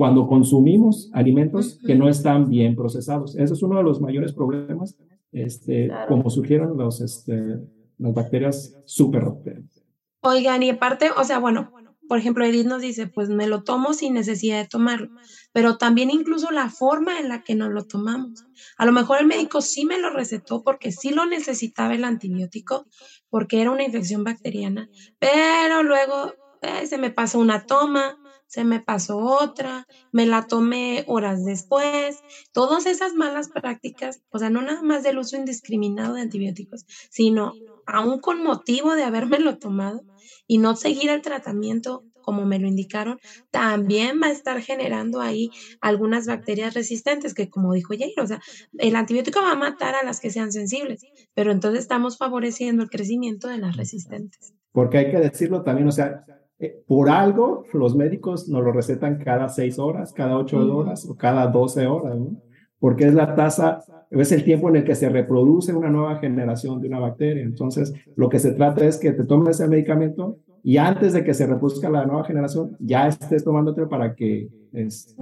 cuando 0.00 0.26
consumimos 0.26 1.10
alimentos 1.12 1.78
que 1.86 1.94
no 1.94 2.08
están 2.08 2.48
bien 2.48 2.74
procesados. 2.74 3.36
Ese 3.36 3.52
es 3.52 3.62
uno 3.62 3.76
de 3.76 3.82
los 3.82 4.00
mayores 4.00 4.32
problemas 4.32 4.96
este, 5.30 5.90
como 6.08 6.30
surgieron 6.30 6.78
los, 6.78 7.02
este, 7.02 7.58
las 7.98 8.14
bacterias 8.14 8.80
superbacterias. 8.86 9.84
Oigan, 10.22 10.62
y 10.62 10.70
aparte, 10.70 11.10
o 11.14 11.22
sea, 11.24 11.38
bueno, 11.38 11.70
por 12.08 12.16
ejemplo, 12.16 12.46
Edith 12.46 12.66
nos 12.66 12.80
dice, 12.80 13.08
pues 13.08 13.28
me 13.28 13.46
lo 13.46 13.62
tomo 13.62 13.92
sin 13.92 14.14
necesidad 14.14 14.62
de 14.62 14.68
tomarlo, 14.68 15.10
pero 15.52 15.76
también 15.76 16.08
incluso 16.08 16.50
la 16.50 16.70
forma 16.70 17.20
en 17.20 17.28
la 17.28 17.44
que 17.44 17.54
nos 17.54 17.68
lo 17.68 17.84
tomamos. 17.84 18.46
A 18.78 18.86
lo 18.86 18.92
mejor 18.92 19.18
el 19.20 19.26
médico 19.26 19.60
sí 19.60 19.84
me 19.84 19.98
lo 19.98 20.08
recetó 20.08 20.62
porque 20.62 20.92
sí 20.92 21.10
lo 21.10 21.26
necesitaba 21.26 21.92
el 21.92 22.04
antibiótico, 22.04 22.86
porque 23.28 23.60
era 23.60 23.70
una 23.70 23.84
infección 23.84 24.24
bacteriana, 24.24 24.88
pero 25.18 25.82
luego 25.82 26.32
eh, 26.62 26.86
se 26.86 26.96
me 26.96 27.10
pasó 27.10 27.38
una 27.38 27.66
toma, 27.66 28.16
se 28.50 28.64
me 28.64 28.80
pasó 28.80 29.18
otra, 29.18 29.86
me 30.10 30.26
la 30.26 30.48
tomé 30.48 31.04
horas 31.06 31.44
después. 31.44 32.18
Todas 32.52 32.84
esas 32.86 33.14
malas 33.14 33.48
prácticas, 33.48 34.22
o 34.30 34.40
sea, 34.40 34.50
no 34.50 34.60
nada 34.60 34.82
más 34.82 35.04
del 35.04 35.18
uso 35.18 35.36
indiscriminado 35.36 36.14
de 36.14 36.22
antibióticos, 36.22 36.84
sino 37.10 37.54
aún 37.86 38.18
con 38.18 38.42
motivo 38.42 38.96
de 38.96 39.04
habérmelo 39.04 39.58
tomado 39.58 40.02
y 40.48 40.58
no 40.58 40.74
seguir 40.74 41.10
el 41.10 41.22
tratamiento 41.22 42.02
como 42.22 42.44
me 42.44 42.58
lo 42.58 42.66
indicaron, 42.66 43.18
también 43.52 44.20
va 44.20 44.26
a 44.26 44.32
estar 44.32 44.60
generando 44.60 45.20
ahí 45.20 45.50
algunas 45.80 46.26
bacterias 46.26 46.74
resistentes 46.74 47.34
que 47.34 47.48
como 47.48 47.72
dijo 47.72 47.94
Jair, 47.96 48.20
o 48.20 48.26
sea, 48.26 48.40
el 48.78 48.96
antibiótico 48.96 49.40
va 49.40 49.52
a 49.52 49.56
matar 49.56 49.94
a 49.94 50.04
las 50.04 50.20
que 50.20 50.30
sean 50.30 50.50
sensibles, 50.50 51.02
pero 51.34 51.52
entonces 51.52 51.80
estamos 51.82 52.18
favoreciendo 52.18 52.82
el 52.82 52.90
crecimiento 52.90 53.46
de 53.46 53.58
las 53.58 53.76
resistentes. 53.76 54.54
Porque 54.72 54.98
hay 54.98 55.10
que 55.10 55.18
decirlo 55.18 55.62
también, 55.62 55.88
o 55.88 55.92
sea, 55.92 56.24
eh, 56.60 56.82
por 56.86 57.08
algo, 57.08 57.64
los 57.72 57.96
médicos 57.96 58.48
nos 58.48 58.62
lo 58.62 58.70
recetan 58.70 59.18
cada 59.18 59.48
seis 59.48 59.78
horas, 59.78 60.12
cada 60.12 60.36
ocho 60.36 60.58
horas 60.58 61.08
o 61.08 61.16
cada 61.16 61.46
doce 61.46 61.86
horas, 61.86 62.18
¿no? 62.18 62.36
porque 62.78 63.06
es 63.06 63.14
la 63.14 63.34
tasa, 63.34 63.82
es 64.10 64.32
el 64.32 64.44
tiempo 64.44 64.68
en 64.68 64.76
el 64.76 64.84
que 64.84 64.94
se 64.94 65.08
reproduce 65.08 65.72
una 65.72 65.90
nueva 65.90 66.16
generación 66.16 66.80
de 66.80 66.88
una 66.88 66.98
bacteria. 66.98 67.42
Entonces, 67.42 67.94
lo 68.16 68.28
que 68.28 68.38
se 68.38 68.52
trata 68.52 68.84
es 68.84 68.98
que 68.98 69.12
te 69.12 69.24
tomes 69.24 69.60
el 69.60 69.70
medicamento 69.70 70.38
y 70.62 70.76
antes 70.76 71.12
de 71.14 71.24
que 71.24 71.34
se 71.34 71.46
reproduzca 71.46 71.88
la 71.88 72.04
nueva 72.04 72.24
generación, 72.24 72.76
ya 72.78 73.08
estés 73.08 73.44
tomándote 73.44 73.86
para 73.86 74.14
que 74.14 74.48
este, 74.72 75.14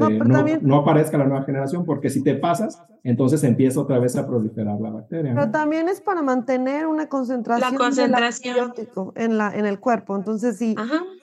no, 0.62 0.76
aparezca 0.76 1.16
la 1.16 1.24
nueva 1.24 1.44
generación, 1.44 1.84
porque 1.84 2.10
si 2.10 2.22
te 2.22 2.34
pasas, 2.34 2.82
entonces 3.02 3.42
empieza 3.44 3.80
otra 3.80 3.98
vez 3.98 4.16
a 4.16 4.26
proliferar 4.26 4.80
la 4.80 4.90
bacteria. 4.90 5.32
Pero 5.34 5.50
también 5.50 5.88
es 5.88 6.00
para 6.00 6.22
mantener 6.22 6.86
una 6.86 7.08
concentración, 7.08 7.72
la 7.72 7.78
concentración. 7.78 8.72
en, 9.14 9.38
la, 9.38 9.54
en 9.54 9.66
el 9.66 9.80
cuerpo. 9.80 10.16
Entonces, 10.16 10.58
si, 10.58 10.74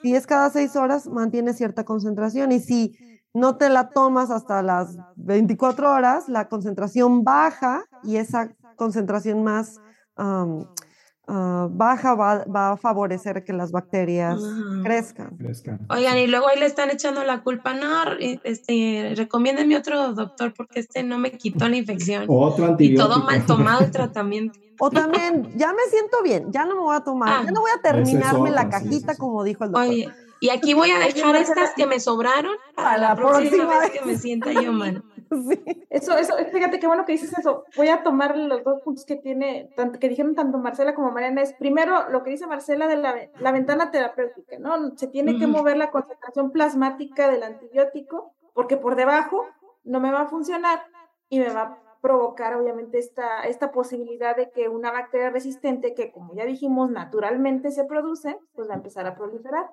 si 0.02 0.14
es 0.14 0.26
cada 0.26 0.50
seis 0.50 0.74
horas, 0.76 1.06
mantiene 1.06 1.52
cierta 1.52 1.84
concentración. 1.84 2.52
Y 2.52 2.60
si 2.60 2.96
no 3.32 3.56
te 3.56 3.68
la 3.68 3.90
tomas 3.90 4.30
hasta 4.30 4.62
las 4.62 4.96
24 5.16 5.92
horas, 5.92 6.28
la 6.28 6.48
concentración 6.48 7.22
baja 7.22 7.84
y 8.02 8.16
esa 8.16 8.54
concentración 8.76 9.44
más... 9.44 9.80
Ah, 11.28 11.66
baja 11.68 12.14
va, 12.14 12.44
a 12.70 12.76
favorecer 12.76 13.42
que 13.42 13.52
las 13.52 13.72
bacterias 13.72 14.40
crezcan. 14.84 15.36
Oigan, 15.90 16.18
y 16.18 16.28
luego 16.28 16.48
ahí 16.48 16.60
le 16.60 16.66
están 16.66 16.90
echando 16.90 17.24
la 17.24 17.42
culpa, 17.42 17.74
no, 17.74 18.12
este, 18.20 19.12
recomiéndeme 19.16 19.76
otro 19.76 20.12
doctor 20.12 20.54
porque 20.56 20.80
este 20.80 21.02
no 21.02 21.18
me 21.18 21.32
quitó 21.32 21.68
la 21.68 21.76
infección. 21.76 22.26
Otro 22.28 22.66
antibiótico. 22.66 23.02
Y 23.02 23.08
todo 23.08 23.24
mal 23.24 23.44
tomado 23.44 23.84
el 23.84 23.90
tratamiento. 23.90 24.58
O 24.78 24.90
también, 24.90 25.54
ya 25.56 25.72
me 25.72 25.82
siento 25.88 26.22
bien, 26.22 26.52
ya 26.52 26.66
no 26.66 26.74
me 26.74 26.82
voy 26.82 26.94
a 26.94 27.00
tomar, 27.00 27.46
ya 27.46 27.50
no 27.50 27.62
voy 27.62 27.70
a 27.74 27.80
terminarme 27.80 28.50
la 28.50 28.68
cajita 28.68 29.16
como 29.16 29.42
dijo 29.42 29.64
el 29.64 29.72
doctor. 29.72 29.88
Oye, 29.88 30.12
y 30.38 30.50
aquí 30.50 30.74
voy 30.74 30.90
a 30.90 30.98
dejar 30.98 31.34
estas 31.36 31.70
que 31.74 31.86
me 31.86 31.98
sobraron 31.98 32.52
para 32.74 32.98
la, 32.98 33.16
próxima, 33.16 33.78
vez 33.78 33.90
que 33.92 34.04
me 34.04 34.18
sienta 34.18 34.52
yo 34.52 34.72
mal. 34.72 35.02
Eso, 35.90 36.16
eso, 36.16 36.34
fíjate 36.52 36.78
qué 36.78 36.86
bueno 36.86 37.04
que 37.06 37.12
dices 37.12 37.36
eso. 37.38 37.64
Voy 37.76 37.88
a 37.88 38.02
tomar 38.02 38.36
los 38.36 38.62
dos 38.62 38.82
puntos 38.82 39.04
que 39.06 39.16
tiene, 39.16 39.70
tanto, 39.76 39.98
que 39.98 40.08
dijeron 40.08 40.34
tanto 40.34 40.58
Marcela 40.58 40.94
como 40.94 41.10
Mariana. 41.10 41.42
Es 41.42 41.54
primero 41.54 42.10
lo 42.10 42.22
que 42.22 42.30
dice 42.30 42.46
Marcela 42.46 42.86
de 42.86 42.96
la, 42.96 43.14
la 43.38 43.52
ventana 43.52 43.90
terapéutica, 43.90 44.58
¿no? 44.58 44.96
Se 44.96 45.06
tiene 45.06 45.38
que 45.38 45.46
mover 45.46 45.78
la 45.78 45.90
concentración 45.90 46.50
plasmática 46.50 47.30
del 47.30 47.42
antibiótico, 47.42 48.34
porque 48.52 48.76
por 48.76 48.94
debajo 48.94 49.46
no 49.84 50.00
me 50.00 50.12
va 50.12 50.22
a 50.22 50.26
funcionar 50.26 50.82
y 51.28 51.38
me 51.38 51.48
va 51.48 51.62
a 51.62 51.78
provocar 52.00 52.54
obviamente 52.54 52.98
esta, 52.98 53.40
esta 53.42 53.72
posibilidad 53.72 54.36
de 54.36 54.50
que 54.50 54.68
una 54.68 54.92
bacteria 54.92 55.30
resistente, 55.30 55.94
que 55.94 56.12
como 56.12 56.34
ya 56.34 56.44
dijimos, 56.44 56.90
naturalmente 56.90 57.70
se 57.70 57.84
produce, 57.84 58.38
pues 58.54 58.68
va 58.68 58.74
a 58.74 58.76
empezar 58.76 59.06
a 59.06 59.16
proliferar. 59.16 59.70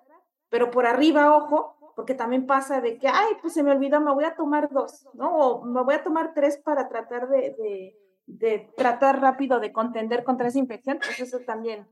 Pero 0.49 0.71
por 0.71 0.85
arriba, 0.85 1.35
ojo, 1.35 1.75
porque 1.95 2.15
también 2.15 2.45
pasa 2.45 2.81
de 2.81 2.97
que, 2.97 3.07
ay, 3.07 3.33
pues 3.41 3.53
se 3.53 3.63
me 3.63 3.71
olvidó, 3.71 4.01
me 4.01 4.13
voy 4.13 4.25
a 4.25 4.35
tomar 4.35 4.69
dos, 4.71 5.05
¿no? 5.13 5.35
O 5.35 5.65
me 5.65 5.83
voy 5.83 5.95
a 5.95 6.03
tomar 6.03 6.33
tres 6.33 6.57
para 6.57 6.89
tratar 6.89 7.29
de, 7.29 7.55
de, 7.57 7.95
de 8.25 8.69
tratar 8.75 9.21
rápido 9.21 9.59
de 9.59 9.71
contender 9.71 10.23
contra 10.23 10.47
esa 10.47 10.59
infección, 10.59 10.99
pues 11.03 11.19
eso 11.19 11.39
también, 11.45 11.87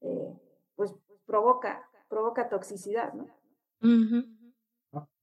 eh, 0.00 0.38
pues 0.76 0.94
provoca, 1.26 1.82
provoca 2.08 2.48
toxicidad, 2.48 3.12
¿no? 3.12 3.26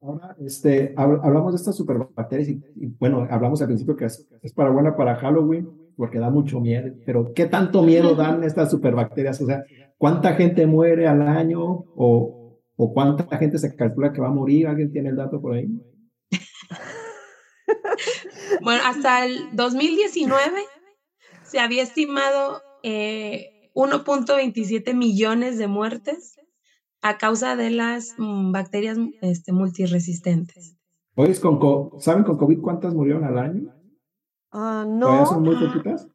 Ahora, 0.02 0.36
este, 0.40 0.94
hablamos 0.98 1.54
de 1.54 1.58
estas 1.58 1.76
superbacterias 1.76 2.50
y, 2.50 2.64
y, 2.76 2.88
bueno, 2.88 3.28
hablamos 3.30 3.62
al 3.62 3.68
principio 3.68 3.96
que 3.96 4.06
es, 4.06 4.28
es, 4.42 4.54
para 4.54 4.70
buena 4.70 4.96
para 4.96 5.16
Halloween 5.16 5.70
porque 5.96 6.20
da 6.20 6.30
mucho 6.30 6.60
miedo, 6.60 6.94
pero 7.06 7.32
¿qué 7.34 7.46
tanto 7.46 7.84
miedo 7.84 8.16
dan 8.16 8.44
estas 8.44 8.72
superbacterias? 8.72 9.40
O 9.42 9.46
sea, 9.46 9.64
¿cuánta 9.98 10.34
gente 10.34 10.66
muere 10.66 11.08
al 11.08 11.22
año 11.22 11.86
o, 11.96 12.41
o 12.76 12.94
cuánta 12.94 13.38
gente 13.38 13.58
se 13.58 13.76
calcula 13.76 14.12
que 14.12 14.22
va 14.22 14.28
a 14.28 14.32
morir? 14.32 14.68
¿Alguien 14.68 14.92
tiene 14.92 15.10
el 15.10 15.16
dato 15.16 15.42
por 15.42 15.54
ahí? 15.54 15.68
bueno, 18.62 18.82
hasta 18.86 19.26
el 19.26 19.56
2019 19.56 20.64
se 21.44 21.60
había 21.60 21.84
estimado 21.84 22.62
eh, 22.84 23.72
1.27 23.74 24.94
millones 24.94 25.58
de 25.58 25.68
muertes 25.68 26.36
a 27.02 27.18
causa 27.18 27.56
de 27.56 27.72
las 27.72 28.16
mm, 28.18 28.52
bacterias 28.52 28.98
este, 29.22 29.52
multiresistentes. 29.52 30.78
Oye, 31.16 31.40
con, 31.40 32.00
¿saben 32.00 32.24
con 32.24 32.38
COVID 32.38 32.62
cuántas 32.62 32.94
murieron 32.94 33.24
al 33.24 33.38
año? 33.38 33.74
Uh, 34.54 34.86
no. 34.88 35.26
son 35.26 35.44
muy 35.44 35.56
poquitas? 35.56 36.08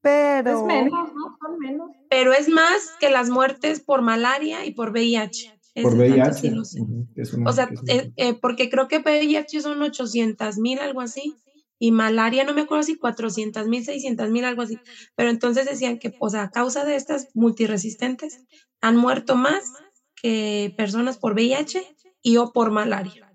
Pero... 0.00 0.58
Es 0.58 0.64
menos, 0.64 1.12
¿no? 1.12 1.36
Son 1.40 1.58
menos. 1.58 1.90
Pero 2.08 2.32
es 2.32 2.48
más 2.48 2.94
que 3.00 3.10
las 3.10 3.30
muertes 3.30 3.80
por 3.80 4.02
malaria 4.02 4.64
y 4.64 4.72
por 4.72 4.90
VIH. 4.90 5.57
Por 5.74 5.94
VIH. 5.94 6.32
Sí 6.32 6.50
lo 6.50 6.64
sé. 6.64 6.80
Uh 6.80 6.86
-huh. 6.86 7.48
o 7.48 7.52
sea, 7.52 7.70
eh, 7.88 8.12
eh, 8.16 8.34
porque 8.34 8.68
creo 8.68 8.88
que 8.88 8.98
VIH 8.98 9.60
son 9.60 9.80
800 9.80 10.58
mil, 10.58 10.78
algo 10.78 11.00
así 11.00 11.36
y 11.78 11.92
malaria, 11.92 12.44
no 12.44 12.54
me 12.54 12.62
acuerdo 12.62 12.82
si 12.82 12.96
400 12.96 13.68
mil, 13.68 13.84
600 13.84 14.30
mil, 14.30 14.44
algo 14.44 14.62
así, 14.62 14.78
pero 15.14 15.30
entonces 15.30 15.66
decían 15.66 15.98
que, 15.98 16.14
o 16.18 16.28
sea, 16.28 16.44
a 16.44 16.50
causa 16.50 16.84
de 16.84 16.96
estas 16.96 17.28
multiresistentes, 17.34 18.44
han 18.80 18.96
muerto 18.96 19.36
más 19.36 19.72
que 20.20 20.74
personas 20.76 21.18
por 21.18 21.34
VIH 21.34 21.84
y 22.22 22.36
o 22.38 22.52
por 22.52 22.70
malaria. 22.70 23.32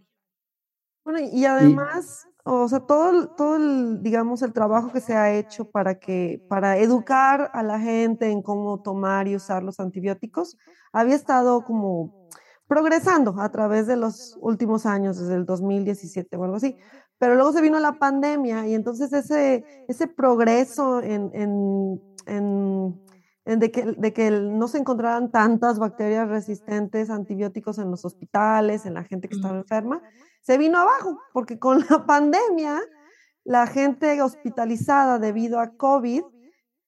Bueno, 1.06 1.20
y 1.34 1.46
además, 1.46 2.26
y, 2.26 2.34
o 2.46 2.68
sea, 2.68 2.82
todo, 2.82 3.30
todo 3.36 3.56
el, 3.58 4.02
digamos, 4.02 4.42
el 4.42 4.54
trabajo 4.54 4.92
que 4.92 5.02
se 5.02 5.14
ha 5.14 5.34
hecho 5.38 5.70
para 5.70 6.00
que, 6.00 6.46
para 6.50 6.78
educar 6.78 7.50
a 7.54 7.64
la 7.64 7.80
gente 7.80 8.30
en 8.30 8.42
cómo 8.42 8.82
tomar 8.82 9.28
y 9.28 9.36
usar 9.36 9.64
los 9.64 9.80
antibióticos, 9.80 10.58
había 10.92 11.16
estado 11.16 11.64
como 11.64 12.23
progresando 12.74 13.36
a 13.40 13.50
través 13.52 13.86
de 13.86 13.96
los 13.96 14.36
últimos 14.42 14.88
años, 14.88 15.20
desde 15.20 15.36
el 15.36 15.46
2017 15.46 16.36
o 16.38 16.44
algo 16.44 16.56
así. 16.56 16.76
Pero 17.20 17.36
luego 17.36 17.54
se 17.54 17.62
vino 17.62 17.80
la 17.80 18.00
pandemia 18.00 18.68
y 18.68 18.74
entonces 18.74 19.14
ese, 19.14 19.64
ese 19.88 20.08
progreso 20.08 21.00
en, 21.00 21.30
en, 21.34 22.02
en, 22.26 23.00
en 23.46 23.60
de, 23.60 23.72
que, 23.72 23.84
de, 23.86 24.12
que, 24.12 24.32
no 24.32 24.68
se 24.68 24.80
encontraran 24.80 25.32
tantas 25.32 25.78
bacterias 25.78 26.28
resistentes 26.28 27.12
a 27.12 27.16
antibióticos 27.16 27.78
en 27.78 27.92
los 27.92 28.06
hospitales, 28.06 28.88
en 28.88 28.96
la 28.96 29.04
gente 29.04 29.30
que 29.30 29.36
estaba 29.36 29.58
enferma, 29.58 30.02
se 30.42 30.58
vino 30.58 30.80
abajo, 30.80 31.20
porque 31.32 31.60
con 31.60 31.86
la 31.92 32.08
pandemia 32.08 32.82
la 33.44 33.68
gente 33.68 34.20
hospitalizada 34.20 35.20
debido 35.20 35.60
a 35.60 35.76
COVID 35.78 36.24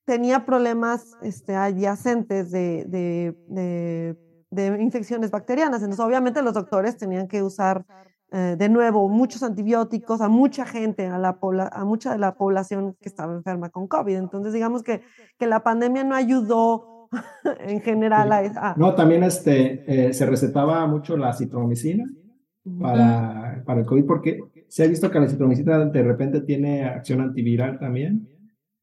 tenía 0.05 0.45
problemas 0.45 1.15
este, 1.21 1.55
adyacentes 1.55 2.49
de, 2.49 2.85
de, 2.87 3.37
de, 3.47 4.24
de 4.55 4.81
infecciones 4.81 5.31
bacterianas. 5.31 5.81
Entonces, 5.81 6.05
obviamente 6.05 6.41
los 6.41 6.53
doctores 6.53 6.97
tenían 6.97 7.27
que 7.27 7.43
usar 7.43 7.85
eh, 8.31 8.55
de 8.57 8.69
nuevo, 8.69 9.07
muchos 9.07 9.43
antibióticos 9.43 10.19
a 10.19 10.29
mucha 10.29 10.65
gente, 10.65 11.05
a, 11.05 11.17
la 11.17 11.37
a 11.71 11.85
mucha 11.85 12.11
de 12.11 12.17
la 12.17 12.35
población 12.35 12.95
que 12.99 13.07
estaba 13.07 13.33
enferma 13.33 13.69
con 13.69 13.87
COVID. 13.87 14.15
Entonces, 14.15 14.51
digamos 14.51 14.83
que, 14.83 15.01
que 15.37 15.47
la 15.47 15.63
pandemia 15.63 16.03
no 16.03 16.15
ayudó 16.15 17.09
en 17.59 17.81
general 17.81 18.31
a... 18.31 18.75
No, 18.77 18.95
también 18.95 19.23
este, 19.23 20.07
eh, 20.07 20.13
se 20.13 20.25
recetaba 20.25 20.85
mucho 20.87 21.15
la 21.17 21.33
citromicina 21.33 22.09
para, 22.81 23.63
para 23.65 23.81
el 23.81 23.85
COVID, 23.85 24.05
porque 24.05 24.39
se 24.67 24.83
ha 24.83 24.87
visto 24.87 25.11
que 25.11 25.19
la 25.19 25.29
citromicina 25.29 25.85
de 25.85 26.03
repente 26.03 26.41
tiene 26.41 26.83
acción 26.83 27.21
antiviral 27.21 27.77
también, 27.79 28.27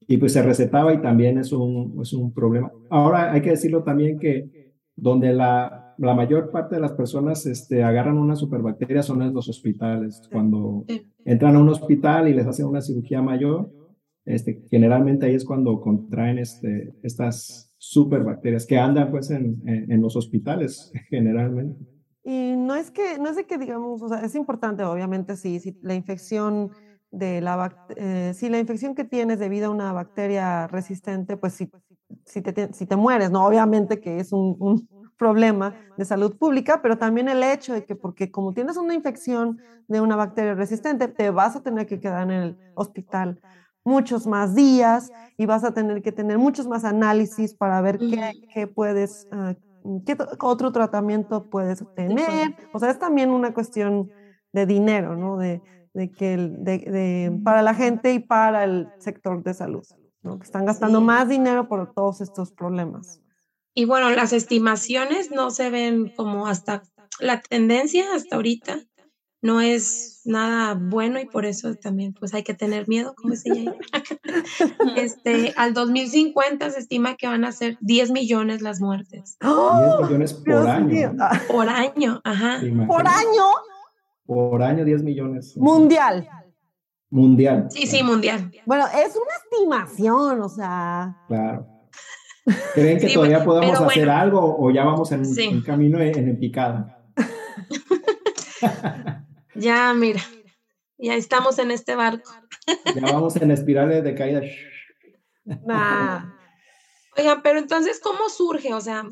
y 0.07 0.17
pues 0.17 0.33
se 0.33 0.43
recetaba 0.43 0.95
y 0.95 1.01
también 1.01 1.39
es 1.39 1.53
un, 1.53 1.99
es 2.01 2.13
un 2.13 2.33
problema. 2.33 2.71
Ahora 2.91 3.33
hay 3.33 3.41
que 3.41 3.51
decirlo 3.51 3.83
también 3.83 4.19
que 4.19 4.62
donde 4.97 5.33
la 5.33 5.83
la 6.03 6.15
mayor 6.15 6.51
parte 6.51 6.75
de 6.75 6.81
las 6.81 6.93
personas 6.93 7.47
este, 7.47 7.85
agarran 7.85 8.19
una 8.19 8.35
superbacteria 8.35 9.05
son 9.05 9.23
en 9.23 9.33
los 9.33 9.49
hospitales. 9.49 10.29
Cuando 10.33 10.85
entran 11.25 11.55
a 11.55 11.61
un 11.61 11.69
hospital 11.69 12.29
y 12.29 12.35
les 12.35 12.47
hacen 12.47 12.67
una 12.67 12.81
cirugía 12.81 13.23
mayor, 13.23 13.71
este, 14.25 14.65
generalmente 14.69 15.27
ahí 15.27 15.37
es 15.37 15.45
cuando 15.45 15.81
contraen 15.81 16.39
este, 16.39 16.95
estas 17.05 17.73
superbacterias 17.79 18.67
que 18.67 18.79
andan 18.79 19.13
pues 19.13 19.31
en, 19.31 19.63
en, 19.65 19.93
en, 19.93 20.01
los 20.01 20.17
hospitales 20.17 20.93
generalmente. 21.09 21.85
Y 22.25 22.57
no 22.57 22.75
es 22.75 22.91
que, 22.91 23.19
no 23.19 23.29
es 23.29 23.37
de 23.37 23.47
que 23.47 23.59
digamos, 23.59 24.03
o 24.03 24.09
sea, 24.09 24.25
es 24.25 24.35
importante, 24.35 24.83
obviamente, 24.83 25.37
sí, 25.37 25.61
si 25.61 25.79
la 25.83 25.95
infección 25.95 26.71
de 27.13 27.41
la, 27.41 27.77
eh, 27.95 28.33
si 28.35 28.49
la 28.49 28.59
infección 28.59 28.95
que 28.95 29.05
tienes 29.05 29.39
debido 29.39 29.69
a 29.69 29.71
una 29.71 29.93
bacteria 29.93 30.67
resistente, 30.67 31.37
pues 31.37 31.53
si, 31.53 31.71
si, 32.25 32.41
te, 32.41 32.73
si 32.73 32.87
te 32.87 32.97
mueres, 32.97 33.31
¿no? 33.31 33.47
Obviamente 33.47 34.01
que 34.01 34.19
es 34.19 34.33
un, 34.33 34.57
un 34.59 34.89
problema 35.19 35.75
de 35.97 36.05
salud 36.05 36.37
pública, 36.37 36.81
pero 36.83 36.99
también 36.99 37.29
el 37.29 37.43
hecho 37.43 37.75
de 37.75 37.85
que 37.85 37.95
porque 37.95 38.31
como 38.31 38.53
tienes 38.53 38.77
una 38.77 38.95
infección 38.95 39.59
de 39.87 40.01
una 40.01 40.17
bacteria 40.17 40.55
resistente, 40.55 41.07
te 41.07 41.31
vas 41.31 41.55
a 41.55 41.63
tener 41.63 41.87
que 41.87 42.01
quedar 42.01 42.23
en 42.23 42.31
el 42.31 42.59
hospital 42.75 43.41
muchos 43.85 44.27
más 44.27 44.55
días 44.55 45.13
y 45.37 45.47
vas 45.47 45.65
a 45.65 45.75
tener 45.75 46.03
que 46.03 46.13
tener 46.13 46.39
muchos 46.39 46.67
más 46.67 46.85
análisis 46.85 47.55
para 47.55 47.81
ver 47.81 47.99
qué, 47.99 48.33
qué 48.53 48.67
puedes, 48.67 49.29
uh, 49.33 49.55
qué 50.05 50.17
otro 50.41 50.73
tratamiento 50.73 51.51
puedes 51.51 51.85
tener. 51.95 52.57
O 52.73 52.79
sea, 52.79 52.91
es 52.91 52.99
también 52.99 53.31
una 53.31 53.53
cuestión 53.53 54.11
de 54.53 54.67
dinero, 54.67 55.17
¿no? 55.17 55.37
De, 55.37 55.61
de 55.95 56.11
que 56.11 56.35
el, 56.35 56.65
de, 56.65 56.79
de, 56.79 57.41
para 57.45 57.63
la 57.63 57.75
gente 57.75 58.13
y 58.13 58.19
para 58.19 58.65
el 58.65 58.89
sector 58.99 59.43
de 59.43 59.55
salud, 59.55 59.87
¿no? 60.23 60.39
Que 60.39 60.45
están 60.45 60.65
gastando 60.65 60.99
sí. 60.99 61.05
más 61.05 61.29
dinero 61.29 61.69
por 61.69 61.93
todos 61.93 62.21
estos 62.21 62.53
problemas. 62.53 63.21
Y 63.75 63.85
bueno, 63.85 64.11
las 64.11 64.33
estimaciones 64.33 65.31
no 65.31 65.51
se 65.51 65.71
ven 65.71 66.13
como 66.17 66.47
hasta 66.47 66.83
la 67.21 67.41
tendencia 67.41 68.15
hasta 68.15 68.37
ahorita 68.37 68.81
no 69.43 69.61
es 69.61 70.21
nada 70.25 70.75
bueno 70.75 71.21
y 71.21 71.27
por 71.27 71.45
eso 71.45 71.75
también 71.75 72.15
pues 72.15 72.33
hay 72.33 72.45
que 72.45 72.55
tener 72.55 72.87
miedo, 72.87 73.13
como 73.17 73.31
decía 73.31 73.55
ella. 73.55 73.75
este, 74.97 75.53
al 75.57 75.75
2050 75.75 76.71
se 76.71 76.79
estima 76.79 77.17
que 77.17 77.27
van 77.27 77.45
a 77.45 77.51
ser 77.51 77.77
10 77.81 78.13
millones 78.13 78.63
las 78.63 78.81
muertes. 78.81 79.37
10 79.41 79.53
millones 80.03 80.35
por 80.35 80.45
Dios 80.45 80.67
año. 80.67 81.17
Por 81.49 81.69
año, 81.69 82.21
ajá. 82.23 82.61
¿Por 82.87 83.07
año? 83.09 83.45
Por 84.25 84.63
año 84.63 84.85
10 84.85 85.03
millones. 85.03 85.57
Mundial. 85.57 86.29
Mundial. 87.11 87.69
Sí, 87.71 87.87
sí, 87.87 88.03
mundial. 88.03 88.51
Bueno, 88.65 88.87
es 88.87 89.17
una 89.17 89.35
estimación, 89.45 90.41
o 90.41 90.49
sea. 90.49 91.17
Claro. 91.29 91.67
¿Creen 92.75 92.99
que 92.99 93.09
sí, 93.09 93.15
todavía 93.15 93.45
podamos 93.45 93.81
hacer 93.81 94.09
algo 94.09 94.57
o 94.59 94.71
ya 94.71 94.85
vamos 94.85 95.13
en, 95.13 95.25
sí. 95.25 95.45
en 95.45 95.63
camino 95.63 96.01
en, 96.01 96.17
en 96.17 96.39
picada? 96.39 96.99
ya, 99.55 99.93
mira, 99.95 100.21
ya 100.99 101.15
estamos 101.15 101.59
en 101.59 101.71
este 101.71 101.95
barco. 101.95 102.33
ya 102.95 103.13
vamos 103.13 103.37
en 103.37 103.51
espiral 103.51 104.03
de 104.03 104.15
caída. 104.15 104.43
Nah. 105.45 106.33
Oigan, 107.17 107.43
pero 107.43 107.59
entonces, 107.59 108.01
¿cómo 108.01 108.29
surge? 108.29 108.73
O 108.73 108.81
sea, 108.81 109.05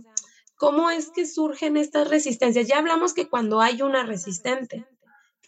¿cómo 0.56 0.90
es 0.90 1.10
que 1.10 1.26
surgen 1.26 1.76
estas 1.76 2.08
resistencias? 2.08 2.66
Ya 2.66 2.78
hablamos 2.78 3.12
que 3.12 3.28
cuando 3.28 3.60
hay 3.60 3.82
una 3.82 4.04
resistente, 4.04 4.86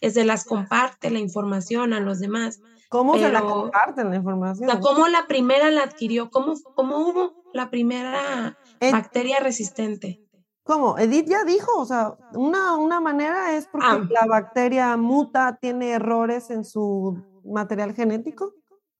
que 0.03 0.09
se 0.09 0.25
las 0.25 0.43
comparte 0.43 1.09
la 1.11 1.19
información 1.19 1.93
a 1.93 2.01
los 2.01 2.19
demás. 2.19 2.61
¿Cómo 2.89 3.13
pero, 3.13 3.27
se 3.27 3.31
la 3.31 3.41
comparten 3.41 4.09
la 4.09 4.17
información? 4.17 4.67
O 4.67 4.71
sea, 4.73 4.81
¿cómo 4.81 5.07
la 5.07 5.27
primera 5.29 5.71
la 5.71 5.83
adquirió? 5.83 6.29
¿Cómo, 6.29 6.55
cómo 6.75 6.97
hubo 6.97 7.45
la 7.53 7.69
primera 7.69 8.57
Ed, 8.81 8.91
bacteria 8.91 9.37
resistente? 9.39 10.27
¿Cómo? 10.63 10.97
Edith 10.97 11.29
ya 11.29 11.45
dijo, 11.45 11.79
o 11.79 11.85
sea, 11.85 12.17
una, 12.33 12.75
una 12.75 12.99
manera 12.99 13.55
es 13.55 13.67
porque 13.67 13.87
ah. 13.87 14.05
la 14.09 14.25
bacteria 14.25 14.97
muta, 14.97 15.57
tiene 15.61 15.91
errores 15.91 16.49
en 16.49 16.65
su 16.65 17.23
material 17.45 17.93
genético 17.93 18.55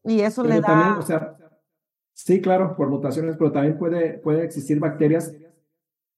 y 0.05 0.21
eso 0.21 0.41
pero 0.43 0.55
le 0.55 0.61
da... 0.61 0.67
También, 0.67 0.93
o 0.93 1.01
sea, 1.01 1.35
sí, 2.13 2.39
claro, 2.39 2.77
por 2.77 2.87
mutaciones, 2.87 3.35
pero 3.35 3.51
también 3.51 3.77
puede, 3.77 4.19
puede 4.19 4.45
existir 4.45 4.79
bacterias, 4.79 5.35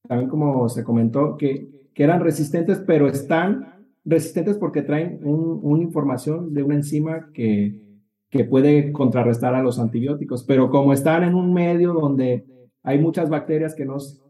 también 0.07 0.29
como 0.29 0.69
se 0.69 0.83
comentó, 0.83 1.37
que, 1.37 1.89
que 1.95 2.03
eran 2.03 2.21
resistentes, 2.21 2.83
pero 2.85 3.07
están 3.07 3.74
resistentes 4.05 4.57
porque 4.57 4.83
traen 4.83 5.19
un, 5.23 5.59
una 5.63 5.83
información 5.83 6.53
de 6.53 6.63
una 6.63 6.75
enzima 6.75 7.31
que, 7.33 7.81
que 8.29 8.43
puede 8.43 8.91
contrarrestar 8.91 9.55
a 9.55 9.63
los 9.63 9.79
antibióticos. 9.79 10.43
Pero 10.43 10.69
como 10.69 10.93
están 10.93 11.23
en 11.23 11.35
un 11.35 11.53
medio 11.53 11.93
donde 11.93 12.45
hay 12.83 12.99
muchas 12.99 13.29
bacterias 13.29 13.73
que, 13.73 13.85
nos, 13.85 14.21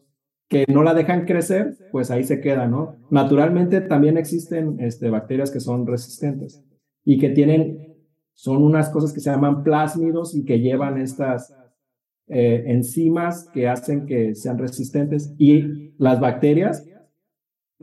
que 0.48 0.66
no 0.72 0.82
la 0.82 0.94
dejan 0.94 1.26
crecer, 1.26 1.76
pues 1.92 2.10
ahí 2.10 2.24
se 2.24 2.40
queda, 2.40 2.68
¿no? 2.68 2.96
Naturalmente 3.10 3.82
también 3.82 4.18
existen 4.18 4.80
este, 4.80 5.10
bacterias 5.10 5.52
que 5.52 5.60
son 5.60 5.86
resistentes 5.86 6.64
y 7.04 7.20
que 7.20 7.30
tienen, 7.30 7.98
son 8.34 8.64
unas 8.64 8.90
cosas 8.90 9.12
que 9.12 9.20
se 9.20 9.30
llaman 9.30 9.64
plásmidos 9.64 10.36
y 10.36 10.46
que 10.46 10.60
llevan 10.60 10.98
estas 10.98 11.54
eh, 12.28 12.64
enzimas 12.68 13.50
que 13.54 13.68
hacen 13.68 14.06
que 14.06 14.36
sean 14.36 14.58
resistentes. 14.58 15.36
Y 15.38 15.94
las 15.98 16.22
bacterias 16.22 16.88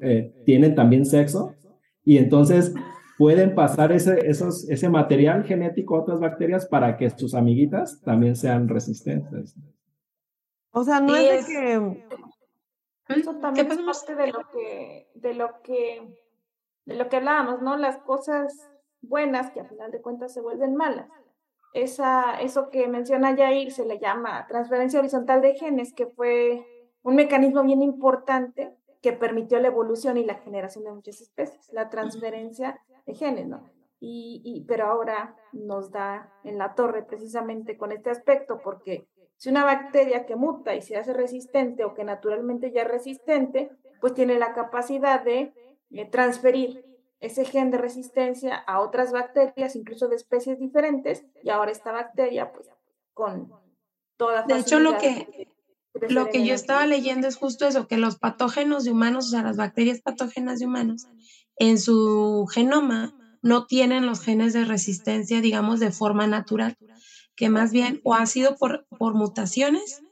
eh, 0.01 0.33
tienen 0.47 0.75
también 0.75 1.05
sexo 1.05 1.55
y 2.05 2.19
entonces 2.19 2.75
pueden 3.19 3.55
pasar 3.55 3.93
ese, 3.93 4.27
esos, 4.29 4.69
ese 4.69 4.89
material 4.89 5.45
genético 5.45 5.97
a 5.97 6.01
otras 6.01 6.21
bacterias 6.21 6.67
para 6.67 6.97
que 6.97 7.11
sus 7.11 7.35
amiguitas 7.35 8.01
también 8.03 8.37
sean 8.37 8.69
resistentes. 8.69 9.55
O 10.73 10.83
sea, 10.85 11.01
no 11.01 11.15
es, 11.15 11.47
de 11.47 11.53
que... 11.53 12.05
Eso 13.09 13.37
también 13.37 13.71
es 13.71 13.79
parte 13.79 14.15
de 14.15 14.27
lo 14.29 14.49
que, 14.51 15.09
de 15.15 15.35
lo 15.35 15.61
que, 15.63 16.17
de 16.87 16.95
lo 16.95 17.09
que 17.09 17.17
hablábamos, 17.17 17.61
¿no? 17.63 17.77
Las 17.77 17.99
cosas 17.99 18.71
buenas 19.03 19.51
que 19.51 19.61
a 19.61 19.67
final 19.67 19.91
de 19.91 20.01
cuentas 20.01 20.33
se 20.33 20.41
vuelven 20.41 20.75
malas. 20.75 21.09
Esa, 21.75 22.41
eso 22.41 22.71
que 22.71 22.89
menciona 22.89 23.37
Jair 23.37 23.73
se 23.73 23.87
le 23.87 23.99
llama 23.99 24.47
transferencia 24.47 25.01
horizontal 25.01 25.41
de 25.43 25.55
genes, 25.55 25.93
que 25.93 26.07
fue 26.07 26.67
un 27.03 27.17
mecanismo 27.17 27.63
bien 27.63 27.83
importante 27.83 28.75
que 29.03 29.13
permitió 29.13 29.59
la 29.59 29.69
evolución 29.69 30.17
y 30.17 30.25
la 30.25 30.37
generación 30.37 30.85
de 30.85 30.93
muchas 30.93 31.21
especies, 31.21 31.69
la 31.73 31.91
transferencia 31.91 32.81
de 33.05 33.15
genes, 33.15 33.49
¿no? 33.49 33.71
Y, 34.01 34.41
y, 34.45 34.65
pero 34.65 34.87
ahora 34.87 35.37
nos 35.53 35.91
da 35.91 36.33
en 36.45 36.59
la 36.59 36.75
torre 36.75 37.03
precisamente 37.05 37.77
con 37.77 37.93
este 37.93 38.11
aspecto, 38.11 38.61
porque 38.63 39.07
si 39.37 39.51
una 39.51 39.65
bacteria 39.65 40.25
que 40.25 40.37
muta 40.37 40.75
y 40.75 40.83
se 40.83 40.97
hace 40.97 41.13
resistente 41.13 41.85
o 41.85 41.95
que 41.95 42.05
naturalmente 42.05 42.73
ya 42.73 42.83
es 42.83 42.89
resistente, 42.89 43.71
pues 44.01 44.15
tiene 44.15 44.39
la 44.39 44.53
capacidad 44.55 45.23
de 45.23 45.53
eh, 45.91 46.11
transferir 46.11 46.85
ese 47.21 47.45
gen 47.45 47.71
de 47.71 47.79
resistencia 47.79 48.57
a 48.57 48.81
otras 48.81 49.13
bacterias, 49.13 49.77
incluso 49.77 50.09
de 50.09 50.17
especies 50.17 50.59
diferentes, 50.59 51.25
y 51.43 51.51
ahora 51.51 51.71
esta 51.71 51.93
bacteria, 51.93 52.53
pues, 52.53 52.69
con 53.15 53.53
toda 54.17 54.43
De 54.43 54.59
hecho, 54.59 54.81
lo 54.81 54.99
que, 54.99 55.49
lo 56.09 56.29
que 56.31 56.47
yo 56.47 56.55
estaba 56.55 56.87
leyendo 56.87 57.29
es 57.29 57.37
justo 57.37 57.67
eso, 57.67 57.87
que 57.87 57.97
los 57.97 58.17
patógenos 58.17 58.85
de 58.85 58.93
humanos, 58.93 59.27
o 59.27 59.31
sea, 59.31 59.43
las 59.43 59.57
bacterias 59.57 60.01
patógenas 60.01 60.59
de 60.59 60.67
humanos, 60.67 61.07
en 61.57 61.79
su 61.79 62.47
genoma 62.53 63.15
no 63.43 63.67
tienen 63.67 64.07
los 64.07 64.21
genes 64.21 64.53
de 64.53 64.65
resistencia, 64.65 65.41
digamos, 65.41 65.81
de 65.81 65.91
forma 65.91 66.27
natural, 66.27 66.77
que 67.37 67.49
más 67.49 67.73
bien 67.73 68.01
o 68.05 68.15
ha 68.15 68.27
sido 68.27 68.57
por, 68.57 68.87
por 68.99 69.15
mutaciones 69.15 70.03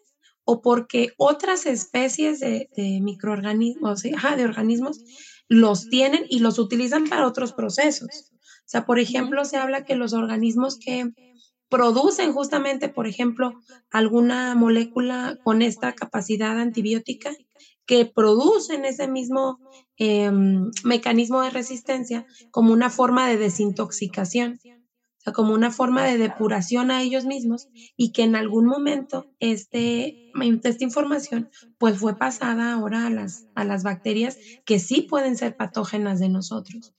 o 0.44 0.62
porque 0.62 1.12
otras 1.16 1.66
especies 1.66 2.40
de, 2.40 2.68
microorganismos, 3.02 4.02
de 4.02 4.44
organismos, 4.44 4.98
los 5.48 5.88
tienen 5.88 6.24
y 6.28 6.40
los 6.40 6.58
utilizan 6.58 7.08
para 7.08 7.26
otros 7.26 7.52
procesos. 7.52 8.32
O 8.42 8.68
sea, 8.70 8.84
por 8.84 8.98
ejemplo, 8.98 9.44
se 9.44 9.56
habla 9.56 9.84
que 9.84 9.96
los 9.96 10.12
organismos 10.12 10.78
que 10.78 11.12
producen 11.70 12.32
justamente, 12.32 12.88
por 12.88 13.06
ejemplo, 13.06 13.54
alguna 13.90 14.54
molécula 14.54 15.38
con 15.42 15.62
esta 15.62 15.94
capacidad 15.94 16.58
antibiótica, 16.58 17.30
que 17.86 18.04
producen 18.04 18.84
ese 18.84 19.08
mismo 19.08 19.58
em, 19.96 20.70
mecanismo 20.84 21.42
de 21.42 21.50
resistencia 21.50 22.26
como 22.50 22.72
una 22.72 22.90
forma 22.90 23.28
de 23.28 23.36
desintoxicación, 23.36 24.60
o 24.64 25.22
sea, 25.22 25.32
como 25.32 25.54
una 25.54 25.70
forma 25.70 26.04
de 26.04 26.16
depuración 26.16 26.90
a 26.90 27.02
ellos 27.02 27.26
mismos 27.26 27.68
y 27.96 28.12
que 28.12 28.22
en 28.22 28.36
algún 28.36 28.66
momento 28.66 29.26
este, 29.40 30.30
esta 30.62 30.84
información 30.84 31.50
pues 31.78 31.98
fue 31.98 32.16
pasada 32.16 32.72
ahora 32.72 33.06
a 33.06 33.10
las, 33.10 33.46
a 33.54 33.64
las 33.64 33.82
bacterias 33.82 34.38
que 34.64 34.78
sí 34.78 35.02
pueden 35.02 35.36
ser 35.36 35.56
patógenas 35.56 36.20
de 36.20 36.28
nosotros. 36.28 36.94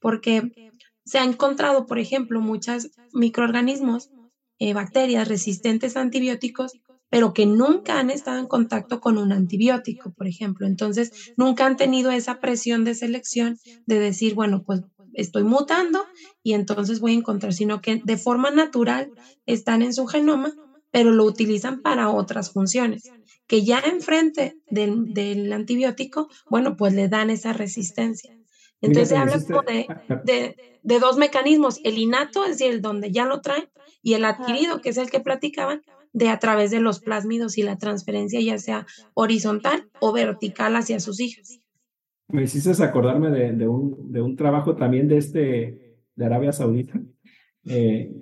Porque 0.00 0.71
se 1.04 1.18
ha 1.18 1.24
encontrado, 1.24 1.86
por 1.86 1.98
ejemplo, 1.98 2.40
muchos 2.40 2.90
microorganismos, 3.12 4.10
eh, 4.58 4.74
bacterias 4.74 5.28
resistentes 5.28 5.96
a 5.96 6.00
antibióticos 6.00 6.72
pero 7.12 7.34
que 7.34 7.44
nunca 7.44 8.00
han 8.00 8.08
estado 8.08 8.38
en 8.38 8.46
contacto 8.46 8.98
con 8.98 9.18
un 9.18 9.32
antibiótico, 9.32 10.14
por 10.14 10.26
ejemplo. 10.26 10.66
Entonces, 10.66 11.10
nunca 11.36 11.66
han 11.66 11.76
tenido 11.76 12.10
esa 12.10 12.40
presión 12.40 12.84
de 12.84 12.94
selección 12.94 13.58
de 13.84 13.98
decir, 13.98 14.34
bueno, 14.34 14.62
pues 14.64 14.80
estoy 15.12 15.44
mutando 15.44 16.06
y 16.42 16.54
entonces 16.54 17.00
voy 17.00 17.12
a 17.12 17.16
encontrar, 17.16 17.52
sino 17.52 17.82
que 17.82 18.00
de 18.02 18.16
forma 18.16 18.50
natural 18.50 19.12
están 19.44 19.82
en 19.82 19.92
su 19.92 20.06
genoma, 20.06 20.54
pero 20.90 21.12
lo 21.12 21.24
utilizan 21.24 21.82
para 21.82 22.08
otras 22.08 22.50
funciones, 22.50 23.02
que 23.46 23.62
ya 23.62 23.78
enfrente 23.80 24.56
del, 24.70 25.12
del 25.12 25.52
antibiótico, 25.52 26.28
bueno, 26.48 26.76
pues 26.78 26.94
le 26.94 27.08
dan 27.08 27.28
esa 27.28 27.52
resistencia. 27.52 28.34
Entonces 28.82 29.08
se 29.08 29.16
habla 29.16 29.40
como 29.40 29.62
de, 29.62 29.86
de, 30.24 30.56
de, 30.82 30.98
dos 30.98 31.16
mecanismos, 31.16 31.80
el 31.84 31.96
innato, 31.96 32.44
es 32.44 32.58
decir, 32.58 32.72
el 32.72 32.82
donde 32.82 33.10
ya 33.10 33.24
lo 33.24 33.40
traen, 33.40 33.68
y 34.02 34.14
el 34.14 34.24
adquirido, 34.24 34.80
que 34.80 34.90
es 34.90 34.98
el 34.98 35.10
que 35.10 35.20
platicaban, 35.20 35.82
de 36.12 36.28
a 36.28 36.38
través 36.38 36.70
de 36.70 36.80
los 36.80 37.00
plásmidos 37.00 37.56
y 37.56 37.62
la 37.62 37.78
transferencia 37.78 38.40
ya 38.40 38.58
sea 38.58 38.86
horizontal 39.14 39.88
o 40.00 40.12
vertical 40.12 40.76
hacia 40.76 41.00
sus 41.00 41.20
hijos. 41.20 41.60
Me 42.28 42.44
hiciste 42.44 42.82
acordarme 42.82 43.30
de, 43.30 43.68
un, 43.68 44.12
de 44.12 44.20
un 44.20 44.36
trabajo 44.36 44.76
también 44.76 45.08
de 45.08 45.18
este 45.18 45.96
de 46.14 46.24
Arabia 46.24 46.52
Saudita, 46.52 47.00
eh, 47.64 48.12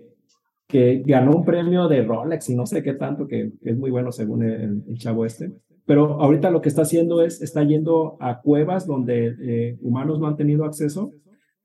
que 0.66 1.02
ganó 1.04 1.32
un 1.32 1.44
premio 1.44 1.88
de 1.88 2.02
Rolex 2.02 2.50
y 2.50 2.54
no 2.54 2.66
sé 2.66 2.82
qué 2.82 2.94
tanto, 2.94 3.26
que, 3.26 3.52
es 3.62 3.76
muy 3.76 3.90
bueno 3.90 4.12
según 4.12 4.44
el, 4.44 4.98
chavo 4.98 5.26
este. 5.26 5.52
Pero 5.90 6.20
ahorita 6.22 6.52
lo 6.52 6.60
que 6.62 6.68
está 6.68 6.82
haciendo 6.82 7.20
es, 7.20 7.42
está 7.42 7.64
yendo 7.64 8.16
a 8.20 8.42
cuevas 8.42 8.86
donde 8.86 9.34
eh, 9.40 9.76
humanos 9.80 10.20
no 10.20 10.28
han 10.28 10.36
tenido 10.36 10.64
acceso 10.64 11.10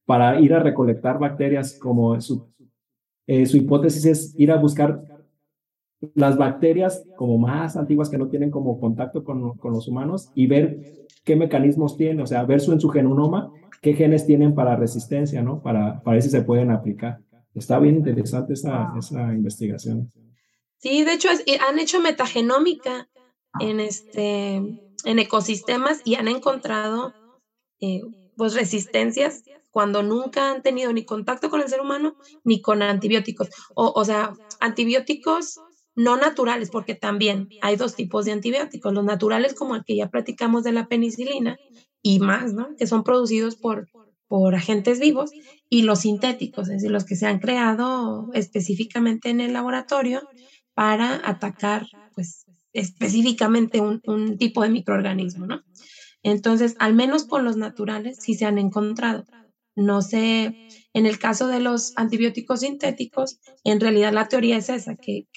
para 0.03 0.41
ir 0.41 0.51
a 0.55 0.59
recolectar 0.59 1.19
bacterias 1.19 1.77
como 1.77 2.19
su, 2.19 2.51
eh, 3.27 3.45
su 3.45 3.57
hipótesis 3.57 4.03
es 4.07 4.33
ir 4.39 4.51
a 4.51 4.57
buscar 4.57 4.99
las 6.15 6.39
bacterias 6.39 7.05
como 7.15 7.37
más 7.37 7.77
antiguas 7.77 8.09
que 8.09 8.17
no 8.17 8.27
tienen 8.27 8.49
como 8.49 8.79
contacto 8.79 9.23
con, 9.23 9.59
con 9.59 9.73
los 9.73 9.87
humanos 9.87 10.31
y 10.33 10.47
ver 10.47 11.05
qué 11.23 11.35
mecanismos 11.35 11.95
tienen, 11.95 12.21
o 12.21 12.25
sea, 12.25 12.45
ver 12.45 12.61
su, 12.61 12.71
en 12.71 12.81
su 12.81 12.89
genoma 12.89 13.51
qué 13.79 13.93
genes 13.93 14.25
tienen 14.25 14.55
para 14.55 14.75
resistencia, 14.75 15.43
¿no? 15.43 15.61
Para, 15.61 16.01
para 16.01 16.15
ver 16.15 16.23
se 16.23 16.41
pueden 16.41 16.71
aplicar. 16.71 17.19
Está 17.53 17.77
bien 17.77 17.97
interesante 17.97 18.53
esa, 18.53 18.91
esa 18.97 19.31
investigación. 19.35 20.11
Sí, 20.79 21.03
de 21.03 21.13
hecho 21.13 21.29
han 21.69 21.77
hecho 21.77 22.01
metagenómica 22.01 23.07
en, 23.59 23.79
este, 23.79 24.55
en 24.55 25.19
ecosistemas 25.19 26.01
y 26.03 26.15
han 26.15 26.27
encontrado 26.27 27.13
eh, 27.81 28.01
pues 28.35 28.53
resistencias 28.53 29.43
cuando 29.71 30.03
nunca 30.03 30.51
han 30.51 30.61
tenido 30.61 30.93
ni 30.93 31.03
contacto 31.03 31.49
con 31.49 31.61
el 31.61 31.67
ser 31.67 31.81
humano 31.81 32.15
ni 32.43 32.61
con 32.61 32.81
antibióticos. 32.81 33.49
O, 33.75 33.91
o 33.95 34.05
sea, 34.05 34.33
antibióticos 34.59 35.59
no 35.95 36.17
naturales, 36.17 36.69
porque 36.69 36.95
también 36.95 37.49
hay 37.61 37.77
dos 37.77 37.95
tipos 37.95 38.25
de 38.25 38.33
antibióticos, 38.33 38.93
los 38.93 39.03
naturales 39.05 39.53
como 39.53 39.75
el 39.75 39.83
que 39.85 39.95
ya 39.95 40.09
platicamos 40.09 40.63
de 40.63 40.73
la 40.73 40.87
penicilina 40.87 41.57
y 42.01 42.19
más, 42.19 42.53
¿no? 42.53 42.75
Que 42.77 42.87
son 42.87 43.03
producidos 43.03 43.55
por, 43.55 43.89
por 44.27 44.55
agentes 44.55 44.99
vivos 44.99 45.31
y 45.69 45.83
los 45.83 45.99
sintéticos, 46.01 46.67
es 46.67 46.75
decir, 46.75 46.91
los 46.91 47.05
que 47.05 47.15
se 47.15 47.27
han 47.27 47.39
creado 47.39 48.29
específicamente 48.33 49.29
en 49.29 49.39
el 49.41 49.53
laboratorio 49.53 50.21
para 50.73 51.21
atacar, 51.27 51.87
pues, 52.13 52.44
específicamente 52.75 53.81
un, 53.81 54.01
un 54.05 54.37
tipo 54.37 54.61
de 54.61 54.69
microorganismo, 54.69 55.47
¿no? 55.47 55.61
Entonces, 56.23 56.75
al 56.79 56.93
menos 56.95 57.25
con 57.25 57.45
los 57.45 57.55
naturales 57.55 58.17
sí 58.19 58.33
se 58.33 58.45
han 58.45 58.57
encontrado. 58.57 59.25
No 59.75 60.01
sé, 60.01 60.55
en 60.93 61.05
el 61.05 61.19
caso 61.19 61.47
de 61.47 61.59
los 61.59 61.93
antibióticos 61.97 62.61
sintéticos, 62.61 63.41
en 63.65 63.81
realidad 63.81 64.13
la 64.13 64.29
teoría 64.29 64.55
es 64.57 64.69
esa, 64.69 64.95
que, 64.95 65.27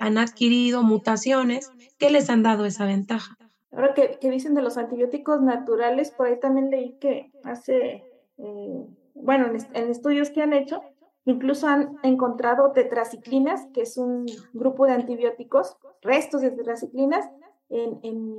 han 0.00 0.16
adquirido 0.16 0.82
mutaciones 0.82 1.70
que 1.98 2.10
les 2.10 2.30
han 2.30 2.42
dado 2.42 2.64
esa 2.64 2.86
ventaja. 2.86 3.36
Ahora 3.70 3.92
que, 3.94 4.18
dicen 4.30 4.54
de 4.54 4.62
los 4.62 4.78
antibióticos 4.78 5.42
naturales, 5.42 6.10
por 6.10 6.26
ahí 6.26 6.40
también 6.40 6.70
leí 6.70 6.96
que 6.98 7.30
hace, 7.44 8.02
eh, 8.38 8.86
bueno, 9.14 9.52
en, 9.74 9.90
estudios 9.90 10.30
que 10.30 10.40
han 10.42 10.54
hecho, 10.54 10.80
incluso 11.24 11.66
han 11.66 11.96
encontrado 12.02 12.72
tetraciclinas, 12.72 13.66
que 13.72 13.82
es 13.82 13.96
un 13.96 14.26
grupo 14.52 14.86
de 14.86 14.92
antibióticos, 14.92 15.76
restos 16.00 16.40
de 16.40 16.50
tetraciclinas, 16.50 17.28
en, 17.68 18.00
en 18.02 18.36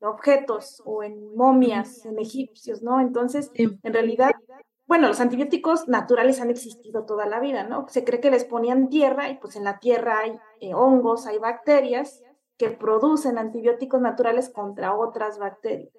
objetos 0.00 0.82
o 0.84 1.02
en 1.02 1.34
momias, 1.34 2.04
en 2.06 2.18
egipcios, 2.18 2.82
¿no? 2.82 3.00
Entonces, 3.00 3.50
en 3.54 3.80
realidad, 3.82 4.32
bueno, 4.86 5.08
los 5.08 5.20
antibióticos 5.20 5.88
naturales 5.88 6.40
han 6.40 6.50
existido 6.50 7.04
toda 7.04 7.26
la 7.26 7.40
vida, 7.40 7.64
¿no? 7.64 7.86
Se 7.88 8.04
cree 8.04 8.20
que 8.20 8.30
les 8.30 8.44
ponían 8.44 8.88
tierra 8.88 9.28
y 9.28 9.38
pues 9.38 9.56
en 9.56 9.64
la 9.64 9.78
tierra 9.78 10.20
hay 10.20 10.38
eh, 10.60 10.74
hongos, 10.74 11.26
hay 11.26 11.38
bacterias 11.38 12.22
que 12.56 12.70
producen 12.70 13.38
antibióticos 13.38 14.00
naturales 14.00 14.48
contra 14.48 14.96
otras 14.96 15.38
bacterias. 15.38 15.92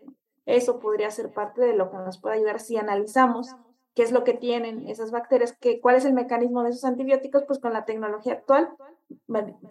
Eso 0.45 0.80
podría 0.80 1.11
ser 1.11 1.32
parte 1.32 1.61
de 1.61 1.74
lo 1.74 1.91
que 1.91 1.97
nos 1.97 2.20
puede 2.20 2.38
ayudar 2.38 2.59
si 2.59 2.78
analizamos 2.78 3.53
qué 3.97 4.03
es 4.03 4.11
lo 4.11 4.23
que 4.23 4.35
tienen 4.35 4.87
esas 4.87 5.09
bacterias, 5.09 5.53
que, 5.53 5.81
cuál 5.81 5.95
es 5.95 6.05
el 6.05 6.13
mecanismo 6.13 6.61
de 6.61 6.69
esos 6.69 6.83
antibióticos, 6.83 7.45
pues 7.45 7.57
con 7.57 7.73
la 7.73 7.83
tecnología 7.83 8.33
actual, 8.33 8.69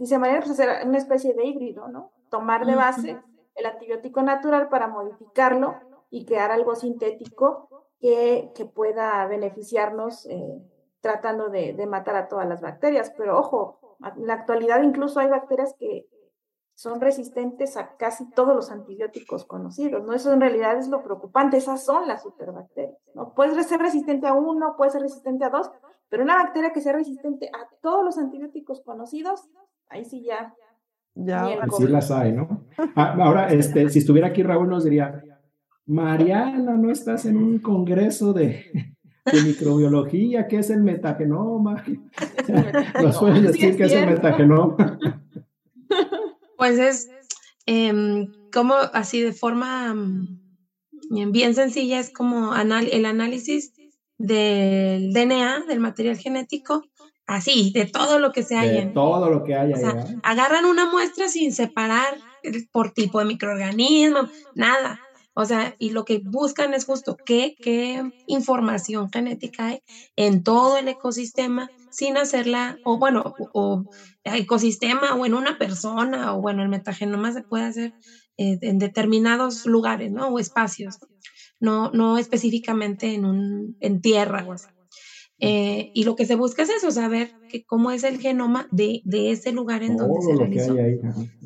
dice 0.00 0.18
María, 0.18 0.40
pues 0.40 0.50
hacer 0.50 0.84
una 0.84 0.98
especie 0.98 1.32
de 1.32 1.44
híbrido, 1.44 1.86
¿no? 1.86 2.10
Tomar 2.28 2.66
de 2.66 2.74
base 2.74 3.22
el 3.54 3.66
antibiótico 3.66 4.22
natural 4.22 4.68
para 4.68 4.88
modificarlo 4.88 5.76
y 6.10 6.26
crear 6.26 6.50
algo 6.50 6.74
sintético 6.74 7.68
que, 8.00 8.50
que 8.56 8.64
pueda 8.64 9.24
beneficiarnos 9.28 10.26
eh, 10.26 10.60
tratando 11.00 11.48
de, 11.48 11.74
de, 11.74 11.86
matar 11.86 12.16
a 12.16 12.26
todas 12.26 12.48
las 12.48 12.60
bacterias. 12.60 13.14
Pero 13.16 13.38
ojo, 13.38 13.78
en 14.16 14.26
la 14.26 14.34
actualidad 14.34 14.82
incluso 14.82 15.20
hay 15.20 15.28
bacterias 15.28 15.76
que 15.78 16.08
son 16.76 17.00
resistentes 17.00 17.78
a 17.78 17.96
casi 17.96 18.28
todos 18.32 18.54
los 18.54 18.70
antibióticos 18.70 19.46
conocidos, 19.46 20.04
¿no? 20.04 20.12
Eso 20.12 20.30
en 20.34 20.42
realidad 20.42 20.76
es 20.76 20.88
lo 20.88 21.02
preocupante, 21.02 21.56
esas 21.56 21.82
son 21.82 22.06
las 22.06 22.22
superbacterias, 22.22 22.98
¿no? 23.14 23.32
Puedes 23.34 23.66
ser 23.66 23.80
resistente 23.80 24.26
a 24.26 24.34
uno, 24.34 24.74
puedes 24.76 24.92
ser 24.92 25.00
resistente 25.00 25.46
a 25.46 25.48
dos, 25.48 25.70
pero 26.10 26.22
una 26.22 26.34
bacteria 26.34 26.74
que 26.74 26.82
sea 26.82 26.92
resistente 26.92 27.48
a 27.48 27.66
todos 27.80 28.04
los 28.04 28.18
antibióticos 28.18 28.82
conocidos, 28.82 29.48
ahí 29.88 30.04
sí 30.04 30.22
ya. 30.22 30.54
Ya, 31.14 31.46
así 31.62 31.86
las 31.86 32.10
hay, 32.10 32.32
¿no? 32.32 32.66
Ah, 32.94 33.16
ahora, 33.22 33.48
este, 33.48 33.88
si 33.88 34.00
estuviera 34.00 34.28
aquí 34.28 34.42
Raúl 34.42 34.68
nos 34.68 34.84
diría, 34.84 35.24
Mariana, 35.86 36.74
no 36.74 36.90
estás 36.90 37.24
en 37.24 37.38
un 37.38 37.58
congreso 37.60 38.34
de, 38.34 38.66
de 39.24 39.42
microbiología, 39.42 40.46
¿qué 40.46 40.58
es 40.58 40.68
el 40.68 40.82
metagenoma? 40.82 41.82
¿Nos 43.02 43.18
puedes 43.18 43.44
decir 43.44 43.78
qué 43.78 43.84
es 43.84 43.92
el 43.94 44.10
metagenoma? 44.10 45.22
Pues 46.56 46.78
es 46.78 47.08
em, 47.66 48.32
como 48.52 48.74
así 48.74 49.20
de 49.20 49.32
forma 49.32 49.94
mm, 49.94 51.32
bien 51.32 51.54
sencilla, 51.54 51.98
es 52.00 52.10
como 52.10 52.54
el 52.54 53.04
análisis 53.04 53.72
del 54.18 55.12
DNA, 55.12 55.64
del 55.68 55.80
material 55.80 56.16
genético, 56.16 56.84
así, 57.26 57.72
de 57.74 57.86
todo 57.86 58.18
lo 58.18 58.32
que 58.32 58.42
se 58.42 58.56
haya. 58.56 58.86
De 58.86 58.92
todo 58.92 59.30
lo 59.30 59.44
que 59.44 59.54
haya. 59.54 59.76
agarran 60.22 60.64
una 60.64 60.90
muestra 60.90 61.28
sin 61.28 61.52
separar 61.52 62.18
por 62.72 62.92
tipo 62.92 63.18
de 63.18 63.26
microorganismo, 63.26 64.28
nada. 64.54 65.00
O 65.38 65.44
sea, 65.44 65.76
y 65.78 65.90
lo 65.90 66.06
que 66.06 66.22
buscan 66.24 66.72
es 66.72 66.86
justo 66.86 67.14
qué, 67.22 67.56
qué 67.60 68.02
información 68.26 69.10
genética 69.12 69.66
hay 69.66 69.82
en 70.16 70.42
todo 70.42 70.78
el 70.78 70.88
ecosistema 70.88 71.70
sin 71.90 72.16
hacerla, 72.16 72.78
o 72.84 72.98
bueno, 72.98 73.34
o, 73.52 73.84
ecosistema, 74.24 75.14
o 75.14 75.26
en 75.26 75.34
una 75.34 75.58
persona, 75.58 76.34
o 76.34 76.40
bueno, 76.40 76.62
el 76.62 76.70
metagenoma 76.70 77.32
se 77.32 77.42
puede 77.42 77.64
hacer 77.64 77.92
eh, 78.38 78.56
en 78.62 78.78
determinados 78.78 79.66
lugares, 79.66 80.10
¿no? 80.10 80.28
O 80.28 80.38
espacios, 80.38 80.96
no, 81.60 81.90
no 81.90 82.16
específicamente 82.16 83.12
en, 83.12 83.26
un, 83.26 83.76
en 83.80 84.00
tierra 84.00 84.42
o 84.48 84.52
así. 84.52 84.68
Eh, 85.38 85.90
y 85.92 86.04
lo 86.04 86.16
que 86.16 86.24
se 86.24 86.34
busca 86.34 86.62
es 86.62 86.70
eso, 86.70 86.90
saber 86.90 87.30
que 87.50 87.62
cómo 87.62 87.90
es 87.90 88.04
el 88.04 88.20
genoma 88.20 88.68
de, 88.70 89.02
de 89.04 89.32
ese 89.32 89.52
lugar 89.52 89.82
en 89.82 89.98
donde 89.98 90.22
se 90.22 90.34
realizó. 90.34 90.74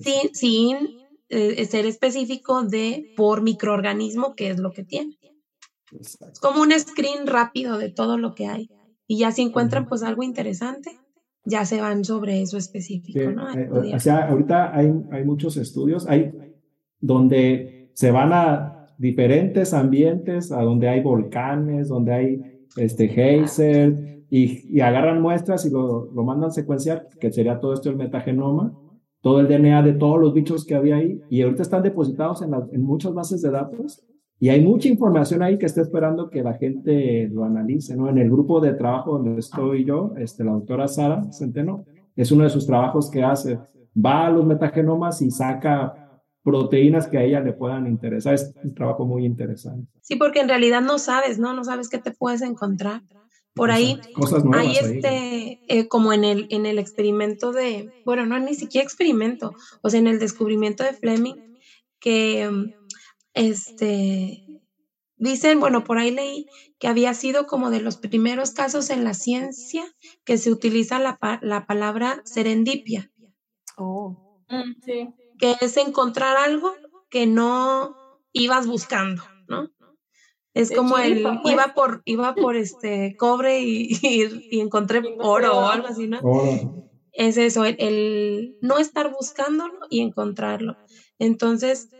Sin, 0.00 0.32
sin 0.32 0.99
eh, 1.30 1.64
ser 1.64 1.86
específico 1.86 2.64
de 2.64 3.12
por 3.16 3.42
microorganismo 3.42 4.34
qué 4.34 4.50
es 4.50 4.58
lo 4.58 4.72
que 4.72 4.84
tiene. 4.84 5.16
Es 5.98 6.18
como 6.40 6.62
un 6.62 6.72
screen 6.72 7.26
rápido 7.26 7.78
de 7.78 7.90
todo 7.90 8.18
lo 8.18 8.34
que 8.34 8.46
hay. 8.46 8.70
Y 9.06 9.18
ya 9.18 9.30
si 9.30 9.42
encuentran 9.42 9.88
pues 9.88 10.02
algo 10.02 10.22
interesante, 10.22 10.98
ya 11.44 11.64
se 11.64 11.80
van 11.80 12.04
sobre 12.04 12.42
eso 12.42 12.56
específico. 12.56 13.30
¿no? 13.30 13.52
Eh, 13.54 13.94
o 13.94 14.00
sea, 14.00 14.28
ahorita 14.28 14.76
hay, 14.76 14.92
hay 15.10 15.24
muchos 15.24 15.56
estudios, 15.56 16.06
hay 16.08 16.32
donde 17.00 17.90
se 17.94 18.10
van 18.10 18.32
a 18.32 18.86
diferentes 18.98 19.72
ambientes, 19.72 20.52
a 20.52 20.62
donde 20.62 20.88
hay 20.88 21.00
volcanes, 21.00 21.88
donde 21.88 22.12
hay 22.12 22.66
este 22.76 23.08
geyser, 23.08 24.24
y, 24.30 24.76
y 24.76 24.80
agarran 24.80 25.20
muestras 25.20 25.64
y 25.64 25.70
lo, 25.70 26.10
lo 26.12 26.22
mandan 26.22 26.52
secuenciar, 26.52 27.08
que 27.20 27.32
sería 27.32 27.58
todo 27.58 27.74
esto 27.74 27.88
el 27.90 27.96
metagenoma, 27.96 28.72
todo 29.20 29.40
el 29.40 29.48
DNA 29.48 29.82
de 29.82 29.92
todos 29.92 30.18
los 30.18 30.32
bichos 30.32 30.64
que 30.64 30.74
había 30.74 30.96
ahí 30.96 31.20
y 31.28 31.42
ahorita 31.42 31.62
están 31.62 31.82
depositados 31.82 32.42
en, 32.42 32.52
en, 32.72 32.82
muchas 32.82 33.12
bases 33.12 33.42
de 33.42 33.50
datos 33.50 34.02
y 34.38 34.48
hay 34.48 34.64
mucha 34.64 34.88
información 34.88 35.42
ahí 35.42 35.58
que 35.58 35.66
está 35.66 35.82
esperando 35.82 36.30
que 36.30 36.42
la 36.42 36.54
gente 36.54 37.28
lo 37.30 37.44
analice, 37.44 37.94
¿no? 37.94 38.08
En 38.08 38.16
el 38.16 38.30
grupo 38.30 38.60
de 38.60 38.72
trabajo 38.72 39.18
donde 39.18 39.38
estoy 39.38 39.84
yo, 39.84 40.14
este, 40.16 40.44
la 40.44 40.52
doctora 40.52 40.88
Sara 40.88 41.30
Centeno, 41.30 41.84
es 42.16 42.32
uno 42.32 42.44
de 42.44 42.50
sus 42.50 42.66
trabajos 42.66 43.10
que 43.10 43.22
hace, 43.22 43.58
va 43.94 44.26
a 44.26 44.30
los 44.30 44.46
metagenomas 44.46 45.20
y 45.20 45.30
saca 45.30 46.22
proteínas 46.42 47.06
que 47.06 47.18
a 47.18 47.22
ella 47.22 47.40
le 47.40 47.52
puedan 47.52 47.86
interesar. 47.86 48.34
Es 48.34 48.54
un 48.64 48.74
trabajo 48.74 49.04
muy 49.04 49.26
interesante. 49.26 49.92
Sí, 50.00 50.16
porque 50.16 50.40
en 50.40 50.48
realidad 50.48 50.80
no 50.80 50.98
sabes, 50.98 51.38
¿no? 51.38 51.52
No 51.52 51.62
sabes 51.62 51.90
qué 51.90 51.98
te 51.98 52.12
puedes 52.12 52.40
encontrar. 52.40 53.02
Por 53.54 53.70
ahí 53.70 54.00
Cosas 54.14 54.44
nuevas 54.44 54.66
hay 54.66 54.76
este, 54.76 55.60
eh, 55.68 55.88
como 55.88 56.12
en 56.12 56.24
el, 56.24 56.46
en 56.50 56.66
el 56.66 56.78
experimento 56.78 57.52
de, 57.52 57.92
bueno, 58.04 58.24
no 58.24 58.38
ni 58.38 58.54
siquiera 58.54 58.84
experimento, 58.84 59.54
o 59.82 59.90
sea, 59.90 59.98
en 59.98 60.06
el 60.06 60.18
descubrimiento 60.18 60.84
de 60.84 60.92
Fleming, 60.92 61.34
que 61.98 62.48
este, 63.34 64.46
dicen, 65.16 65.60
bueno, 65.60 65.84
por 65.84 65.98
ahí 65.98 66.10
leí 66.10 66.46
que 66.78 66.88
había 66.88 67.12
sido 67.14 67.46
como 67.46 67.70
de 67.70 67.80
los 67.80 67.96
primeros 67.98 68.52
casos 68.52 68.88
en 68.90 69.04
la 69.04 69.14
ciencia 69.14 69.84
que 70.24 70.38
se 70.38 70.50
utiliza 70.50 70.98
la, 70.98 71.18
la 71.42 71.66
palabra 71.66 72.22
serendipia. 72.24 73.12
Oh. 73.76 74.42
Mm, 74.48 74.80
sí. 74.84 75.08
Que 75.38 75.56
es 75.60 75.76
encontrar 75.76 76.36
algo 76.36 76.72
que 77.10 77.26
no 77.26 77.96
ibas 78.32 78.66
buscando, 78.66 79.22
¿no? 79.48 79.70
Es 80.54 80.72
como 80.72 80.98
el 80.98 81.22
pues. 81.22 81.38
iba 81.44 81.74
por 81.74 82.02
iba 82.04 82.34
por 82.34 82.56
este 82.56 83.16
cobre 83.16 83.60
y, 83.60 83.90
y, 84.50 84.60
encontré 84.60 85.02
oro 85.18 85.58
o 85.58 85.68
algo 85.68 85.86
así, 85.86 86.08
¿no? 86.08 86.20
Es 87.12 87.36
eso, 87.36 87.64
el, 87.64 88.56
no 88.60 88.78
estar 88.78 89.12
buscándolo 89.12 89.78
y 89.90 90.00
encontrarlo. 90.00 90.76
Entonces, 91.18 91.90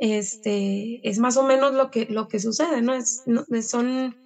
este, 0.00 1.06
es 1.08 1.18
más 1.18 1.36
o 1.36 1.44
menos 1.44 1.74
lo 1.74 1.90
que, 1.90 2.06
lo 2.06 2.28
que 2.28 2.40
sucede, 2.40 2.82
¿no? 2.82 2.94
Es, 2.94 3.22
no, 3.26 3.44
son, 3.62 4.16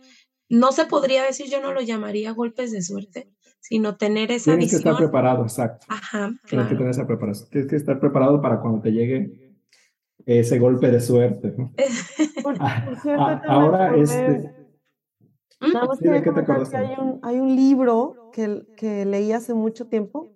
no 0.49 0.72
se 0.72 0.87
podría 0.87 1.24
decir, 1.24 1.47
yo 1.51 1.61
no 1.61 1.72
lo 1.72 1.81
llamaría 1.81 2.33
golpes 2.33 2.70
de 2.70 2.83
suerte, 2.83 3.31
sino 3.61 3.97
tener 3.97 4.31
esa 4.31 4.53
Tienes 4.53 4.66
visión. 4.66 4.83
que 4.83 4.89
estar 4.89 4.97
preparado, 4.97 5.43
exacto. 5.43 5.87
Ajá, 5.89 6.33
Tienes 6.49 6.68
que 6.68 6.76
tener 6.76 6.91
esa 6.91 7.07
preparación. 7.07 7.51
Tienes 7.51 7.68
que 7.68 7.76
estar 7.76 7.99
preparado 8.01 8.41
para 8.41 8.61
cuando 8.61 8.81
te 8.81 8.93
llegue 8.93 9.47
ese 10.29 10.59
golpe 10.59 10.91
de 10.91 11.01
suerte. 11.01 11.55
Ah, 12.61 13.43
ahora, 13.47 13.97
este... 13.97 14.55
hay, 15.61 16.95
un, 16.99 17.20
hay 17.22 17.39
un 17.39 17.57
libro 17.57 18.31
que, 18.33 18.62
que 18.76 19.05
leí 19.05 19.33
hace 19.33 19.55
mucho 19.55 19.87
tiempo, 19.89 20.33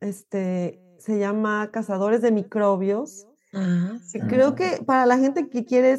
este, 0.00 0.82
se 0.98 1.18
llama 1.18 1.70
Cazadores 1.72 2.20
de 2.20 2.32
Microbios. 2.32 3.26
Ah, 3.54 3.96
Creo 4.28 4.54
que 4.54 4.82
para 4.84 5.06
la 5.06 5.18
gente 5.18 5.48
que 5.48 5.64
quiere 5.64 5.96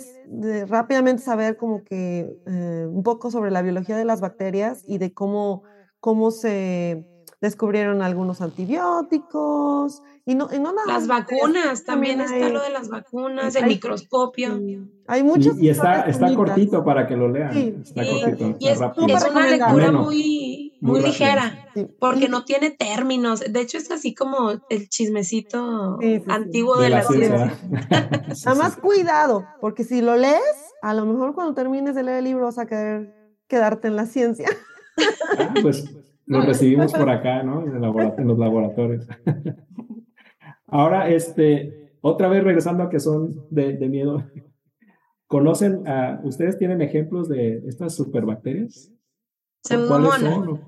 rápidamente 0.68 1.24
saber 1.24 1.58
como 1.58 1.84
que 1.84 2.38
eh, 2.46 2.88
un 2.88 3.04
poco 3.04 3.32
sobre 3.32 3.52
la 3.52 3.62
biología 3.62 3.98
de 3.98 4.06
las 4.06 4.22
bacterias 4.22 4.84
y 4.86 5.00
de 5.00 5.14
cómo, 5.14 5.64
cómo 6.00 6.30
se 6.32 7.08
descubrieron 7.40 8.02
algunos 8.02 8.42
antibióticos 8.42 10.02
y 10.26 10.36
no, 10.36 10.50
y 10.52 10.60
no 10.60 10.74
nada. 10.74 10.88
Las 10.88 11.08
vacunas, 11.08 11.86
también, 11.86 12.20
está 12.20 12.50
lo 12.50 12.62
de 12.62 12.70
las 12.70 12.90
vacunas, 12.90 13.56
el 13.56 13.68
microscopio. 13.68 14.60
Hay 15.08 15.24
muchos. 15.24 15.58
Y, 15.60 15.70
está, 15.70 16.02
está 16.02 16.34
cortito 16.34 16.84
para 16.84 17.08
que 17.08 17.16
lo 17.16 17.30
lean. 17.30 17.56
está 17.84 18.04
cortito. 18.04 18.58
Y 18.60 18.68
es, 18.68 18.80
una 18.80 19.48
lectura 19.48 19.92
muy, 19.92 20.74
muy, 20.82 21.02
ligera, 21.02 21.70
porque 22.00 22.28
no 22.28 22.44
tiene 22.44 22.72
términos. 22.72 23.40
De 23.40 23.62
hecho, 23.62 23.78
es 23.78 23.90
así 23.92 24.14
como 24.14 24.52
el 24.70 24.90
chismecito 24.90 25.98
antiguo 26.28 26.78
de, 26.78 26.90
la, 26.90 27.04
ciencia. 27.04 27.58
Nada 28.46 28.58
más 28.58 28.76
cuidado, 28.78 29.46
porque 29.62 29.84
si 29.84 30.02
lo 30.02 30.18
lees, 30.18 30.42
a 30.82 30.94
lo 30.94 31.06
mejor 31.06 31.36
cuando 31.36 31.54
termines 31.54 31.96
de 31.96 32.04
leer 32.04 32.18
el 32.18 32.26
libro 32.26 32.46
vas 32.46 32.58
a 32.58 32.66
querer 32.66 33.14
quedarte 33.48 33.88
en 33.88 33.96
la 33.96 34.08
ciencia. 34.08 34.50
Ah, 35.38 35.54
pues 35.62 35.86
lo 36.28 36.42
recibimos 36.42 36.94
por 36.94 37.10
acá, 37.10 37.42
¿no? 37.42 37.64
En, 37.64 38.28
los 38.28 38.38
laboratorios. 38.38 39.08
Ahora, 40.68 41.10
este, 41.10 41.94
otra 42.02 42.28
vez 42.28 42.44
regresando 42.44 42.84
a 42.84 42.90
que 42.90 43.00
son 43.00 43.48
de, 43.50 43.74
miedo. 43.88 44.24
¿Conocen, 45.28 45.88
a, 45.88 46.20
ustedes 46.24 46.58
tienen 46.58 46.82
ejemplos 46.82 47.30
de 47.30 47.64
estas 47.68 47.96
superbacterias? 47.96 48.92
Pseudomonas. 49.64 50.60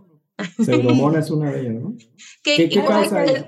Pseudomonas 0.57 1.25
es 1.25 1.31
una 1.31 1.51
de 1.51 1.59
ellas, 1.59 1.81
¿no? 1.81 1.95
¿Qué, 2.43 2.69
causa 2.69 3.25
el, 3.25 3.45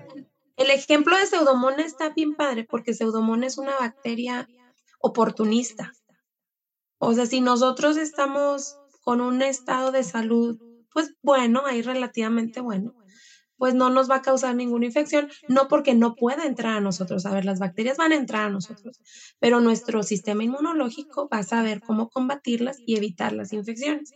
el, 0.58 0.70
ejemplo 0.70 1.18
de 1.18 1.26
pseudomonas 1.26 1.86
está 1.86 2.10
bien 2.10 2.36
padre 2.36 2.68
porque 2.70 2.94
pseudomonas 2.94 3.54
es 3.54 3.58
una 3.58 3.78
bacteria 3.80 4.50
oportunista. 5.00 5.94
O 6.98 7.14
sea, 7.14 7.26
si 7.26 7.40
nosotros 7.40 7.96
estamos 7.96 8.78
con 9.02 9.22
un 9.22 9.42
estado 9.42 9.92
de 9.92 10.04
salud 10.04 10.60
pues 10.94 11.16
bueno, 11.22 11.64
ahí 11.66 11.82
relativamente 11.82 12.62
bueno, 12.62 12.94
pues 13.58 13.76
no 13.76 13.92
nos 13.92 14.10
va 14.10 14.16
a 14.16 14.22
causar 14.24 14.56
ninguna 14.56 14.88
infección, 14.88 15.30
no 15.48 15.68
porque 15.68 15.94
no 15.94 16.16
pueda 16.16 16.46
entrar 16.46 16.78
a 16.78 16.82
nosotros, 16.82 17.28
a 17.28 17.32
ver, 17.32 17.46
las 17.46 17.60
bacterias 17.60 17.98
van 17.98 18.12
a 18.12 18.16
entrar 18.16 18.48
a 18.48 18.50
nosotros, 18.50 19.00
pero 19.40 19.62
nuestro 19.62 20.02
sistema 20.02 20.44
inmunológico 20.44 21.30
va 21.32 21.40
a 21.40 21.44
saber 21.44 21.82
cómo 21.82 22.10
combatirlas 22.10 22.78
y 22.86 22.98
evitar 22.98 23.34
las 23.34 23.54
infecciones. 23.54 24.14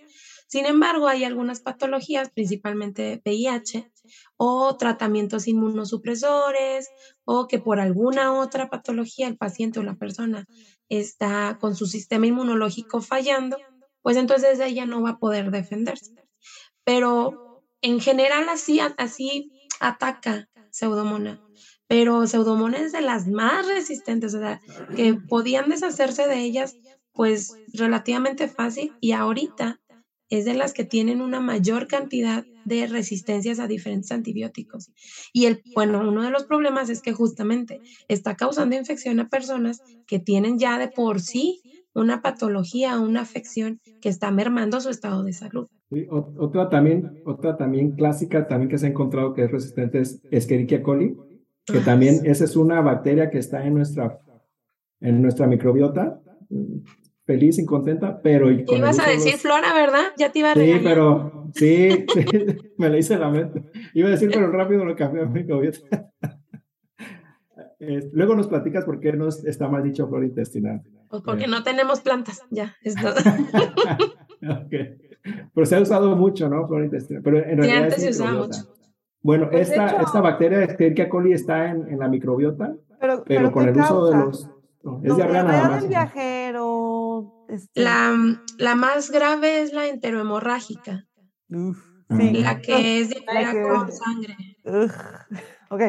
Sin 0.47 0.65
embargo, 0.65 1.07
hay 1.07 1.23
algunas 1.23 1.59
patologías, 1.59 2.32
principalmente 2.32 3.21
VIH, 3.23 3.91
o 4.38 4.76
tratamientos 4.78 5.47
inmunosupresores, 5.47 6.89
o 7.23 7.47
que 7.47 7.59
por 7.59 7.80
alguna 7.80 8.34
otra 8.34 8.69
patología 8.69 9.28
el 9.28 9.38
paciente 9.38 9.80
o 9.80 9.84
la 9.84 9.95
persona 9.95 10.45
está 10.89 11.57
con 11.59 11.76
su 11.76 11.88
sistema 11.88 12.28
inmunológico 12.28 13.01
fallando, 13.01 13.57
pues 14.01 14.17
entonces 14.17 14.59
ella 14.59 14.86
no 14.86 15.01
va 15.01 15.11
a 15.11 15.17
poder 15.19 15.51
defenderse. 15.51 16.24
Pero 16.86 17.61
en 17.81 17.99
general 17.99 18.47
así, 18.49 18.79
así 18.97 19.51
ataca 19.81 20.47
Pseudomonas 20.71 21.39
pero 21.88 22.25
Pseudomonas 22.25 22.81
es 22.81 22.91
de 22.91 23.01
las 23.01 23.27
más 23.27 23.67
resistentes, 23.67 24.33
o 24.33 24.39
sea, 24.39 24.59
que 24.95 25.13
podían 25.13 25.69
deshacerse 25.69 26.27
de 26.27 26.41
ellas 26.41 26.75
pues 27.13 27.55
relativamente 27.73 28.47
fácil 28.47 28.93
y 28.99 29.13
ahorita 29.13 29.79
es 30.29 30.43
de 30.45 30.55
las 30.55 30.73
que 30.73 30.83
tienen 30.83 31.21
una 31.21 31.39
mayor 31.39 31.88
cantidad 31.88 32.43
de 32.65 32.88
resistencias 32.88 33.59
a 33.59 33.67
diferentes 33.67 34.11
antibióticos. 34.11 34.91
Y 35.31 35.45
el, 35.45 35.61
bueno, 35.75 35.99
uno 35.99 36.23
de 36.23 36.31
los 36.31 36.45
problemas 36.45 36.89
es 36.89 37.01
que 37.01 37.13
justamente 37.13 37.79
está 38.07 38.36
causando 38.36 38.75
infección 38.75 39.19
a 39.19 39.29
personas 39.29 39.81
que 40.07 40.17
tienen 40.17 40.57
ya 40.57 40.79
de 40.79 40.88
por 40.88 41.21
sí 41.21 41.61
una 41.96 42.22
patología, 42.22 43.00
una 43.00 43.22
afección 43.22 43.80
que 44.02 44.10
está 44.10 44.30
mermando 44.30 44.82
su 44.82 44.89
estado 44.89 45.24
de 45.24 45.34
salud. 45.34 45.68
otra 46.38 46.70
también, 46.70 47.22
otra 47.26 47.58
también 47.58 47.91
clásica 47.91 48.48
también 48.48 48.70
que 48.70 48.78
se 48.78 48.86
ha 48.86 48.89
encontrado 48.89 49.34
que 49.34 49.46
es 49.46 49.52
resistente 49.52 50.02
es 50.02 50.22
Escherichia 50.30 50.84
coli, 50.84 51.16
que 51.66 51.80
también 51.80 52.20
esa 52.26 52.43
es 52.43 52.56
una 52.56 52.82
bacteria 52.82 53.30
que 53.30 53.39
está 53.39 53.66
en 53.66 53.74
nuestra, 53.76 54.20
en 55.00 55.22
nuestra 55.22 55.48
microbiota, 55.48 56.22
feliz 57.26 57.58
y 57.58 57.66
contenta, 57.66 58.22
pero... 58.22 58.52
Y 58.52 58.66
ibas 58.68 59.00
a 59.00 59.10
decir 59.10 59.36
flora, 59.36 59.74
¿verdad? 59.74 60.04
Ya 60.18 60.32
te 60.32 60.39
iba 60.39 60.52
a 60.52 60.54
Sí, 60.54 60.80
pero 60.84 61.50
sí, 61.56 62.06
me 62.78 62.89
la 62.89 62.98
hice 62.98 63.18
la 63.18 63.30
mente. 63.30 63.64
Iba 63.93 64.10
a 64.10 64.12
decir, 64.12 64.30
pero 64.32 64.52
rápido 64.52 64.86
lo 64.86 64.96
cambié 64.96 65.24
a 65.24 65.26
microbiota. 65.26 66.12
Luego 68.11 68.36
nos 68.36 68.47
platicas 68.47 68.86
por 68.86 68.99
qué 68.99 69.13
no 69.13 69.27
está 69.27 69.67
mal 69.67 69.83
dicho 69.83 70.07
flora 70.07 70.25
intestinal. 70.25 70.81
Pues 71.09 71.21
porque 71.23 71.47
no 71.47 71.63
tenemos 71.63 72.01
plantas, 72.01 72.41
ya, 72.49 72.75
es 72.81 72.95
todo. 73.01 73.15
okay. 74.65 74.97
Pero 75.53 75.65
se 75.65 75.75
ha 75.75 75.81
usado 75.81 76.15
mucho, 76.15 76.49
¿no? 76.49 76.67
Flora 76.67 76.86
intestinal. 76.86 77.23
Pero 77.23 77.38
en 77.38 77.57
realidad 77.57 77.83
antes 77.83 78.01
se 78.01 78.09
usaba 78.09 78.33
mucho. 78.33 78.75
Bueno, 79.21 79.49
pues 79.49 79.69
esta, 79.69 80.01
esta 80.01 80.21
bacteria 80.21 80.63
Escherichia 80.63 81.09
coli 81.09 81.33
está 81.33 81.71
en, 81.71 81.88
en 81.89 81.97
la 81.97 82.07
microbiota, 82.07 82.75
pero, 82.99 83.23
pero, 83.25 83.51
con 83.51 83.67
el 83.67 83.75
uso 83.75 84.05
de 84.05 84.17
los... 84.17 84.49
es 85.03 85.15
diarrea 85.15 85.43
nada 85.43 85.69
más. 85.69 85.88
viajero. 85.88 87.45
Este... 87.49 87.81
La, 87.81 88.13
la, 88.59 88.75
más 88.75 89.09
grave 89.09 89.61
es 89.61 89.73
la 89.73 89.88
enterohemorrágica. 89.88 91.07
Uf, 91.49 91.83
sí. 92.15 92.33
La 92.43 92.59
que 92.59 92.99
es 92.99 93.09
diarrea 93.09 93.63
con 93.63 93.91
sangre. 93.91 94.38
Uf. 94.63 94.95
Ok. 95.71 95.81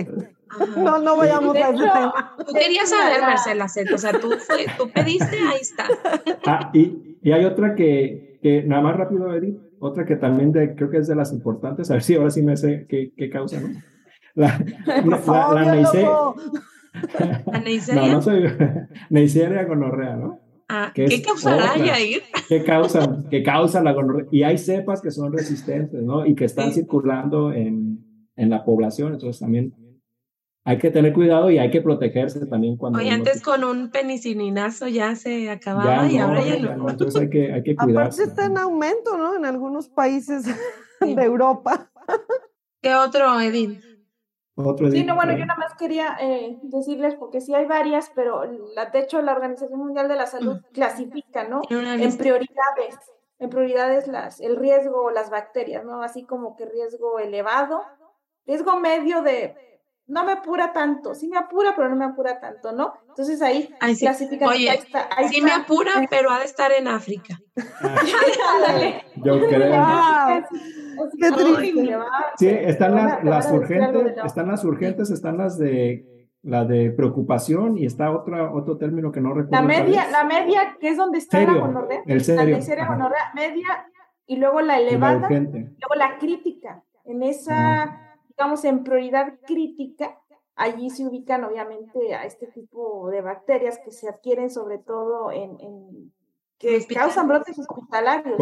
No, 0.76 0.98
no 0.98 1.16
vayamos 1.16 1.56
a 1.56 1.70
ese 1.70 1.78
tema. 1.78 2.36
Tú 2.46 2.52
querías 2.52 2.88
saber, 2.88 3.20
Marcela, 3.20 3.64
o 3.64 3.98
sea, 3.98 4.12
tú, 4.12 4.30
tú 4.78 4.90
pediste, 4.90 5.36
ahí 5.38 5.60
está. 5.60 5.84
Ah, 6.46 6.70
y, 6.72 7.18
y 7.22 7.32
hay 7.32 7.44
otra 7.44 7.74
que, 7.74 8.38
que, 8.42 8.62
nada 8.62 8.82
más 8.82 8.96
rápido, 8.96 9.34
Edith, 9.34 9.58
otra 9.80 10.04
que 10.04 10.16
también 10.16 10.52
de, 10.52 10.74
creo 10.74 10.90
que 10.90 10.98
es 10.98 11.08
de 11.08 11.16
las 11.16 11.32
importantes, 11.32 11.90
a 11.90 11.94
ver 11.94 12.02
si 12.02 12.14
ahora 12.14 12.30
sí 12.30 12.42
me 12.42 12.56
sé 12.56 12.86
qué, 12.88 13.12
qué 13.16 13.28
causa, 13.28 13.60
¿no? 13.60 13.68
La, 14.34 14.64
la, 14.86 15.54
la, 15.54 15.74
neisseria. 15.74 16.10
No, 17.94 18.12
no 18.12 18.22
soy 18.22 18.44
neisseria 19.10 19.64
gonorrea, 19.64 20.16
¿no? 20.16 20.40
Ah, 20.68 20.90
¿Qué 20.94 21.22
causará, 21.22 21.76
Yair? 21.76 22.22
¿Qué 22.48 22.64
causa, 22.64 23.22
qué 23.30 23.42
causa 23.42 23.82
la 23.82 23.92
gonorrea? 23.92 24.26
Y 24.32 24.42
hay 24.42 24.58
cepas 24.58 25.00
que 25.00 25.10
son 25.10 25.32
resistentes, 25.32 26.02
¿no? 26.02 26.26
Y 26.26 26.34
que 26.34 26.44
están 26.44 26.72
circulando 26.72 27.52
en, 27.52 28.04
en 28.34 28.50
la 28.50 28.64
población, 28.64 29.12
entonces 29.12 29.40
también 29.40 29.72
hay 30.66 30.78
que 30.78 30.90
tener 30.90 31.12
cuidado 31.12 31.48
y 31.48 31.58
hay 31.58 31.70
que 31.70 31.80
protegerse 31.80 32.44
también 32.44 32.76
cuando... 32.76 32.98
Oye, 32.98 33.10
antes 33.10 33.40
con 33.40 33.62
un 33.62 33.88
penicilinazo 33.92 34.88
ya 34.88 35.14
se 35.14 35.48
acababa 35.48 36.08
y 36.08 36.18
ahora 36.18 36.42
ya, 36.42 36.58
no. 36.76 36.90
Entonces 36.90 37.22
hay 37.22 37.30
que, 37.30 37.52
hay 37.52 37.62
que 37.62 37.76
cuidarse. 37.76 38.24
Aparte 38.24 38.40
está 38.42 38.46
en 38.46 38.58
aumento, 38.58 39.16
¿no? 39.16 39.36
En 39.36 39.44
algunos 39.44 39.88
países 39.88 40.44
de 41.00 41.22
Europa. 41.22 41.88
¿Qué 42.82 42.92
otro, 42.96 43.40
Edith? 43.40 43.80
Otro 44.56 44.90
sí, 44.90 45.04
no, 45.04 45.14
bueno, 45.14 45.38
yo 45.38 45.46
nada 45.46 45.56
más 45.56 45.74
quería 45.78 46.16
eh, 46.20 46.58
decirles, 46.62 47.14
porque 47.14 47.40
sí 47.40 47.54
hay 47.54 47.66
varias, 47.66 48.10
pero 48.12 48.42
la, 48.74 48.86
de 48.86 48.98
hecho 48.98 49.22
la 49.22 49.34
Organización 49.34 49.78
Mundial 49.78 50.08
de 50.08 50.16
la 50.16 50.26
Salud 50.26 50.56
mm. 50.56 50.72
clasifica, 50.72 51.44
¿no? 51.44 51.60
En 51.70 52.16
prioridades, 52.16 52.98
en 53.38 53.50
prioridades 53.50 54.08
las, 54.08 54.40
el 54.40 54.56
riesgo, 54.56 55.12
las 55.12 55.30
bacterias, 55.30 55.84
¿no? 55.84 56.02
Así 56.02 56.24
como 56.24 56.56
que 56.56 56.66
riesgo 56.66 57.20
elevado, 57.20 57.82
riesgo 58.46 58.80
medio 58.80 59.22
de 59.22 59.54
no 60.08 60.24
me 60.24 60.32
apura 60.32 60.72
tanto, 60.72 61.14
sí 61.14 61.28
me 61.28 61.36
apura, 61.36 61.74
pero 61.74 61.88
no 61.88 61.96
me 61.96 62.04
apura 62.04 62.38
tanto, 62.38 62.72
¿no? 62.72 62.94
Entonces 63.08 63.42
ahí 63.42 63.68
sí. 63.94 64.04
clasifican. 64.04 64.48
Oye, 64.48 64.70
sí 65.30 65.42
me 65.42 65.50
apura, 65.50 65.92
pero 66.08 66.30
ha 66.30 66.38
de 66.38 66.44
estar 66.44 66.70
en 66.72 66.86
África. 66.86 67.40
Yo 69.16 69.40
creo. 69.48 70.44
Qué 71.18 71.32
triste. 71.32 71.98
Sí, 72.38 72.48
están 72.48 72.94
las, 72.94 73.24
las 73.24 73.50
urgentes, 73.50 74.16
están 74.24 74.48
las 74.48 74.64
urgentes, 74.64 75.10
están 75.10 75.38
las 75.38 75.58
de 75.58 76.06
la 76.42 76.64
de 76.64 76.92
preocupación 76.92 77.76
y 77.76 77.86
está 77.86 78.12
otra, 78.12 78.52
otro 78.52 78.76
término 78.78 79.10
que 79.10 79.20
no 79.20 79.34
recuerdo. 79.34 79.50
La 79.50 79.62
media, 79.62 80.08
la 80.10 80.22
media, 80.22 80.76
que 80.78 80.90
es 80.90 80.96
donde 80.96 81.18
está 81.18 81.40
la 81.40 81.52
gonorrea. 81.52 82.02
El 82.06 82.22
serio. 82.22 82.58
La 82.76 82.86
gonorrea 82.86 83.32
media 83.34 83.86
y 84.26 84.36
luego 84.36 84.60
la 84.60 84.78
elevada, 84.78 85.28
y 85.28 85.40
luego 85.40 85.94
la 85.96 86.18
crítica. 86.18 86.84
En 87.04 87.24
esa 87.24 88.05
digamos, 88.36 88.64
en 88.64 88.84
prioridad 88.84 89.34
crítica, 89.46 90.18
allí 90.54 90.90
se 90.90 91.06
ubican 91.06 91.44
obviamente 91.44 92.14
a 92.14 92.24
este 92.24 92.46
tipo 92.46 93.08
de 93.10 93.20
bacterias 93.22 93.78
que 93.84 93.90
se 93.90 94.08
adquieren 94.08 94.50
sobre 94.50 94.78
todo 94.78 95.30
en, 95.30 96.12
que 96.58 96.84
causan 96.86 97.28
brotes 97.28 97.58
hospitalarios, 97.58 98.36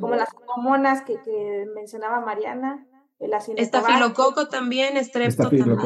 como 0.00 0.14
las 0.14 0.28
hormonas 0.34 1.02
que, 1.02 1.20
que, 1.22 1.66
mencionaba 1.74 2.20
Mariana, 2.20 2.86
el 3.18 3.32
Estafilococo 3.56 4.48
también, 4.48 4.96
estrepto 4.96 5.48
también. 5.48 5.76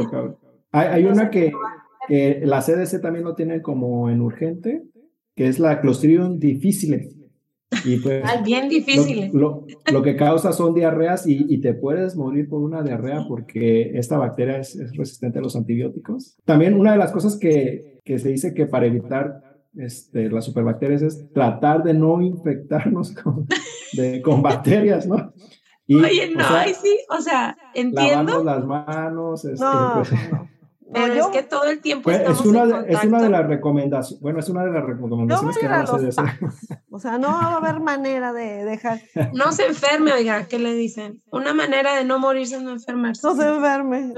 Hay, 0.70 0.86
hay 0.86 1.04
una 1.04 1.30
que, 1.30 1.52
que, 2.08 2.40
la 2.44 2.60
CDC 2.60 3.00
también 3.00 3.24
lo 3.24 3.34
tiene 3.34 3.60
como 3.60 4.08
en 4.08 4.20
urgente, 4.20 4.84
que 5.34 5.48
es 5.48 5.58
la 5.58 5.80
Clostridium 5.80 6.38
difficile. 6.38 7.10
Y 7.85 7.99
pues, 7.99 8.22
bien 8.45 8.68
difícil. 8.68 9.30
Lo, 9.32 10.03
que 10.03 10.16
causa 10.16 10.53
son 10.53 10.74
diarreas 10.74 11.26
y, 11.26 11.59
te 11.59 11.74
puedes 11.74 12.16
morir 12.16 12.49
por 12.49 12.61
una 12.61 12.82
diarrea 12.82 13.26
porque 13.28 13.93
esta 13.99 14.18
bacteria 14.18 14.59
es, 14.59 14.97
resistente 14.97 15.39
a 15.39 15.43
los 15.43 15.57
antibióticos. 15.57 16.37
También 16.45 16.74
una 16.74 16.93
de 16.93 16.99
las 16.99 17.12
cosas 17.12 17.37
que, 17.37 18.01
que 18.05 18.18
se 18.18 18.30
dice 18.30 18.55
que 18.55 18.66
para 18.66 18.87
evitar 18.87 19.43
este, 19.76 20.30
las 20.30 20.45
superbacterias 20.45 21.03
es 21.03 21.32
tratar 21.32 21.82
de 21.82 21.95
no 21.95 22.20
infectarnos 22.22 23.12
con, 23.22 23.47
de, 23.93 24.22
con 24.22 24.43
bacterias, 24.43 25.07
¿no? 25.07 25.32
Oye, 25.87 26.32
no, 26.35 26.45
sí, 26.80 26.99
o 27.11 27.20
sea, 27.20 27.55
entiendo. 27.74 28.43
las 28.43 28.64
manos, 28.64 29.45
este, 29.45 29.66
pues, 29.95 30.11
pero 30.93 31.14
es 31.14 31.26
que 31.28 31.43
todo 31.43 31.64
el 31.64 31.80
tiempo 31.80 32.05
pues, 32.05 32.18
estamos 32.18 32.41
es 32.41 32.47
una, 32.47 32.66
de, 32.66 32.93
es 32.93 33.05
una 33.05 33.22
de 33.22 33.28
las 33.30 33.47
recomendaciones, 33.47 34.20
bueno, 34.20 34.39
es 34.41 34.49
una 34.49 34.64
de 34.64 34.72
las 34.72 34.85
recomendaciones 34.85 35.59
que 35.59 35.68
no 35.68 35.87
se 35.87 36.22
O 36.91 36.99
sea, 36.99 37.18
no 37.18 37.28
va 37.28 37.41
a 37.41 37.57
haber 37.57 37.80
manera 37.80 38.32
de 38.32 38.64
dejar. 38.64 39.01
No 39.32 39.53
se 39.53 39.66
enferme, 39.66 40.12
oiga, 40.12 40.47
¿qué 40.47 40.59
le 40.59 40.74
dicen? 40.74 41.22
Una 41.30 41.55
manera 41.55 41.97
de 41.97 42.05
no 42.05 42.18
morirse 42.18 42.57
es 42.57 42.62
no 42.62 42.70
enfermarse. 42.70 43.26
No 43.26 43.35
se 43.35 43.49
enferme. 43.49 44.14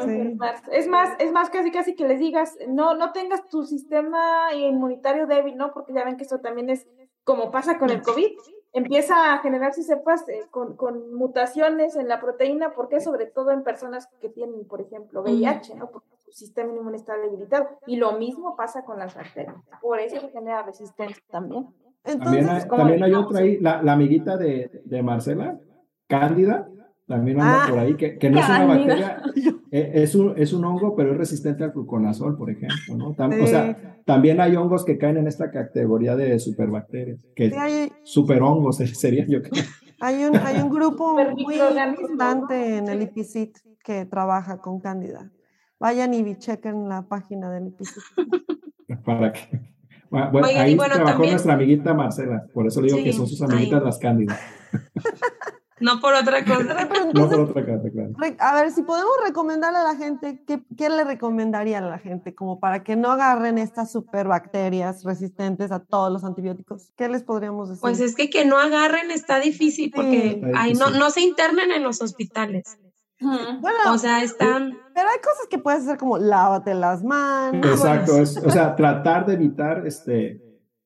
Es 0.72 0.88
más, 0.88 1.10
es 1.18 1.32
más 1.32 1.50
casi 1.50 1.70
casi 1.70 1.94
que 1.94 2.06
les 2.06 2.18
digas, 2.18 2.56
no, 2.68 2.94
no 2.94 3.12
tengas 3.12 3.48
tu 3.48 3.64
sistema 3.64 4.52
inmunitario 4.54 5.26
débil, 5.26 5.56
¿no? 5.56 5.72
Porque 5.72 5.92
ya 5.92 6.04
ven 6.04 6.16
que 6.16 6.24
eso 6.24 6.38
también 6.38 6.70
es 6.70 6.86
como 7.24 7.50
pasa 7.50 7.78
con 7.78 7.90
el 7.90 8.02
COVID 8.02 8.30
empieza 8.72 9.32
a 9.32 9.38
generarse 9.38 9.82
cepas 9.82 10.28
eh, 10.28 10.42
con, 10.50 10.76
con, 10.76 11.14
mutaciones 11.14 11.96
en 11.96 12.08
la 12.08 12.20
proteína, 12.20 12.74
porque 12.74 13.00
sobre 13.00 13.24
todo 13.24 13.50
en 13.50 13.64
personas 13.64 14.06
que 14.20 14.28
tienen, 14.28 14.66
por 14.66 14.82
ejemplo, 14.82 15.22
VIH, 15.22 15.76
¿no? 15.76 15.90
Porque 15.90 16.15
sistema 16.32 16.72
inmune 16.72 16.96
está 16.96 17.16
debilitado. 17.16 17.68
Y 17.86 17.96
lo 17.96 18.18
mismo 18.18 18.56
pasa 18.56 18.84
con 18.84 18.98
las 18.98 19.14
bacterias. 19.14 19.56
Por 19.80 20.00
eso 20.00 20.20
se 20.20 20.28
genera 20.30 20.62
resistencia 20.62 21.22
también. 21.30 21.66
también 22.02 22.48
hay, 22.48 22.68
también 22.68 23.02
hay 23.02 23.14
otra 23.14 23.40
ahí, 23.40 23.58
la, 23.60 23.82
la 23.82 23.92
amiguita 23.92 24.36
de, 24.36 24.82
de, 24.84 25.02
Marcela, 25.02 25.58
Cándida, 26.06 26.68
también 27.06 27.40
anda 27.40 27.64
ah, 27.64 27.68
por 27.68 27.78
ahí, 27.78 27.96
que, 27.96 28.18
que 28.18 28.30
no 28.30 28.40
es 28.40 28.48
una 28.48 28.66
bacteria, 28.66 29.22
e, 29.70 30.02
es 30.02 30.14
un, 30.14 30.34
es 30.36 30.52
un 30.52 30.64
hongo, 30.64 30.94
pero 30.96 31.12
es 31.12 31.18
resistente 31.18 31.64
al 31.64 31.72
gluconazol, 31.72 32.36
por 32.36 32.50
ejemplo, 32.50 32.96
¿no? 32.96 33.08
O 33.10 33.46
sea, 33.46 34.00
también 34.04 34.40
hay 34.40 34.56
hongos 34.56 34.84
que 34.84 34.98
caen 34.98 35.16
en 35.16 35.26
esta 35.26 35.50
categoría 35.50 36.16
de 36.16 36.38
superbacterias, 36.38 37.20
que 37.34 37.50
sí, 37.50 37.92
superhongos 38.02 38.76
sería 38.94 39.24
yo 39.26 39.42
creo. 39.42 39.64
Hay 40.00 40.24
un, 40.24 40.36
hay 40.36 40.60
un 40.60 40.70
grupo 40.70 41.14
muy 41.36 41.56
importante 41.56 42.76
en 42.76 42.88
el 42.88 43.02
IPCIT 43.02 43.56
que 43.82 44.04
trabaja 44.04 44.58
con 44.58 44.80
cándida. 44.80 45.30
Vayan 45.78 46.14
y 46.14 46.36
chequen 46.36 46.88
la 46.88 47.02
página 47.02 47.50
del 47.50 47.68
IPCIT. 47.68 48.02
Para 49.04 49.32
que... 49.32 49.76
Bueno, 50.08 50.46
ahí 50.46 50.76
trabajó 50.76 51.24
nuestra 51.24 51.54
amiguita 51.54 51.92
Marcela, 51.92 52.46
por 52.54 52.66
eso 52.66 52.80
le 52.80 52.92
digo 52.92 53.02
que 53.02 53.12
son 53.12 53.26
sus 53.26 53.42
amiguitas 53.42 53.82
las 53.82 53.98
cándidas. 53.98 54.38
No 55.78 56.00
por 56.00 56.14
otra 56.14 56.42
cosa. 56.42 56.88
no 57.12 57.28
por 57.28 57.40
otra 57.40 57.66
cosa, 57.66 57.90
claro. 57.90 58.12
A 58.38 58.54
ver, 58.54 58.70
si 58.70 58.82
podemos 58.82 59.12
recomendarle 59.26 59.78
a 59.78 59.84
la 59.84 59.94
gente, 59.94 60.42
¿qué, 60.46 60.62
¿qué, 60.76 60.88
le 60.88 61.04
recomendaría 61.04 61.78
a 61.78 61.82
la 61.82 61.98
gente 61.98 62.34
como 62.34 62.60
para 62.60 62.82
que 62.82 62.96
no 62.96 63.10
agarren 63.10 63.58
estas 63.58 63.92
superbacterias 63.92 65.04
resistentes 65.04 65.70
a 65.72 65.80
todos 65.80 66.10
los 66.10 66.24
antibióticos? 66.24 66.92
¿Qué 66.96 67.08
les 67.08 67.24
podríamos 67.24 67.68
decir? 67.68 67.82
Pues 67.82 68.00
es 68.00 68.14
que 68.14 68.30
que 68.30 68.46
no 68.46 68.58
agarren 68.58 69.10
está 69.10 69.38
difícil 69.38 69.92
porque 69.94 70.40
sí. 70.42 70.72
no, 70.78 70.90
no 70.90 71.10
se 71.10 71.20
internen 71.20 71.70
en 71.70 71.82
los 71.82 72.00
hospitales. 72.00 72.78
Bueno, 73.20 73.92
o 73.92 73.98
sea, 73.98 74.22
están... 74.22 74.78
Pero 74.94 75.08
hay 75.08 75.18
cosas 75.18 75.46
que 75.50 75.58
puedes 75.58 75.82
hacer 75.82 75.98
como 75.98 76.18
lávate 76.18 76.74
las 76.74 77.02
manos. 77.02 77.66
Exacto, 77.66 78.16
es, 78.18 78.36
o 78.36 78.50
sea, 78.50 78.76
tratar 78.76 79.26
de 79.26 79.34
evitar 79.34 79.86
este, 79.86 80.40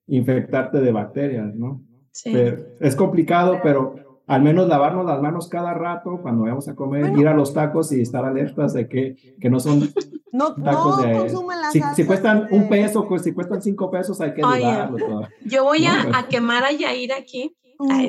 infectarte 0.07 0.81
de 0.81 0.93
bacterias, 0.93 1.55
¿no? 1.55 1.83
Sí. 2.12 2.31
Pero 2.33 2.57
es 2.81 2.97
complicado, 2.97 3.61
pero 3.62 3.95
al 4.26 4.43
menos 4.43 4.68
lavarnos 4.68 5.05
las 5.07 5.20
manos 5.20 5.49
cada 5.49 5.74
rato 5.74 6.20
cuando 6.22 6.43
vayamos 6.43 6.68
a 6.68 6.76
comer, 6.76 7.03
bueno, 7.03 7.20
ir 7.20 7.26
a 7.26 7.35
los 7.35 7.53
tacos 7.53 7.91
y 7.91 8.01
estar 8.01 8.24
alertas 8.24 8.72
de 8.72 8.89
que, 8.89 9.16
que 9.41 9.51
no 9.51 9.59
son 9.59 9.93
no, 10.33 10.55
tacos 10.55 10.99
no 10.99 11.03
de... 11.03 11.18
consumen 11.18 11.61
las 11.61 11.72
Si, 11.72 11.83
si 11.97 12.05
cuestan 12.05 12.47
de... 12.47 12.57
un 12.57 12.68
peso, 12.68 13.09
pues 13.09 13.22
si 13.22 13.33
cuestan 13.33 13.61
cinco 13.61 13.91
pesos 13.91 14.20
hay 14.20 14.35
que 14.35 14.45
Oye, 14.45 14.61
dudarlo. 14.61 15.28
Yo 15.45 15.64
voy 15.64 15.85
a, 15.87 16.05
No, 16.05 16.16
a 16.16 16.28
quemar 16.28 16.62
a 16.62 16.70
Yair 16.70 17.12
aquí. 17.12 17.57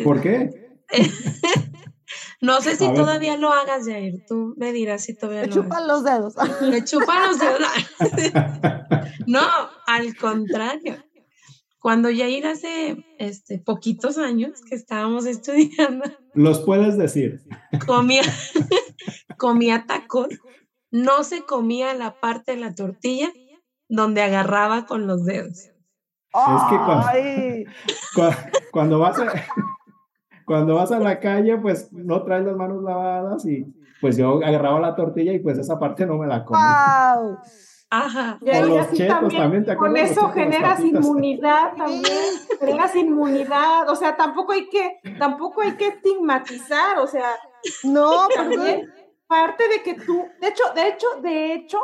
¿Por 0.04 0.22
qué? 0.22 0.78
No 2.42 2.62
sé 2.62 2.76
si 2.76 2.86
A 2.86 2.90
ver. 2.90 2.98
todavía 2.98 3.38
lo 3.38 3.52
hagas, 3.54 3.86
Yair. 3.86 4.26
Tú 4.28 4.54
me 4.58 4.72
dirás 4.72 5.04
si 5.04 5.16
todavía 5.16 5.42
Me 5.42 5.48
lo 5.48 5.54
chupan 5.54 5.88
los 5.88 6.04
dedos. 6.04 6.34
Me 6.62 6.84
chupan 6.84 7.28
los 7.28 7.40
dedos. 7.40 7.62
No, 9.28 9.42
al 9.88 10.16
contrario. 10.16 11.04
Cuando 11.80 12.10
Yair 12.10 12.46
hace 12.48 13.06
este, 13.18 13.60
poquitos 13.60 14.18
años 14.18 14.62
que 14.68 14.76
estábamos 14.76 15.26
estudiando, 15.26 16.06
Los 16.34 16.60
puedes 16.62 16.98
decir. 16.98 17.42
comía, 17.86 18.22
comía 19.38 19.86
tacos, 19.88 20.28
no 20.92 21.24
se 21.24 21.42
comía 21.44 21.94
la 21.94 22.20
parte 22.20 22.52
de 22.54 22.58
la 22.62 22.76
tortilla 22.76 23.32
donde 23.90 24.22
agarraba 24.22 24.86
con 24.86 25.08
los 25.08 25.26
dedos. 25.26 25.58
Es 25.60 26.64
que 26.70 26.78
cuando- 26.78 27.08
Ay, 27.12 27.66
Cu- 28.16 28.60
Cuando 28.72 29.00
vas 29.00 29.20
a, 29.20 29.32
cuando 30.52 30.76
vas 30.76 30.92
a 30.92 31.00
la 31.00 31.18
calle, 31.18 31.58
pues 31.60 31.94
no 31.94 32.24
traes 32.24 32.44
las 32.44 32.58
manos 32.58 32.84
lavadas 32.84 33.46
y 33.46 33.66
pues 34.02 34.18
yo 34.18 34.44
agarraba 34.44 34.82
la 34.82 34.96
tortilla 34.96 35.32
y 35.32 35.40
pues 35.40 35.58
esa 35.58 35.80
parte 35.80 36.06
no 36.06 36.18
me 36.18 36.28
la 36.28 36.44
comí. 36.44 36.60
wow. 36.60 37.38
Ajá. 37.90 38.38
Y 38.42 38.68
los 38.68 38.80
así 38.80 38.98
chetos 38.98 39.34
también, 39.34 39.64
¿te 39.64 39.78
Con 39.78 39.96
eso 39.96 40.28
generas 40.32 40.82
inmunidad 40.82 41.74
también, 41.78 42.34
generas 42.60 42.94
inmunidad, 42.98 43.90
o 43.90 43.96
sea, 43.96 44.18
tampoco 44.18 44.52
hay 44.52 44.68
que, 44.68 45.00
tampoco 45.18 45.62
hay 45.62 45.78
que 45.78 45.88
estigmatizar, 45.88 46.98
o 47.00 47.08
sea, 47.08 47.30
No, 47.86 48.28
también 48.36 48.60
porque 48.60 48.92
parte 49.28 49.70
de 49.70 49.82
que 49.84 49.94
tú, 49.94 50.26
de 50.42 50.50
hecho, 50.50 50.64
de 50.76 50.88
hecho, 50.90 51.08
de 51.22 51.54
hecho, 51.54 51.80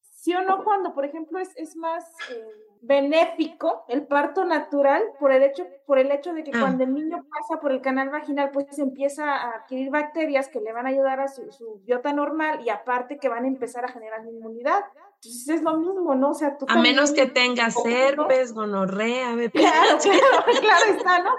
sí 0.00 0.32
o 0.32 0.42
no, 0.42 0.62
cuando, 0.62 0.94
por 0.94 1.04
ejemplo, 1.04 1.40
es, 1.40 1.50
es 1.56 1.74
más 1.74 2.04
eh, 2.30 2.44
benéfico 2.82 3.84
el 3.88 4.06
parto 4.06 4.44
natural 4.44 5.02
por 5.20 5.30
el 5.32 5.42
hecho, 5.44 5.64
por 5.86 5.98
el 5.98 6.10
hecho 6.10 6.32
de 6.34 6.42
que 6.42 6.50
Ah. 6.52 6.58
cuando 6.60 6.82
el 6.84 6.92
niño 6.92 7.24
pasa 7.30 7.60
por 7.60 7.70
el 7.72 7.80
canal 7.80 8.10
vaginal, 8.10 8.50
pues 8.52 8.76
empieza 8.78 9.34
a 9.36 9.50
adquirir 9.56 9.90
bacterias 9.90 10.48
que 10.48 10.60
le 10.60 10.72
van 10.72 10.86
a 10.86 10.88
ayudar 10.90 11.20
a 11.20 11.28
su, 11.28 11.50
su 11.52 11.80
biota 11.86 12.12
normal 12.12 12.60
y 12.64 12.70
aparte 12.70 13.18
que 13.18 13.28
van 13.28 13.44
a 13.44 13.48
empezar 13.48 13.84
a 13.84 13.88
generar 13.88 14.20
inmunidad. 14.26 14.80
Entonces 15.14 15.48
es 15.48 15.62
lo 15.62 15.76
mismo, 15.78 16.14
¿no? 16.16 16.30
O 16.30 16.34
sea, 16.34 16.58
tú 16.58 16.66
A 16.68 16.80
menos 16.80 17.12
que 17.12 17.26
tengas 17.26 17.76
herpes, 17.86 18.52
gonorrea, 18.52 19.34
VPH. 19.34 19.52
Claro, 19.62 19.98
claro, 20.02 20.60
claro 20.60 20.96
está, 20.96 21.18
¿no? 21.22 21.30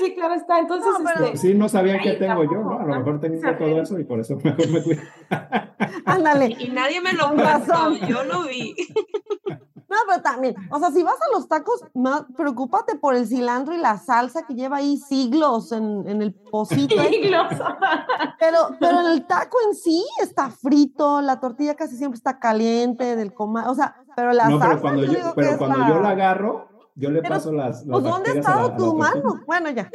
Sí, 0.00 0.14
claro 0.14 0.34
está. 0.34 0.58
Entonces, 0.60 0.92
No, 0.98 1.04
pero- 1.04 1.24
este, 1.24 1.36
Sí, 1.38 1.54
no 1.54 1.68
sabían 1.70 2.00
qué 2.00 2.12
tengo 2.12 2.44
yo, 2.44 2.52
¿no? 2.60 2.78
A 2.78 2.84
lo 2.84 2.94
mejor 2.98 3.18
tengo 3.18 3.40
todo 3.58 3.80
eso 3.82 3.98
y 3.98 4.04
por 4.04 4.20
eso 4.20 4.36
mejor 4.36 4.68
me 4.68 4.82
cuido. 4.82 5.02
ándale. 6.04 6.54
Y 6.58 6.68
nadie 6.68 7.00
me 7.00 7.14
lo 7.14 7.30
razón. 7.32 7.98
yo 8.06 8.22
lo 8.24 8.42
vi. 8.42 8.74
No, 9.92 9.98
pero 10.08 10.22
también, 10.22 10.54
o 10.70 10.78
sea, 10.78 10.90
si 10.90 11.02
vas 11.02 11.16
a 11.16 11.36
los 11.36 11.46
tacos, 11.48 11.84
más 11.92 12.24
preocúpate 12.34 12.96
por 12.96 13.14
el 13.14 13.26
cilantro 13.26 13.74
y 13.74 13.78
la 13.78 13.98
salsa 13.98 14.46
que 14.46 14.54
lleva 14.54 14.78
ahí 14.78 14.96
siglos 14.96 15.70
en, 15.72 16.08
en 16.08 16.22
el 16.22 16.32
pocito. 16.32 16.94
siglos. 17.02 17.46
Pero, 18.40 18.58
pero 18.80 19.00
el 19.08 19.26
taco 19.26 19.58
en 19.68 19.74
sí 19.74 20.02
está 20.20 20.48
frito, 20.50 21.20
la 21.20 21.38
tortilla 21.40 21.74
casi 21.74 21.96
siempre 21.98 22.16
está 22.16 22.38
caliente 22.38 23.16
del 23.16 23.34
coma, 23.34 23.70
o 23.70 23.74
sea, 23.74 23.94
pero 24.16 24.32
la 24.32 24.48
No, 24.48 24.58
salsa 24.58 24.68
pero 24.70 24.80
cuando, 24.80 25.04
yo 25.04 25.12
yo, 25.12 25.18
digo 25.18 25.28
que 25.30 25.34
pero 25.36 25.50
es 25.50 25.58
cuando 25.58 25.78
la- 25.78 25.88
yo 25.88 26.00
la 26.00 26.08
agarro, 26.08 26.68
yo 26.94 27.10
le 27.10 27.20
Pero, 27.22 27.34
paso 27.34 27.52
las, 27.52 27.84
las 27.84 28.00
Pues 28.00 28.04
¿dónde 28.04 28.30
ha 28.30 28.34
estado 28.34 28.70
tu 28.76 28.76
tortilla. 28.96 28.98
mano? 29.14 29.40
Bueno, 29.46 29.70
ya. 29.70 29.90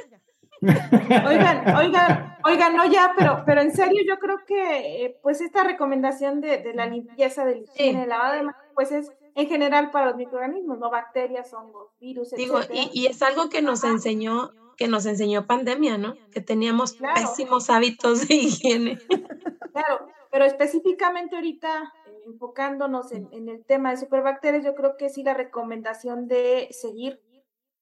Oigan, 0.61 1.75
oigan, 1.75 2.35
oigan, 2.43 2.75
no 2.75 2.85
ya, 2.85 3.13
pero, 3.17 3.43
pero 3.45 3.61
en 3.61 3.71
serio 3.71 4.01
yo 4.07 4.17
creo 4.17 4.37
que 4.45 5.05
eh, 5.05 5.19
pues 5.21 5.41
esta 5.41 5.63
recomendación 5.63 6.41
de, 6.41 6.57
de 6.59 6.73
la 6.73 6.85
limpieza, 6.87 7.45
del 7.45 7.63
higiene, 7.63 8.03
el 8.03 8.09
lavado 8.09 8.33
de 8.33 8.43
manos, 8.43 8.61
pues 8.73 8.91
es 8.91 9.11
en 9.37 9.47
general 9.47 9.91
para 9.91 10.07
los 10.07 10.15
microorganismos, 10.15 10.79
no 10.79 10.89
bacterias, 10.89 11.53
hongos, 11.53 11.91
virus, 11.99 12.31
Digo, 12.31 12.59
y, 12.73 12.89
y 12.91 13.05
es 13.05 13.21
algo 13.21 13.49
que 13.49 13.61
nos 13.61 13.83
enseñó, 13.83 14.51
que 14.77 14.87
nos 14.87 15.05
enseñó 15.05 15.45
pandemia, 15.45 15.97
¿no? 15.99 16.15
Que 16.31 16.41
teníamos 16.41 16.93
Claro. 16.93 17.13
pésimos 17.21 17.69
hábitos 17.69 18.27
de 18.27 18.35
higiene. 18.35 18.99
Claro, 19.73 20.07
pero 20.31 20.45
específicamente 20.45 21.35
ahorita, 21.35 21.93
eh, 22.07 22.23
enfocándonos 22.25 23.11
en, 23.11 23.27
en 23.31 23.47
el 23.47 23.63
tema 23.63 23.91
de 23.91 23.97
superbacterias, 23.97 24.65
yo 24.65 24.73
creo 24.73 24.97
que 24.97 25.09
sí 25.09 25.23
la 25.23 25.35
recomendación 25.35 26.27
de 26.27 26.67
seguir 26.71 27.21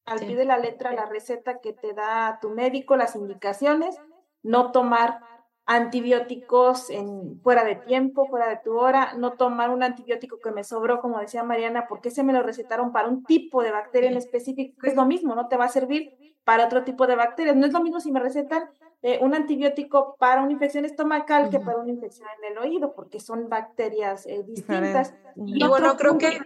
al 0.06 0.20
Sí. 0.20 0.26
pie 0.26 0.36
de 0.36 0.46
la 0.46 0.58
letra 0.58 0.92
la 0.94 1.06
receta 1.06 1.60
que 1.62 1.72
te 1.74 1.94
da 1.94 2.40
tu 2.42 2.50
médico, 2.50 2.98
las 2.98 3.16
indicaciones, 3.16 3.96
no 4.44 4.72
tomar 4.74 5.20
antibióticos 5.66 6.90
en, 6.90 7.40
fuera 7.42 7.64
de 7.64 7.76
tiempo, 7.76 8.28
fuera 8.28 8.48
de 8.48 8.60
tu 8.64 8.78
hora, 8.78 9.14
no 9.18 9.34
tomar 9.34 9.72
un 9.72 9.82
antibiótico 9.84 10.40
que 10.40 10.52
me 10.52 10.64
sobró, 10.64 11.00
como 11.02 11.20
decía 11.20 11.44
Mariana, 11.44 11.88
porque 11.88 12.12
se 12.12 12.24
me 12.24 12.34
lo 12.34 12.44
recetaron 12.44 12.92
para 12.92 13.08
un 13.08 13.24
tipo 13.24 13.64
de 13.64 13.72
bacteria 13.72 14.10
en 14.10 14.18
específico, 14.18 14.80
que 14.82 14.90
es 14.90 14.96
lo 14.96 15.06
mismo, 15.06 15.34
no 15.34 15.48
te 15.48 15.58
va 15.58 15.66
a 15.66 15.70
servir 15.70 16.14
para 16.44 16.66
otro 16.66 16.84
tipo 16.84 17.08
de 17.08 17.16
bacterias. 17.16 17.56
No 17.56 17.66
es 17.66 17.74
lo 17.74 17.82
mismo 17.82 18.00
si 18.00 18.12
me 18.12 18.20
recetan 18.20 18.70
eh, 19.02 19.20
un 19.22 19.34
antibiótico 19.34 20.16
para 20.20 20.44
una 20.44 20.52
infección 20.52 20.86
estomacal 20.86 21.50
que 21.50 21.60
para 21.60 21.78
una 21.78 21.92
infección 21.92 22.28
en 22.40 22.52
el 22.52 22.58
oído, 22.60 22.94
porque 22.94 23.20
son 23.20 23.50
bacterias 23.50 24.26
eh, 24.28 24.44
distintas. 24.46 25.16
Y 25.36 25.66
bueno, 25.68 25.98
creo 25.98 26.18
que 26.18 26.40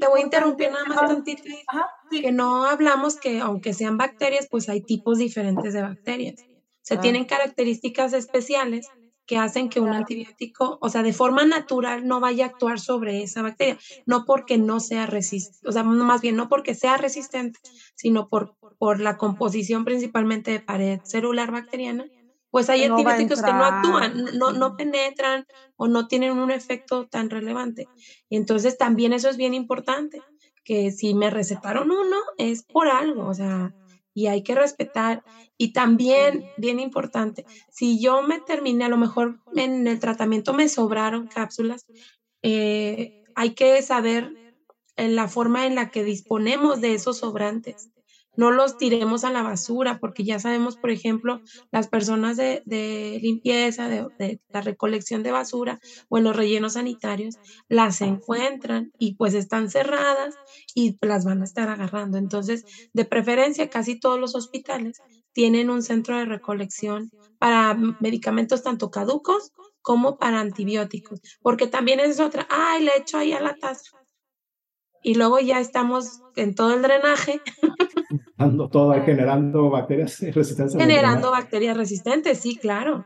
te 0.00 0.08
voy 0.08 0.20
a 0.20 0.24
interrumpir 0.24 0.70
nada 0.70 0.84
más 0.86 1.00
tantito. 1.00 1.42
Sí. 2.10 2.22
Que 2.22 2.32
no 2.32 2.64
hablamos 2.64 3.16
que 3.16 3.40
aunque 3.40 3.74
sean 3.74 3.98
bacterias, 3.98 4.48
pues 4.50 4.68
hay 4.70 4.80
tipos 4.80 5.18
diferentes 5.18 5.74
de 5.74 5.82
bacterias. 5.82 6.44
Sea, 6.82 6.98
Ah. 6.98 7.00
tienen 7.00 7.24
características 7.26 8.12
especiales 8.12 8.92
que 9.26 9.36
hacen 9.38 9.68
que 9.70 9.80
un 9.80 9.94
antibiótico, 9.94 10.78
o 10.80 10.88
sea, 10.88 11.02
de 11.02 11.12
forma 11.12 11.44
natural 11.46 12.06
no 12.06 12.20
vaya 12.20 12.44
a 12.46 12.48
actuar 12.48 12.80
sobre 12.80 13.22
esa 13.22 13.42
bacteria, 13.42 13.78
no 14.06 14.24
porque 14.26 14.58
no 14.58 14.80
sea 14.80 15.06
resistente, 15.06 15.68
o 15.68 15.72
sea, 15.72 15.84
más 15.84 16.20
bien 16.20 16.36
no 16.36 16.48
porque 16.48 16.74
sea 16.74 16.96
resistente, 16.96 17.60
sino 17.94 18.28
por, 18.28 18.52
por 18.78 19.00
la 19.00 19.16
composición 19.16 19.84
principalmente 19.84 20.50
de 20.50 20.60
pared 20.60 21.00
celular 21.04 21.52
bacteriana, 21.52 22.08
pues 22.50 22.68
hay 22.68 22.80
no 22.82 22.86
antibióticos 22.86 23.42
que 23.42 23.52
no 23.54 23.64
actúan, 23.64 24.14
no, 24.34 24.52
no 24.52 24.74
penetran 24.76 25.46
o 25.76 25.88
no 25.88 26.06
tienen 26.08 26.32
un 26.38 26.50
efecto 26.50 27.06
tan 27.06 27.30
relevante. 27.30 27.90
Y 28.28 28.36
entonces 28.36 28.76
también 28.76 29.12
eso 29.12 29.28
es 29.30 29.36
bien 29.36 29.54
importante, 29.54 30.24
que 30.64 30.90
si 30.92 31.14
me 31.14 31.30
recetaron 31.30 31.90
uno 31.90 32.16
es 32.38 32.64
por 32.70 32.88
algo, 32.88 33.26
o 33.26 33.34
sea, 33.34 33.74
y 34.14 34.26
hay 34.26 34.42
que 34.42 34.54
respetar. 34.54 35.24
Y 35.56 35.72
también, 35.72 36.44
bien 36.56 36.80
importante, 36.80 37.44
si 37.70 38.00
yo 38.00 38.22
me 38.22 38.40
terminé, 38.40 38.84
a 38.84 38.88
lo 38.88 38.96
mejor 38.98 39.40
en 39.54 39.86
el 39.86 40.00
tratamiento 40.00 40.52
me 40.52 40.68
sobraron 40.68 41.28
cápsulas, 41.28 41.86
eh, 42.42 43.24
hay 43.34 43.54
que 43.54 43.80
saber 43.82 44.34
en 44.96 45.16
la 45.16 45.28
forma 45.28 45.66
en 45.66 45.74
la 45.74 45.90
que 45.90 46.04
disponemos 46.04 46.80
de 46.80 46.94
esos 46.94 47.18
sobrantes. 47.18 47.90
No 48.36 48.50
los 48.50 48.78
tiremos 48.78 49.24
a 49.24 49.30
la 49.30 49.42
basura, 49.42 49.98
porque 49.98 50.24
ya 50.24 50.38
sabemos, 50.38 50.76
por 50.76 50.90
ejemplo, 50.90 51.40
las 51.70 51.88
personas 51.88 52.36
de, 52.36 52.62
limpieza, 53.22 53.88
de, 53.88 54.40
la 54.48 54.60
recolección 54.62 55.22
de 55.22 55.32
basura 55.32 55.80
o 56.08 56.18
en 56.18 56.24
los 56.24 56.34
rellenos 56.36 56.74
sanitarios, 56.74 57.36
las 57.68 58.00
encuentran 58.00 58.92
y 58.98 59.14
pues 59.16 59.34
están 59.34 59.70
cerradas 59.70 60.34
y 60.74 60.96
las 61.02 61.24
van 61.24 61.42
a 61.42 61.44
estar 61.44 61.68
agarrando. 61.68 62.18
Entonces, 62.18 62.64
de 62.92 63.04
preferencia, 63.04 63.68
casi 63.68 63.98
todos 63.98 64.18
los 64.18 64.34
hospitales 64.34 65.00
tienen 65.32 65.70
un 65.70 65.82
centro 65.82 66.16
de 66.16 66.24
recolección 66.24 67.10
para 67.38 67.74
medicamentos 68.00 68.62
tanto 68.62 68.90
caducos 68.90 69.52
como 69.80 70.16
para 70.16 70.40
antibióticos, 70.40 71.20
porque 71.42 71.66
también 71.66 72.00
es 72.00 72.20
otra, 72.20 72.46
ay, 72.48 72.84
le 72.84 72.92
echo 72.96 73.18
ahí 73.18 73.32
a 73.32 73.40
la 73.40 73.54
taza. 73.54 73.90
Y 75.02 75.16
luego 75.16 75.40
ya 75.40 75.58
estamos 75.58 76.20
en 76.36 76.54
todo 76.54 76.74
el 76.74 76.82
drenaje 76.82 77.42
Todo 78.70 78.92
generando 79.04 79.70
bacterias 79.70 80.20
resistentes. 80.34 80.76
generando 80.76 81.30
bacterias 81.30 81.76
resistentes, 81.76 82.38
sí, 82.38 82.56
claro. 82.56 83.04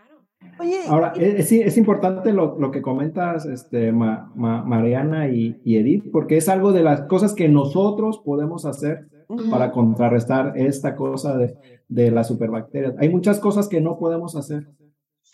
Oye, 0.59 0.81
Ahora, 0.89 1.13
es, 1.17 1.51
es- 1.53 1.77
importante 1.77 2.33
lo, 2.33 2.59
lo 2.59 2.71
que 2.71 2.81
comentas, 2.83 3.47
este, 3.47 3.91
Ma- 3.93 4.31
Ma- 4.35 4.63
Mariana 4.65 5.29
y, 5.29 5.61
y 5.65 5.77
Edith, 5.77 6.11
porque 6.13 6.37
es 6.37 6.49
algo 6.49 6.73
de 6.73 6.83
las 6.83 7.03
cosas 7.03 7.35
que 7.35 7.49
nosotros 7.49 8.21
podemos 8.25 8.65
hacer 8.65 9.09
para 9.51 9.73
contrarrestar 9.73 10.53
esta 10.57 10.95
cosa 10.95 11.37
de, 11.37 11.57
de 11.89 12.11
las 12.11 12.29
superbacterias. 12.29 12.95
Hay 12.99 13.09
muchas 13.09 13.41
cosas 13.41 13.69
que 13.69 13.81
no 13.81 13.99
podemos 13.99 14.37
hacer, 14.37 14.69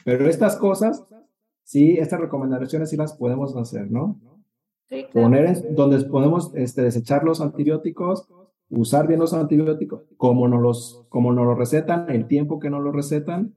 pero 0.05 0.27
estas 0.29 0.57
cosas, 0.57 1.05
sí, 1.63 1.99
estas 1.99 2.21
recomendaciones 2.21 2.89
sí 2.91 2.97
las 2.97 3.13
podemos 3.17 3.55
hacer, 3.57 3.91
¿no? 3.91 4.19
Sí, 4.89 5.07
Poner 5.13 5.45
en, 5.47 5.75
donde 5.75 6.01
podemos 6.05 6.53
este, 6.55 6.83
desechar 6.83 7.23
los 7.25 7.41
antibióticos, 7.41 8.29
usar 8.73 9.07
bien 9.07 9.21
los 9.21 9.33
antibióticos, 9.33 10.03
como 10.17 10.49
nos 10.49 10.61
los, 10.61 11.07
como 11.09 11.33
nos 11.33 11.45
lo 11.47 11.55
recetan, 11.55 12.11
el 12.11 12.27
tiempo 12.27 12.59
que 12.59 12.71
nos 12.71 12.83
lo 12.83 12.91
recetan, 12.93 13.55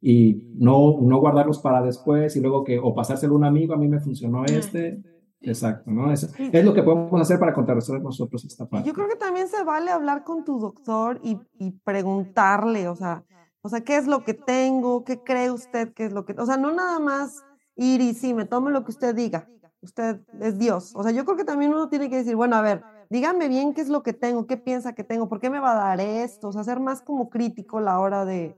y 0.00 0.44
no, 0.54 1.00
no 1.00 1.18
guardarlos 1.18 1.58
para 1.58 1.82
después 1.82 2.36
y 2.36 2.40
luego 2.40 2.62
que, 2.62 2.78
o 2.78 2.94
pasárselo 2.94 3.34
a 3.34 3.38
un 3.38 3.44
amigo, 3.44 3.74
a 3.74 3.76
mí 3.76 3.88
me 3.88 3.98
funcionó 3.98 4.44
este. 4.44 5.02
Exacto, 5.40 5.90
¿no? 5.90 6.12
Es, 6.12 6.34
es 6.38 6.64
lo 6.64 6.74
que 6.74 6.82
podemos 6.82 7.20
hacer 7.20 7.38
para 7.38 7.54
contrarrestar 7.54 8.00
nosotros 8.00 8.44
esta 8.44 8.68
parte. 8.68 8.88
Yo 8.88 8.94
creo 8.94 9.08
que 9.08 9.16
también 9.16 9.48
se 9.48 9.62
vale 9.62 9.90
hablar 9.90 10.24
con 10.24 10.44
tu 10.44 10.58
doctor 10.58 11.20
y, 11.22 11.38
y 11.58 11.72
preguntarle, 11.84 12.88
o 12.88 12.96
sea, 12.96 13.24
o 13.62 13.68
sea, 13.68 13.82
¿qué 13.82 13.96
es 13.96 14.06
lo 14.06 14.24
que 14.24 14.34
tengo? 14.34 15.04
¿Qué 15.04 15.22
cree 15.22 15.50
usted 15.50 15.92
que 15.92 16.06
es 16.06 16.12
lo 16.12 16.24
que...? 16.24 16.34
O 16.38 16.46
sea, 16.46 16.56
no 16.56 16.72
nada 16.72 16.98
más 16.98 17.44
ir 17.76 18.00
y 18.00 18.14
sí, 18.14 18.34
me 18.34 18.46
tome 18.46 18.70
lo 18.70 18.84
que 18.84 18.90
usted 18.90 19.14
diga. 19.14 19.48
Usted 19.80 20.20
es 20.40 20.58
Dios. 20.58 20.92
O 20.96 21.02
sea, 21.02 21.12
yo 21.12 21.24
creo 21.24 21.36
que 21.36 21.44
también 21.44 21.72
uno 21.72 21.88
tiene 21.88 22.08
que 22.10 22.16
decir, 22.16 22.34
bueno, 22.34 22.56
a 22.56 22.62
ver, 22.62 22.82
dígame 23.10 23.48
bien 23.48 23.74
qué 23.74 23.80
es 23.80 23.88
lo 23.88 24.02
que 24.02 24.12
tengo, 24.12 24.46
qué 24.46 24.56
piensa 24.56 24.94
que 24.94 25.04
tengo, 25.04 25.28
por 25.28 25.40
qué 25.40 25.50
me 25.50 25.60
va 25.60 25.72
a 25.72 25.88
dar 25.88 26.00
esto. 26.00 26.48
O 26.48 26.52
sea, 26.52 26.64
ser 26.64 26.80
más 26.80 27.02
como 27.02 27.30
crítico 27.30 27.78
a 27.78 27.82
la 27.82 28.00
hora 28.00 28.24
de, 28.24 28.56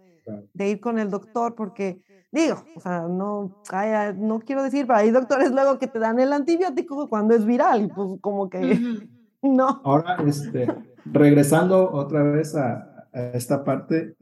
de 0.52 0.68
ir 0.68 0.80
con 0.80 0.98
el 0.98 1.10
doctor, 1.10 1.54
porque 1.54 2.02
digo, 2.32 2.64
o 2.76 2.80
sea, 2.80 3.02
no, 3.08 3.62
no 4.16 4.40
quiero 4.40 4.62
decir, 4.62 4.86
pero 4.86 4.98
hay 4.98 5.10
doctores 5.10 5.50
luego 5.50 5.78
que 5.78 5.86
te 5.86 5.98
dan 5.98 6.18
el 6.20 6.32
antibiótico 6.32 7.08
cuando 7.08 7.34
es 7.34 7.44
viral, 7.44 7.82
y 7.82 7.88
pues 7.88 8.20
como 8.20 8.48
que 8.48 8.60
no. 9.42 9.80
Ahora, 9.84 10.16
este, 10.26 10.68
regresando 11.04 11.90
otra 11.92 12.22
vez 12.22 12.54
a, 12.54 12.86
esta 13.12 13.64
parte, 13.64 14.16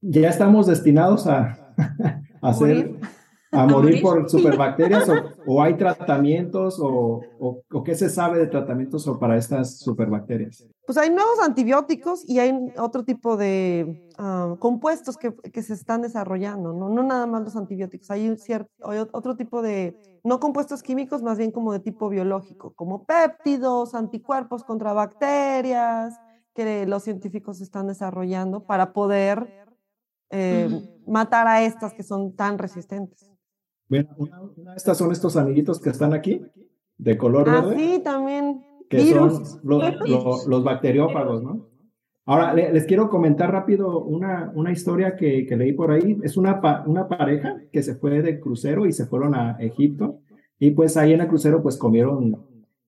ya 0.00 0.28
estamos 0.28 0.68
destinados 0.68 1.26
a, 1.26 1.74
a 2.42 2.48
hacer 2.48 2.94
a 3.52 3.66
morir 3.66 4.00
por 4.02 4.28
superbacterias 4.30 5.08
o, 5.08 5.14
hay 5.62 5.74
tratamientos 5.76 6.78
o, 6.80 7.20
o, 7.38 7.84
qué 7.84 7.94
se 7.94 8.10
sabe 8.10 8.38
de 8.38 8.46
tratamientos 8.46 9.08
para 9.20 9.36
estas 9.36 9.78
superbacterias? 9.78 10.66
Pues 10.84 10.98
hay 10.98 11.10
nuevos 11.10 11.40
antibióticos 11.40 12.28
y 12.28 12.38
hay 12.38 12.52
otro 12.78 13.04
tipo 13.04 13.36
de 13.36 14.08
ah, 14.18 14.56
compuestos 14.58 15.16
que, 15.16 15.34
que, 15.34 15.62
se 15.62 15.74
están 15.74 16.02
desarrollando, 16.02 16.72
¿no? 16.72 16.88
no 16.88 17.02
nada 17.02 17.26
más 17.26 17.42
los 17.42 17.56
antibióticos, 17.56 18.10
hay, 18.10 18.36
cierto, 18.36 18.70
hay 18.84 18.98
otro 18.98 19.36
tipo 19.36 19.62
de, 19.62 19.96
no 20.24 20.40
compuestos 20.40 20.82
químicos, 20.82 21.22
más 21.22 21.38
bien 21.38 21.50
como 21.50 21.72
de 21.72 21.80
tipo 21.80 22.08
biológico, 22.08 22.72
como 22.74 23.04
péptidos, 23.04 23.94
anticuerpos 23.94 24.64
contra 24.64 24.92
bacterias, 24.92 26.14
que 26.54 26.86
los 26.86 27.04
científicos 27.04 27.60
están 27.60 27.86
desarrollando 27.86 28.64
para 28.64 28.92
poder 28.92 29.66
eh, 30.30 30.68
matar 31.06 31.46
a 31.46 31.62
estas 31.62 31.92
que 31.92 32.02
son 32.02 32.34
tan 32.34 32.58
resistentes. 32.58 33.30
Bueno, 33.88 34.08
una, 34.16 34.40
de 34.40 34.76
estas 34.76 34.98
son 34.98 35.12
estos 35.12 35.36
amiguitos 35.36 35.80
que 35.80 35.90
están 35.90 36.12
aquí, 36.12 36.42
de 36.98 37.16
color 37.16 37.48
ah, 37.48 37.60
verde. 37.60 37.76
Sí, 37.76 38.02
también. 38.02 38.64
Que 38.88 39.00
son 39.12 39.42
los, 39.64 40.46
los, 40.46 40.64
bacteriófagos, 40.64 41.42
¿no? 41.42 41.66
Ahora, 42.24 42.54
les 42.54 42.84
quiero 42.86 43.08
comentar 43.08 43.52
rápido 43.52 44.02
una, 44.04 44.52
una 44.54 44.72
historia 44.72 45.16
que, 45.16 45.46
que, 45.46 45.56
leí 45.56 45.72
por 45.72 45.92
ahí. 45.92 46.18
Es 46.22 46.36
una, 46.36 46.60
una 46.86 47.06
pareja 47.06 47.56
que 47.72 47.82
se 47.82 47.94
fue 47.94 48.22
de 48.22 48.40
crucero 48.40 48.86
y 48.86 48.92
se 48.92 49.06
fueron 49.06 49.34
a 49.34 49.56
Egipto. 49.60 50.20
Y 50.58 50.72
pues 50.72 50.96
ahí 50.96 51.12
en 51.12 51.20
el 51.20 51.28
crucero 51.28 51.62
pues 51.62 51.76
comieron 51.76 52.44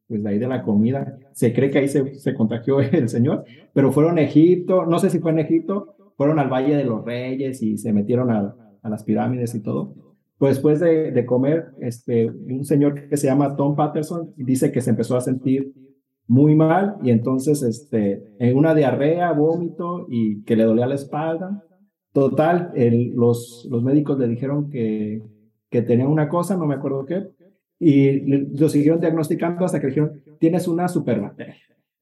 pues 0.09 0.23
de 0.23 0.29
ahí 0.29 0.39
de 0.39 0.49
la 0.49 0.63
comida. 0.63 1.19
Se 1.33 1.53
cree 1.53 1.71
que 1.71 1.79
ahí 1.79 1.89
se, 1.89 2.15
se 2.15 2.35
contagió 2.35 2.81
el 2.81 3.09
señor, 3.09 3.45
pero 3.73 3.93
fueron 3.93 4.19
a 4.19 4.23
Egipto, 4.23 4.87
no 4.87 4.99
sé 4.99 5.11
si 5.11 5.19
fue 5.21 5.31
en 5.33 5.41
Egipto, 5.41 5.95
fueron 6.17 6.39
al 6.39 6.49
Valle 6.49 6.77
de 6.77 6.85
los 6.85 7.05
Reyes 7.05 7.63
y 7.63 7.77
se 7.77 7.93
metieron 7.93 8.31
a, 8.31 8.57
a 8.83 8.89
las 8.89 9.05
pirámides 9.05 9.55
y 9.55 9.61
todo. 9.61 9.95
Pues 10.39 10.57
después 10.57 10.79
de, 10.79 11.11
de, 11.11 11.27
comer, 11.27 11.73
este, 11.81 12.31
un 12.31 12.65
señor 12.65 13.09
que 13.09 13.17
se 13.17 13.27
llama 13.27 13.57
Tom 13.57 13.75
Patterson 13.75 14.33
dice 14.37 14.71
que 14.71 14.81
se 14.81 14.91
empezó 14.91 15.17
a 15.17 15.21
sentir 15.21 15.75
muy 16.29 16.55
mal 16.55 16.97
y 17.03 17.11
entonces 17.11 17.63
este, 17.63 18.23
en 18.39 18.57
una 18.57 18.75
diarrea, 18.75 19.33
vómito 19.33 20.07
y 20.09 20.45
que 20.45 20.55
le 20.55 20.65
dolía 20.65 20.87
la 20.87 20.95
espalda. 20.95 21.65
Total, 22.13 22.71
el, 22.75 23.15
los, 23.15 23.67
los 23.71 23.83
médicos 23.83 24.19
le 24.19 24.29
dijeron 24.29 24.71
que, 24.71 25.23
que 25.71 25.83
tenía 25.83 26.07
una 26.07 26.29
cosa, 26.29 26.57
no 26.57 26.67
me 26.67 26.77
acuerdo 26.77 27.05
qué, 27.05 27.29
y 27.81 28.21
lo 28.59 28.69
siguieron 28.69 29.01
diagnosticando 29.01 29.65
hasta 29.65 29.81
que 29.81 29.89
dijeron, 29.89 30.23
tienes 30.39 30.69
una 30.69 30.89
superbacteria, 30.89 31.57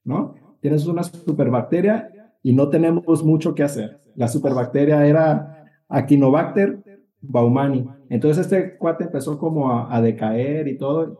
¿no? 0.05 0.35
Tienes 0.61 0.87
una 0.87 1.03
superbacteria 1.03 2.11
y 2.43 2.55
no 2.55 2.69
tenemos 2.69 3.25
mucho 3.25 3.55
que 3.55 3.63
hacer. 3.63 4.01
La 4.15 4.29
superbacteria 4.29 5.07
era 5.07 5.65
Acinobacter 5.89 6.83
Baumani. 7.21 7.87
Entonces 8.09 8.47
este 8.47 8.77
cuate 8.77 9.05
empezó 9.05 9.39
como 9.39 9.73
a, 9.73 10.01
decaer 10.01 10.69
y 10.69 10.77
todo. 10.77 11.19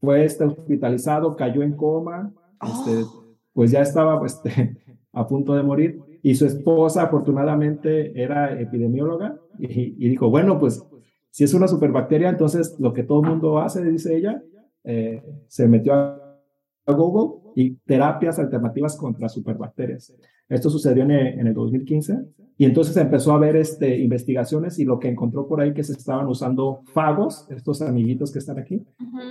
Fue 0.00 0.24
este, 0.24 0.44
hospitalizado, 0.44 1.36
cayó 1.36 1.62
en 1.62 1.74
coma, 1.74 2.32
este, 2.62 3.02
¡Ah! 3.02 3.24
pues 3.52 3.70
ya 3.70 3.82
estaba 3.82 4.24
este, 4.24 4.76
a 5.12 5.26
punto 5.26 5.54
de 5.54 5.62
morir. 5.62 6.00
Y 6.22 6.34
su 6.34 6.46
esposa 6.46 7.02
afortunadamente 7.02 8.20
era 8.20 8.60
epidemióloga 8.60 9.38
y, 9.58 10.08
dijo, 10.08 10.30
bueno, 10.30 10.58
pues 10.58 10.84
si 11.30 11.44
es 11.44 11.54
una 11.54 11.68
superbacteria, 11.68 12.28
entonces 12.28 12.76
lo 12.78 12.92
que 12.92 13.04
todo 13.04 13.22
el 13.22 13.30
mundo 13.30 13.58
hace, 13.58 13.84
dice 13.84 14.16
ella, 14.16 14.42
eh, 14.84 15.22
se 15.46 15.68
metió 15.68 15.94
a 15.94 16.92
Google 16.92 17.52
y 17.54 17.76
terapias 17.76 18.38
alternativas 18.38 18.96
contra 18.96 19.28
superbacterias. 19.28 20.12
Esto 20.48 20.70
sucedió 20.70 21.02
en, 21.02 21.10
en 21.10 21.46
el 21.46 21.54
2015 21.54 22.24
y 22.60 22.64
entonces 22.64 22.96
empezó 22.96 23.32
a 23.32 23.38
ver 23.38 23.54
este, 23.54 23.98
investigaciones 23.98 24.80
y 24.80 24.84
lo 24.84 24.98
que 24.98 25.08
encontró 25.08 25.46
por 25.46 25.60
ahí 25.60 25.72
que 25.72 25.84
se 25.84 25.92
estaban 25.92 26.26
usando 26.26 26.80
fagos, 26.92 27.46
estos 27.50 27.80
amiguitos 27.82 28.32
que 28.32 28.40
están 28.40 28.58
aquí, 28.58 28.84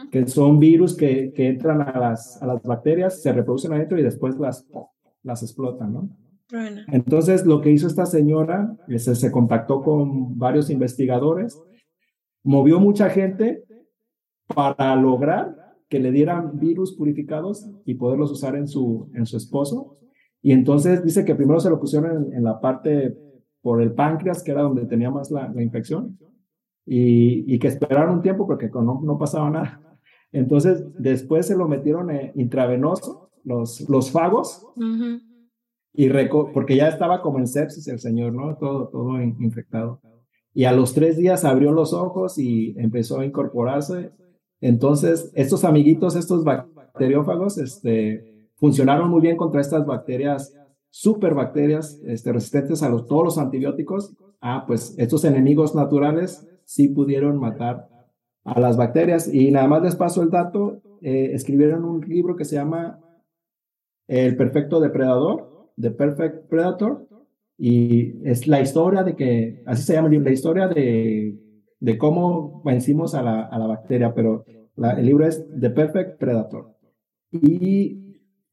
que 0.09 0.26
son 0.28 0.59
virus 0.59 0.95
que, 0.95 1.34
que, 1.36 1.49
entran 1.49 1.82
a 1.82 1.99
las, 1.99 2.41
a 2.41 2.47
las 2.47 2.63
bacterias, 2.63 3.22
se 3.22 3.34
reproducen 3.34 3.74
adentro 3.74 3.99
y 3.99 4.03
después 4.03 4.39
las, 4.39 4.65
las 5.24 5.43
explotan, 5.43 5.91
¿no? 5.93 6.09
Entonces 6.88 7.45
lo 7.45 7.59
que 7.59 7.72
hizo 7.72 7.88
esta 7.88 8.05
señora 8.05 8.74
es, 8.88 9.03
se 9.03 9.32
contactó 9.32 9.82
con 9.84 10.39
varios 10.39 10.70
investigadores, 10.70 11.61
movió 12.43 12.80
mucha 12.80 13.09
gente 13.09 13.65
para 14.55 14.95
lograr 14.95 15.53
que 15.89 15.99
le 15.99 16.11
dieran 16.11 16.57
virus 16.57 16.95
purificados 16.95 17.70
y 17.84 17.95
poderlos 17.95 18.32
usar 18.32 18.55
en 18.55 18.70
su, 18.70 19.09
en 19.13 19.26
su 19.26 19.36
esposo 19.36 19.97
y 20.41 20.51
entonces 20.51 21.03
dice 21.03 21.25
que 21.25 21.35
primero 21.35 21.59
se 21.59 21.69
lo 21.69 21.79
pusieron 21.79 22.33
en, 22.33 22.43
la 22.43 22.59
parte 22.59 23.17
por 23.61 23.81
el 23.81 23.93
páncreas, 23.93 24.43
que 24.43 24.51
era 24.51 24.61
donde 24.61 24.85
tenía 24.85 25.11
más 25.11 25.31
la, 25.31 25.51
infección, 25.61 26.17
y, 26.85 27.53
y, 27.53 27.59
que 27.59 27.67
esperaron 27.67 28.15
un 28.15 28.21
tiempo 28.21 28.47
porque 28.47 28.69
no, 28.69 29.01
no 29.03 29.17
pasaba 29.17 29.49
nada. 29.49 29.81
Entonces 30.31 30.85
después 30.97 31.47
se 31.47 31.57
lo 31.57 31.67
metieron 31.67 32.11
eh, 32.11 32.31
intravenoso, 32.35 33.31
los, 33.43 33.89
los 33.89 34.11
fagos, 34.11 34.65
y 35.93 36.09
porque 36.53 36.75
ya 36.75 36.89
estaba 36.89 37.21
como 37.21 37.39
en 37.39 37.47
sepsis 37.47 37.88
el 37.88 37.99
señor, 37.99 38.33
¿no? 38.33 38.55
Todo, 38.57 38.89
todo 38.89 39.21
infectado. 39.21 39.99
Y 40.53 40.65
a 40.65 40.71
los 40.71 40.93
tres 40.93 41.17
días 41.17 41.43
abrió 41.43 41.71
los 41.71 41.93
ojos 41.93 42.38
y 42.38 42.75
empezó 42.77 43.19
a 43.19 43.25
incorporarse. 43.25 44.11
Entonces, 44.61 45.31
estos 45.35 45.63
amiguitos, 45.63 46.15
estos 46.15 46.43
bacteriófagos, 46.43 47.57
este, 47.57 48.36
funcionaron 48.58 49.10
muy 49.10 49.22
bien 49.22 49.38
contra 49.38 49.62
estas 49.62 49.86
bacterias, 49.86 50.53
superbacterias 50.89 52.01
este, 52.05 52.34
resistentes 52.34 52.84
a 52.84 52.89
los, 52.89 53.08
todos 53.08 53.24
los 53.24 53.38
antibióticos. 53.38 54.16
Ah, 54.41 54.66
pues 54.68 54.95
estos 54.97 55.24
enemigos 55.26 55.74
naturales 55.76 56.47
sí 56.66 56.89
pudieron 56.89 57.39
matar 57.39 57.88
a 58.43 58.60
las 58.60 58.78
bacterias. 58.78 59.32
Y 59.34 59.51
nada 59.51 59.68
más 59.68 59.84
les 59.84 59.95
paso 59.95 60.22
el 60.22 60.30
dato, 60.30 60.82
eh, 61.01 61.32
escribieron 61.34 61.86
un 61.86 62.01
libro 62.01 62.36
que 62.36 62.45
se 62.45 62.55
llama 62.55 62.99
El 64.08 64.36
Perfecto 64.36 64.80
Depredador, 64.80 65.70
The 65.80 65.91
Perfect 65.91 66.49
Predator, 66.49 67.08
y 67.60 68.28
es 68.28 68.47
la 68.47 68.62
historia 68.62 69.03
de 69.03 69.16
que, 69.16 69.64
así 69.66 69.84
se 69.84 69.93
llama 69.93 70.08
el 70.08 70.14
libro, 70.14 70.26
la 70.26 70.34
historia 70.34 70.68
de, 70.68 71.39
de 71.80 71.97
cómo 71.97 72.62
vencimos 72.64 73.16
a 73.16 73.24
la, 73.24 73.41
a 73.41 73.58
la 73.58 73.68
bacteria, 73.68 74.14
pero 74.14 74.45
el 74.78 75.05
libro 75.05 75.26
es 75.26 75.43
The 75.60 75.72
Perfect 75.72 76.20
Predator. 76.20 76.76
Y 77.32 78.07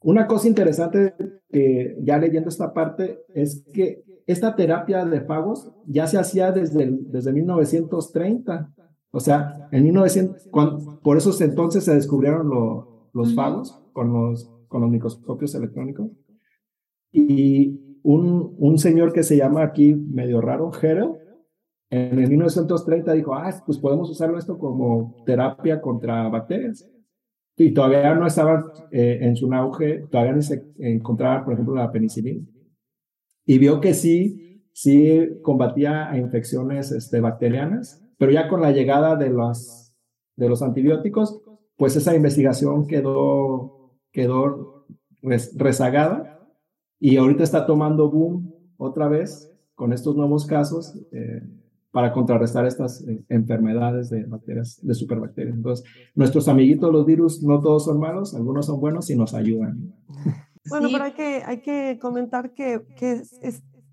una 0.05 0.27
cosa 0.27 0.49
interesante 0.49 1.15
que 1.49 1.97
ya 2.03 2.19
leyendo 2.19 2.51
esta 2.51 2.75
parte 2.75 3.25
es 3.35 3.65
que 3.73 4.05
esta 4.27 4.55
terapia 4.55 5.05
de 5.07 5.23
fagos 5.23 5.73
ya 5.87 6.07
se 6.07 6.19
hacía 6.19 6.53
desde, 6.53 6.91
desde 6.91 7.33
1930. 7.33 8.71
O 9.11 9.21
sea, 9.21 9.69
en 9.73 9.85
1900, 9.85 10.51
por 11.03 11.17
esos 11.17 11.41
entonces 11.41 11.85
se 11.85 11.95
descubrieron 11.95 12.51
los 13.13 13.35
fagos 13.35 13.83
con 13.93 14.13
los, 14.13 14.51
con 14.69 14.83
los 14.83 14.91
microscopios 14.91 15.55
electrónicos. 15.55 16.11
Y 17.11 17.99
un, 18.03 18.55
un 18.59 18.79
señor 18.79 19.13
que 19.13 19.23
se 19.23 19.39
llama 19.39 19.63
aquí 19.63 19.95
medio 19.95 20.43
raro, 20.43 20.71
Herel, 20.83 21.13
en 21.89 22.19
el 22.19 22.29
1930 22.29 23.13
dijo, 23.13 23.35
ah, 23.35 23.51
pues 23.65 23.79
podemos 23.79 24.11
usarlo 24.11 24.39
esto 24.39 24.59
como 24.59 25.23
terapia 25.25 25.81
contra 25.81 26.29
bacterias. 26.29 26.91
Y 27.57 27.73
todavía 27.73 28.15
no 28.15 28.27
estaba 28.27 28.73
eh, 28.91 29.19
en 29.23 29.37
su 29.37 29.53
auge, 29.53 30.07
todavía 30.11 30.33
no 30.33 30.43
se 30.43 30.73
encontraba, 30.79 31.45
por 31.45 31.55
ejemplo, 31.55 31.75
la 31.75 31.93
penicilina. 31.93 32.45
Y 33.47 33.59
vio 33.59 33.81
que 33.81 33.95
sí, 33.95 34.65
sí 34.73 35.39
combatía 35.43 36.11
a 36.11 36.19
infecciones 36.19 36.91
este, 36.91 37.21
bacterianas, 37.21 38.05
pero 38.19 38.33
ya 38.33 38.49
con 38.49 38.61
la 38.61 38.73
llegada 38.73 39.17
de 39.17 39.31
los, 39.31 39.95
de 40.37 40.49
los 40.49 40.63
antibióticos, 40.63 41.43
pues 41.77 41.97
esa 41.97 42.15
investigación 42.15 42.87
quedó, 42.87 43.99
quedó 44.11 44.87
rezagada 45.23 46.41
y 46.99 47.17
ahorita 47.17 47.43
está 47.43 47.67
tomando 47.67 48.11
boom 48.11 48.53
otra 48.77 49.09
vez 49.09 49.51
con 49.75 49.93
estos 49.93 50.17
nuevos 50.17 50.47
casos. 50.47 50.97
Eh, 51.13 51.43
para 51.95 52.13
contrarrestar 52.13 52.67
estas 52.67 53.07
eh, 53.07 53.25
enfermedades 53.29 54.11
de 54.11 54.25
bacterias, 54.25 54.81
de 54.83 54.95
superbacterias. 54.95 55.55
Entonces, 55.55 55.87
nuestros 56.17 56.49
amiguitos 56.49 56.93
los 56.93 57.07
virus 57.07 57.41
no 57.45 57.61
todos 57.61 57.85
son 57.85 58.01
malos, 58.01 58.35
algunos 58.35 58.67
son 58.67 58.81
buenos 58.81 59.09
y 59.11 59.17
nos 59.17 59.33
ayudan. 59.33 59.95
Bueno, 60.67 60.89
pero 60.91 61.05
hay 61.05 61.13
que, 61.13 61.43
hay 61.45 61.61
que 61.61 61.99
comentar 62.01 62.55
que, 62.55 62.81
que 62.97 63.21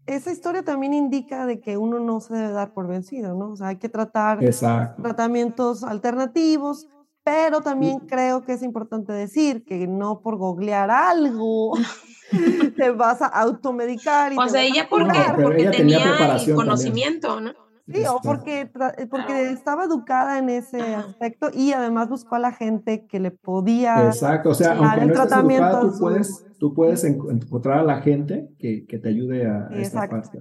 esa 0.05 0.31
historia 0.31 0.63
también 0.63 0.93
indica 0.93 1.45
de 1.45 1.59
que 1.59 1.75
uno 1.75 1.99
no 1.99 2.21
se 2.21 2.33
debe 2.33 2.53
dar 2.53 2.73
por 2.73 2.87
vencido, 2.87 3.35
¿no? 3.35 3.51
O 3.51 3.55
sea, 3.57 3.67
hay 3.67 3.75
que 3.75 3.89
tratar 3.89 4.39
tratamientos 5.01 5.83
alternativos, 5.83 6.87
pero 7.25 7.59
también 7.59 7.99
creo 8.07 8.43
que 8.43 8.53
es 8.53 8.63
importante 8.63 9.11
decir 9.11 9.65
que 9.65 9.85
no 9.85 10.21
por 10.21 10.37
googlear 10.37 10.89
algo 10.89 11.73
te 12.77 12.91
vas 12.91 13.21
a 13.21 13.27
automedicar. 13.27 14.31
Y 14.31 14.37
o 14.37 14.47
sea, 14.47 14.63
ella 14.63 14.87
porque, 14.89 15.19
porque 15.43 15.65
tenía, 15.71 15.99
conocimiento, 16.55 17.41
¿no? 17.41 17.51
Sí, 17.87 18.03
o 18.05 18.19
porque, 18.21 18.61
eh, 18.61 19.07
porque 19.09 19.51
estaba 19.51 19.85
educada 19.85 20.37
en 20.37 20.49
ese 20.49 20.81
aspecto 20.95 21.49
y 21.53 21.73
además 21.73 22.09
buscó 22.09 22.35
a 22.35 22.39
la 22.39 22.51
gente 22.51 23.05
que 23.05 23.19
le 23.19 23.31
podía 23.31 24.07
Exacto, 24.07 24.49
o 24.49 24.53
sea, 24.53 24.73
aunque 24.73 25.05
no 25.05 25.13
tratamiento. 25.13 25.67
Educada, 25.67 25.91
tú, 25.91 25.99
puedes, 25.99 26.45
tú 26.59 26.73
puedes 26.73 27.03
encontrar 27.03 27.79
a 27.79 27.83
la 27.83 28.01
gente 28.01 28.49
que, 28.59 28.85
que 28.85 28.97
te 28.97 29.09
ayude 29.09 29.45
a, 29.45 29.69
esta 29.73 30.07
parte. 30.07 30.39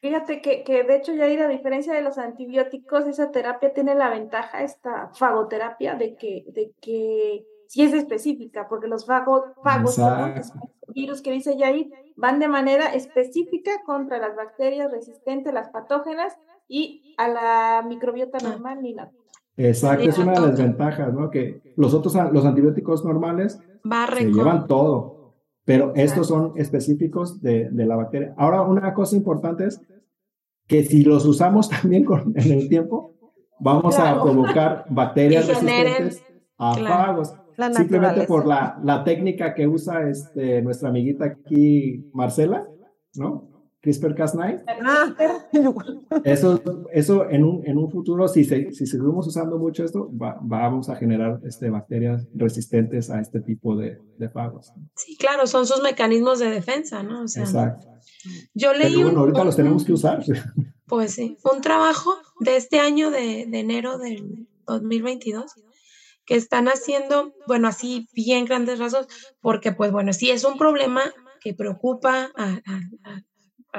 Fíjate 0.00 0.40
que, 0.40 0.62
que, 0.62 0.84
de 0.84 0.96
hecho, 0.96 1.14
Yair, 1.14 1.40
a 1.42 1.48
diferencia 1.48 1.92
de 1.92 2.02
los 2.02 2.18
antibióticos, 2.18 3.06
esa 3.06 3.30
terapia 3.30 3.72
tiene 3.72 3.94
la 3.94 4.08
ventaja, 4.08 4.62
esta 4.62 5.10
fagoterapia, 5.14 5.94
de 5.96 6.14
que, 6.14 6.44
de 6.52 6.72
que 6.80 7.44
sí 7.68 7.82
es 7.82 7.92
específica, 7.92 8.66
porque 8.68 8.88
los 8.88 9.06
fagos, 9.06 9.42
fagos 9.62 9.98
virus 10.94 11.20
que 11.20 11.32
dice 11.32 11.56
Yair, 11.56 11.90
van 12.16 12.38
de 12.38 12.48
manera 12.48 12.94
específica 12.94 13.70
contra 13.84 14.18
las 14.18 14.34
bacterias 14.34 14.90
resistentes, 14.90 15.52
las 15.52 15.68
patógenas 15.68 16.36
y 16.68 17.14
a 17.18 17.28
la 17.28 17.84
microbiota 17.86 18.38
ah. 18.40 18.48
normal 18.48 18.82
ni 18.82 18.94
nada. 18.94 19.12
Exacto, 19.58 20.08
es 20.08 20.18
una 20.18 20.32
de 20.32 20.40
las 20.40 20.58
ventajas, 20.58 21.14
¿no? 21.14 21.30
Que 21.30 21.62
los 21.76 21.94
otros, 21.94 22.14
los 22.32 22.44
antibióticos 22.44 23.04
normales 23.04 23.58
se 24.16 24.30
llevan 24.30 24.66
todo, 24.66 25.34
pero 25.64 25.92
estos 25.94 26.28
son 26.28 26.52
específicos 26.56 27.40
de, 27.40 27.70
de, 27.70 27.86
la 27.86 27.96
bacteria. 27.96 28.34
Ahora, 28.36 28.62
una 28.62 28.92
cosa 28.92 29.16
importante 29.16 29.66
es 29.66 29.80
que 30.66 30.84
si 30.84 31.04
los 31.04 31.24
usamos 31.24 31.68
también 31.80 32.04
con, 32.04 32.34
en 32.36 32.52
el 32.52 32.68
tiempo, 32.68 33.14
vamos 33.58 33.98
a 33.98 34.20
provocar 34.22 34.84
bacterias 34.90 35.48
resistentes 35.48 36.22
a 36.58 36.74
fagos. 36.74 37.34
Simplemente 37.74 38.26
por 38.26 38.46
la, 38.46 38.78
la, 38.82 39.02
técnica 39.04 39.54
que 39.54 39.66
usa 39.66 40.08
este, 40.08 40.60
nuestra 40.62 40.90
amiguita 40.90 41.24
aquí, 41.24 42.10
Marcela, 42.12 42.66
¿no? 43.14 43.50
CRISPR-Cas9. 43.82 44.64
Ah, 44.82 45.14
eso, 46.24 46.60
eso 46.92 47.30
en, 47.30 47.44
un, 47.44 47.66
en 47.66 47.78
un 47.78 47.90
futuro, 47.90 48.26
si, 48.28 48.44
si 48.44 48.86
seguimos 48.86 49.26
usando 49.26 49.58
mucho 49.58 49.84
esto, 49.84 50.08
vamos 50.10 50.88
a 50.88 50.96
generar 50.96 51.40
este, 51.44 51.70
bacterias 51.70 52.26
resistentes 52.34 53.10
a 53.10 53.20
este 53.20 53.40
tipo 53.40 53.76
de, 53.76 53.98
de 54.18 54.28
fagos. 54.28 54.72
Sí, 54.96 55.16
claro, 55.16 55.46
son 55.46 55.66
sus 55.66 55.82
mecanismos 55.82 56.40
de 56.40 56.50
defensa, 56.50 57.02
¿no? 57.02 57.22
O 57.22 57.28
sea, 57.28 57.44
Exacto. 57.44 57.86
Yo 58.54 58.72
leí 58.74 59.02
bueno, 59.02 59.20
ahorita 59.20 59.44
los 59.44 59.56
tenemos 59.56 59.84
que 59.84 59.92
usar. 59.92 60.24
Pues 60.86 61.14
sí, 61.14 61.36
un 61.52 61.60
trabajo 61.60 62.12
de 62.40 62.56
este 62.56 62.80
año 62.80 63.10
de, 63.10 63.46
de 63.46 63.60
enero 63.60 63.98
del 63.98 64.48
2022 64.66 65.54
que 66.26 66.34
están 66.34 66.66
haciendo, 66.66 67.32
bueno, 67.46 67.68
así 67.68 68.08
bien 68.12 68.44
grandes 68.44 68.78
rasgos, 68.78 69.06
porque 69.40 69.72
pues 69.72 69.92
bueno, 69.92 70.12
sí 70.12 70.30
es 70.30 70.44
un 70.44 70.58
problema 70.58 71.02
que 71.40 71.54
preocupa 71.54 72.30
a, 72.36 72.60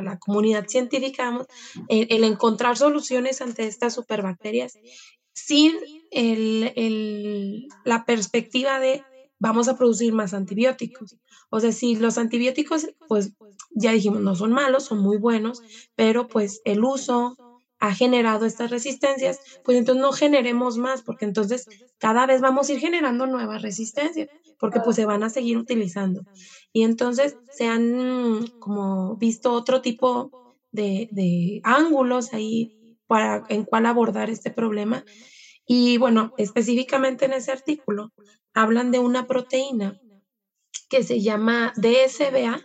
la 0.01 0.19
comunidad 0.19 0.67
científica, 0.67 1.45
el, 1.89 2.23
encontrar 2.23 2.77
soluciones 2.77 3.41
ante 3.41 3.65
estas 3.65 3.95
superbacterias 3.95 4.77
sin 5.33 5.75
el, 6.11 7.67
la 7.83 8.05
perspectiva 8.05 8.79
de 8.79 9.03
vamos 9.39 9.67
a 9.67 9.77
producir 9.77 10.13
más 10.13 10.33
antibióticos. 10.33 11.17
O 11.49 11.59
sea, 11.59 11.71
si 11.71 11.95
los 11.95 12.17
antibióticos, 12.17 12.89
pues 13.07 13.33
ya 13.71 13.91
dijimos, 13.91 14.21
no 14.21 14.35
son 14.35 14.51
malos, 14.51 14.85
son 14.85 14.99
muy 14.99 15.17
buenos, 15.17 15.61
pero 15.95 16.27
pues 16.27 16.61
el 16.65 16.83
uso, 16.83 17.37
ha 17.79 17.93
generado 17.93 18.45
estas 18.45 18.71
resistencias, 18.71 19.39
pues 19.63 19.77
entonces 19.77 20.01
no 20.01 20.11
generemos 20.11 20.77
más, 20.77 21.03
porque 21.03 21.25
entonces 21.25 21.67
cada 21.99 22.25
vez 22.25 22.41
vamos 22.41 22.69
a 22.69 22.73
ir 22.73 22.79
generando 22.79 23.27
nuevas 23.27 23.61
resistencias, 23.61 24.29
porque 24.59 24.79
pues 24.79 24.95
se 24.95 25.05
van 25.05 25.23
a 25.23 25.29
seguir 25.29 25.57
utilizando. 25.57 26.23
Y 26.73 26.83
entonces 26.83 27.37
se 27.51 27.67
han 27.67 28.47
como 28.59 29.15
visto 29.17 29.53
otro 29.53 29.81
tipo 29.81 30.31
de, 30.71 31.61
ángulos 31.63 32.33
ahí 32.33 32.99
para 33.07 33.43
en 33.49 33.63
cuál 33.63 33.85
abordar 33.85 34.29
este 34.29 34.51
problema. 34.51 35.05
Y 35.65 35.97
bueno, 35.97 36.33
específicamente 36.37 37.25
en 37.25 37.33
ese 37.33 37.51
artículo 37.51 38.11
hablan 38.53 38.91
de 38.91 38.99
una 38.99 39.27
proteína 39.27 39.99
que 40.89 41.03
se 41.03 41.21
llama 41.21 41.73
DSBA, 41.75 42.61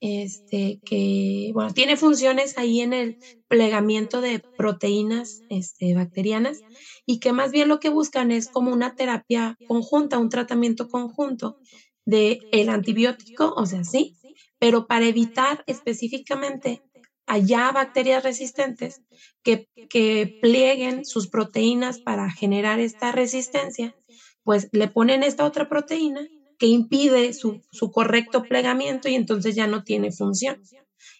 este, 0.00 0.80
que, 0.84 1.50
bueno, 1.52 1.72
tiene 1.72 1.96
funciones 1.96 2.56
ahí 2.56 2.80
en 2.80 2.92
el 2.92 3.18
plegamiento 3.48 4.20
de 4.20 4.42
proteínas 4.56 5.42
este, 5.50 5.94
bacterianas 5.94 6.60
y 7.06 7.20
que 7.20 7.32
más 7.32 7.50
bien 7.50 7.68
lo 7.68 7.80
que 7.80 7.90
buscan 7.90 8.32
es 8.32 8.48
como 8.48 8.72
una 8.72 8.94
terapia 8.94 9.56
conjunta, 9.68 10.18
un 10.18 10.30
tratamiento 10.30 10.88
conjunto 10.88 11.58
de 12.06 12.40
el 12.50 12.70
antibiótico, 12.70 13.52
o 13.56 13.66
sea, 13.66 13.84
sí, 13.84 14.16
pero 14.58 14.86
para 14.86 15.06
evitar 15.06 15.62
específicamente 15.66 16.82
allá 17.26 17.70
bacterias 17.70 18.24
resistentes 18.24 19.02
que, 19.42 19.68
que 19.88 20.38
plieguen 20.40 21.04
sus 21.04 21.28
proteínas 21.28 22.00
para 22.00 22.30
generar 22.30 22.80
esta 22.80 23.12
resistencia, 23.12 23.94
pues 24.42 24.68
le 24.72 24.88
ponen 24.88 25.22
esta 25.22 25.44
otra 25.44 25.68
proteína 25.68 26.26
que 26.60 26.66
impide 26.66 27.32
su, 27.32 27.62
correcto 27.90 28.42
plegamiento 28.42 29.08
y 29.08 29.14
entonces 29.14 29.54
ya 29.54 29.66
no 29.66 29.82
tiene 29.82 30.12
función. 30.12 30.60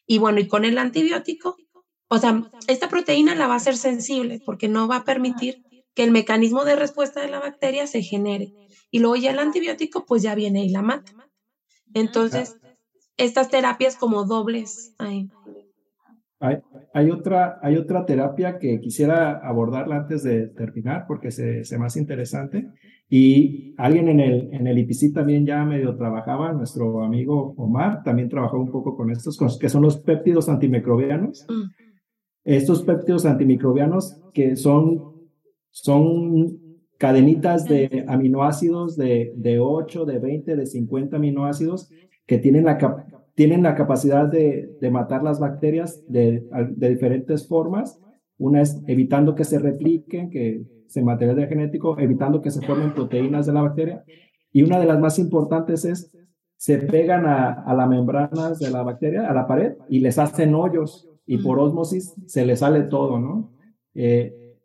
Y 0.06 0.18
bueno, 0.18 0.38
y 0.38 0.46
con 0.46 0.66
el 0.66 0.76
antibiótico, 0.76 1.56
o 2.08 2.18
sea, 2.18 2.50
esta 2.68 2.90
proteína 2.90 3.34
la 3.34 3.46
va 3.46 3.54
a 3.54 3.56
hacer 3.56 3.78
sensible 3.78 4.42
porque 4.44 4.68
no 4.68 4.86
va 4.86 4.96
a 4.96 5.04
permitir 5.04 5.64
que 5.94 6.04
el 6.04 6.10
mecanismo 6.10 6.66
de 6.66 6.76
respuesta 6.76 7.22
de 7.22 7.30
la 7.30 7.40
bacteria 7.40 7.86
se 7.86 8.02
genere. 8.02 8.52
Y 8.90 8.98
luego 8.98 9.16
ya 9.16 9.30
el 9.30 9.38
antibiótico, 9.38 10.04
pues 10.04 10.20
ya 10.20 10.34
viene 10.34 10.62
y 10.62 10.68
la 10.68 10.82
mata. 10.82 11.12
Entonces, 11.94 12.58
estas 13.16 13.48
terapias 13.48 13.96
como 13.96 14.24
dobles. 14.24 14.94
Hay, 14.98 15.30
hay, 16.92 17.10
otra, 17.10 17.58
hay 17.62 17.78
otra 17.78 18.04
terapia 18.04 18.58
que 18.58 18.78
quisiera 18.78 19.38
abordarla 19.38 19.96
antes 19.96 20.22
de 20.22 20.48
terminar 20.48 21.06
porque 21.08 21.30
se, 21.30 21.64
se 21.64 21.78
más 21.78 21.96
interesante 21.96 22.68
y 23.12 23.74
alguien 23.76 24.08
en 24.08 24.20
el, 24.20 24.48
en 24.52 24.68
el 24.68 24.78
IPC 24.78 25.12
también 25.12 25.44
ya 25.44 25.64
medio 25.64 25.96
trabajaba, 25.96 26.52
nuestro 26.52 27.02
amigo 27.02 27.54
Omar 27.56 28.04
también 28.04 28.28
trabajó 28.28 28.56
un 28.60 28.70
poco 28.70 28.96
con 28.96 29.10
estos, 29.10 29.36
que 29.58 29.68
son 29.68 29.82
los 29.82 29.96
péptidos 29.98 30.48
antimicrobianos. 30.48 31.44
Mm. 31.48 31.62
Estos 32.44 32.84
péptidos 32.84 33.26
antimicrobianos 33.26 34.22
que 34.32 34.54
son, 34.54 35.12
son 35.70 36.60
cadenitas 36.98 37.64
de 37.64 38.04
aminoácidos 38.06 38.96
de, 38.96 39.32
de 39.34 39.58
8, 39.58 40.04
de 40.04 40.18
20, 40.20 40.54
de 40.54 40.66
50 40.66 41.16
aminoácidos 41.16 41.90
que 42.26 42.38
tienen 42.38 42.64
la, 42.64 42.78
tienen 43.34 43.64
la 43.64 43.74
capacidad 43.74 44.28
de, 44.28 44.76
de 44.80 44.90
matar 44.90 45.24
las 45.24 45.40
bacterias 45.40 46.04
de, 46.06 46.46
de 46.76 46.88
diferentes 46.90 47.48
formas. 47.48 48.00
Una 48.38 48.62
es 48.62 48.80
evitando 48.86 49.34
que 49.34 49.44
se 49.44 49.58
repliquen, 49.58 50.30
que 50.30 50.62
se 50.90 51.02
material 51.02 51.46
genético, 51.46 51.96
evitando 51.98 52.42
que 52.42 52.50
se 52.50 52.66
formen 52.66 52.92
proteínas 52.92 53.46
de 53.46 53.52
la 53.52 53.62
bacteria. 53.62 54.04
Y 54.52 54.64
una 54.64 54.80
de 54.80 54.86
las 54.86 54.98
más 54.98 55.20
importantes 55.20 55.84
es, 55.84 56.10
se 56.56 56.78
pegan 56.78 57.26
a, 57.26 57.52
a 57.52 57.74
las 57.74 57.88
membranas 57.88 58.58
de 58.58 58.70
la 58.70 58.82
bacteria, 58.82 59.30
a 59.30 59.32
la 59.32 59.46
pared, 59.46 59.74
y 59.88 60.00
les 60.00 60.18
hacen 60.18 60.54
hoyos, 60.54 61.08
y 61.26 61.38
por 61.38 61.60
osmosis 61.60 62.12
se 62.26 62.44
les 62.44 62.58
sale 62.58 62.82
todo, 62.82 63.20
¿no? 63.20 63.52
Eh, 63.94 64.56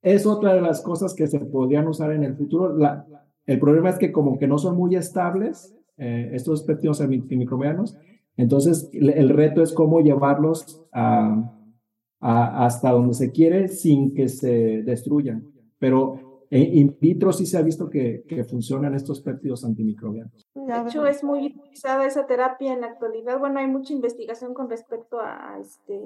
es 0.00 0.26
otra 0.26 0.54
de 0.54 0.62
las 0.62 0.80
cosas 0.80 1.14
que 1.14 1.26
se 1.26 1.40
podrían 1.40 1.86
usar 1.88 2.10
en 2.12 2.24
el 2.24 2.36
futuro. 2.36 2.74
La, 2.74 3.06
el 3.44 3.60
problema 3.60 3.90
es 3.90 3.98
que 3.98 4.10
como 4.10 4.38
que 4.38 4.46
no 4.46 4.56
son 4.56 4.76
muy 4.76 4.96
estables 4.96 5.76
eh, 5.98 6.30
estos 6.32 6.62
péptidos 6.62 7.02
antimicrobianos, 7.02 7.98
entonces 8.38 8.90
el 8.92 9.28
reto 9.28 9.62
es 9.62 9.74
cómo 9.74 10.00
llevarlos 10.00 10.82
a, 10.90 11.53
hasta 12.24 12.90
donde 12.90 13.12
se 13.12 13.30
quiere 13.30 13.68
sin 13.68 14.14
que 14.14 14.28
se 14.28 14.82
destruyan. 14.82 15.52
Pero 15.78 16.46
in 16.50 16.96
vitro 16.98 17.32
sí 17.32 17.44
se 17.44 17.58
ha 17.58 17.62
visto 17.62 17.90
que, 17.90 18.24
que 18.26 18.44
funcionan 18.44 18.94
estos 18.94 19.20
péptidos 19.20 19.64
antimicrobianos. 19.64 20.48
De 20.54 20.80
hecho, 20.80 21.04
es 21.06 21.22
muy 21.22 21.48
utilizada 21.48 22.06
esa 22.06 22.26
terapia 22.26 22.72
en 22.72 22.80
la 22.80 22.86
actualidad. 22.86 23.38
Bueno, 23.38 23.58
hay 23.58 23.66
mucha 23.66 23.92
investigación 23.92 24.54
con 24.54 24.70
respecto 24.70 25.20
a 25.20 25.58
este, 25.60 26.00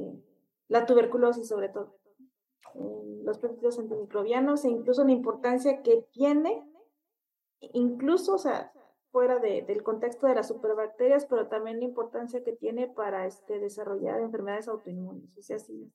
la 0.66 0.86
tuberculosis, 0.86 1.46
sobre 1.46 1.68
todo. 1.68 1.94
los 3.24 3.38
péptidos 3.38 3.78
antimicrobianos 3.78 4.64
e 4.64 4.70
incluso 4.70 5.04
la 5.04 5.12
importancia 5.12 5.82
que 5.82 6.04
tiene, 6.12 6.64
incluso, 7.60 8.34
o 8.34 8.38
sea, 8.38 8.72
fuera 9.12 9.38
de, 9.38 9.62
del 9.62 9.84
contexto 9.84 10.26
de 10.26 10.34
las 10.34 10.48
superbacterias, 10.48 11.26
pero 11.26 11.46
también 11.46 11.78
la 11.78 11.84
importancia 11.84 12.42
que 12.42 12.52
tiene 12.52 12.88
para 12.88 13.26
este, 13.26 13.60
desarrollar 13.60 14.20
enfermedades 14.20 14.66
autoinmunes. 14.66 15.36
O 15.38 15.42
sea, 15.42 15.58
sí, 15.58 15.92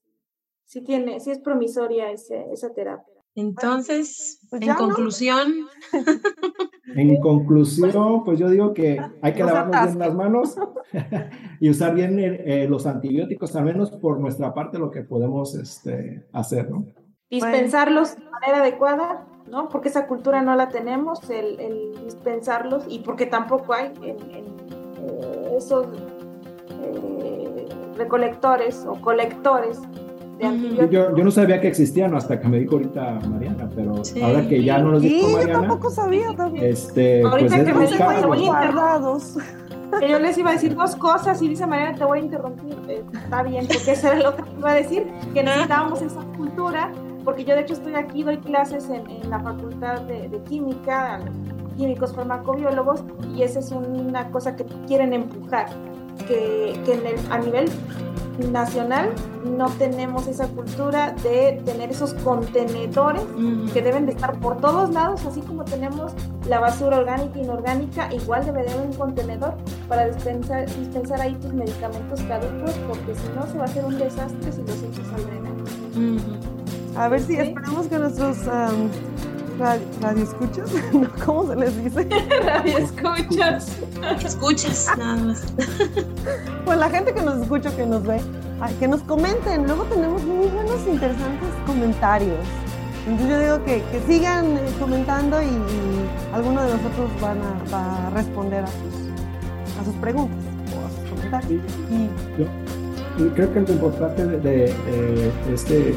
sí, 0.65 0.81
tiene, 0.81 1.19
sí 1.19 1.31
es 1.31 1.39
promisoria 1.39 2.11
ese, 2.11 2.45
esa 2.51 2.73
terapia. 2.73 3.13
Entonces, 3.35 4.45
pues 4.49 4.61
en 4.61 4.75
conclusión. 4.75 5.67
en 6.95 7.19
conclusión, 7.19 8.23
pues 8.23 8.37
yo 8.37 8.49
digo 8.49 8.73
que 8.73 9.01
hay 9.21 9.33
que 9.33 9.43
lavarnos 9.43 9.85
bien 9.87 9.99
las 9.99 10.13
manos 10.13 10.55
y 11.59 11.69
usar 11.69 11.95
bien 11.95 12.19
eh, 12.19 12.67
los 12.69 12.85
antibióticos, 12.85 13.55
al 13.55 13.65
menos 13.65 13.89
por 13.91 14.19
nuestra 14.19 14.53
parte 14.53 14.77
lo 14.77 14.91
que 14.91 15.01
podemos 15.01 15.55
este, 15.55 16.27
hacer, 16.31 16.69
¿no? 16.69 16.85
Dispensarlos 17.29 18.15
de 18.15 18.29
manera 18.29 18.59
adecuada, 18.59 19.25
¿no? 19.49 19.67
Porque 19.67 19.89
esa 19.89 20.05
cultura 20.05 20.43
no 20.43 20.55
la 20.55 20.69
tenemos, 20.69 21.27
el, 21.31 21.95
dispensarlos, 22.03 22.85
y 22.87 22.99
porque 22.99 23.25
tampoco 23.25 23.73
hay 23.73 23.91
en, 24.03 24.17
eh, 24.31 25.55
esos 25.57 25.87
eh, 26.69 27.67
recolectores 27.97 28.85
o 28.85 29.01
colectores 29.01 29.79
yo, 30.89 31.11
no 31.11 31.31
sabía 31.31 31.61
que 31.61 31.67
existían 31.67 32.13
hasta 32.15 32.39
que 32.39 32.47
me 32.47 32.59
dijo 32.59 32.75
ahorita 32.75 33.19
Mariana, 33.29 33.69
pero 33.75 34.01
ahora 34.21 34.47
que 34.47 34.63
ya 34.63 34.79
no 34.79 34.91
nos 34.91 35.01
dijo 35.01 35.29
Mariana. 35.29 35.53
Yo 35.53 35.59
tampoco 35.59 35.89
sabía 35.89 36.35
también. 36.35 36.65
Este, 36.65 37.21
ahorita 37.21 37.55
pues 37.55 37.65
que 37.65 37.73
me 37.73 37.87
dijo, 37.87 37.97
te 37.97 38.25
voy 38.25 38.49
a 38.49 39.99
Que 39.99 40.09
yo 40.09 40.19
les 40.19 40.37
iba 40.37 40.49
a 40.49 40.53
decir 40.53 40.75
dos 40.75 40.95
cosas 40.95 41.41
y 41.41 41.49
dice 41.49 41.67
Mariana, 41.67 41.97
te 41.97 42.03
voy 42.03 42.19
a 42.19 42.21
interrumpir. 42.21 42.77
Eh, 42.87 43.03
está 43.13 43.43
bien, 43.43 43.67
porque 43.67 43.91
eso 43.91 44.07
era 44.07 44.17
lo 44.17 44.35
que 44.35 44.43
iba 44.57 44.71
a 44.71 44.75
decir, 44.75 45.07
que 45.33 45.43
necesitábamos 45.43 46.01
esa 46.01 46.21
cultura, 46.37 46.91
porque 47.23 47.45
yo 47.45 47.55
de 47.55 47.61
hecho 47.61 47.73
estoy 47.73 47.95
aquí, 47.95 48.23
doy 48.23 48.37
clases 48.37 48.89
en, 48.89 49.09
en 49.09 49.29
la 49.29 49.39
Facultad 49.39 50.01
de, 50.01 50.27
de 50.29 50.43
Química, 50.43 51.19
químicos 51.77 52.13
farmacobiólogos, 52.13 53.03
y 53.35 53.43
esa 53.43 53.59
es 53.59 53.71
una 53.71 54.31
cosa 54.31 54.55
que 54.55 54.65
quieren 54.87 55.13
empujar, 55.13 55.67
que, 56.27 56.79
que 56.85 56.93
en 56.93 57.05
el, 57.05 57.31
a 57.31 57.39
nivel 57.39 57.69
nacional 58.51 59.09
no 59.57 59.67
tenemos 59.69 60.27
esa 60.27 60.47
cultura 60.47 61.13
de 61.23 61.61
tener 61.65 61.91
esos 61.91 62.13
contenedores 62.15 63.23
que 63.73 63.81
deben 63.81 64.05
de 64.05 64.13
estar 64.13 64.39
por 64.39 64.57
todos 64.57 64.91
lados, 64.91 65.23
así 65.25 65.41
como 65.41 65.63
tenemos 65.65 66.13
la 66.47 66.59
basura 66.59 66.97
orgánica 66.97 67.39
e 67.39 67.43
inorgánica, 67.43 68.13
igual 68.13 68.45
debe 68.45 68.63
de 68.63 68.71
haber 68.71 68.87
un 68.87 68.93
contenedor 68.93 69.53
para 69.87 70.07
dispensar, 70.07 70.65
dispensar 70.65 71.21
ahí 71.21 71.35
tus 71.35 71.53
medicamentos 71.53 72.21
caducos, 72.23 72.71
porque 72.87 73.15
si 73.15 73.27
no 73.35 73.45
se 73.45 73.57
va 73.57 73.63
a 73.63 73.65
hacer 73.65 73.85
un 73.85 73.97
desastre 73.97 74.51
si 74.51 74.61
los 74.61 74.81
echas 74.81 75.13
al 75.15 75.25
drenaje. 75.25 75.53
A 76.95 77.07
ver 77.07 77.21
si 77.21 77.35
esperamos 77.35 77.87
que 77.87 77.99
nuestros 77.99 78.37
radio, 79.59 80.23
escuchas, 80.23 80.71
¿cómo 81.25 81.47
se 81.47 81.55
les 81.55 81.83
dice? 81.83 82.07
radio 82.45 82.77
escuchas. 82.77 83.77
Escuchas, 84.23 84.89
nada 84.97 85.15
más. 85.15 85.43
Pues 86.65 86.77
la 86.79 86.89
gente 86.89 87.13
que 87.13 87.21
nos 87.21 87.41
escucha, 87.41 87.75
que 87.75 87.85
nos 87.85 88.03
ve, 88.03 88.21
que 88.79 88.87
nos 88.87 89.01
comenten. 89.01 89.67
Luego 89.67 89.83
tenemos 89.83 90.23
muy 90.23 90.47
buenos, 90.47 90.79
interesantes 90.87 91.49
comentarios. 91.65 92.39
Entonces 93.05 93.29
yo 93.29 93.39
digo 93.41 93.65
que, 93.65 93.83
que 93.91 93.99
sigan 94.07 94.57
eh, 94.57 94.61
comentando 94.79 95.41
y, 95.41 95.49
alguno 96.33 96.63
de 96.63 96.71
nosotros 96.71 97.11
van 97.21 97.37
a, 97.41 97.71
va 97.71 98.07
a 98.07 98.09
responder 98.11 98.63
a 98.63 98.67
sus, 98.67 99.81
a 99.81 99.83
sus 99.83 99.93
preguntas 99.95 100.37
o 100.73 100.85
a 100.85 100.89
sus 100.89 101.09
comentarios. 101.09 101.61
Yo, 103.17 103.33
creo 103.35 103.53
que 103.53 103.59
lo 103.59 103.73
importante 103.73 104.25
de, 104.25 104.39
de 104.39 105.53
este 105.53 105.93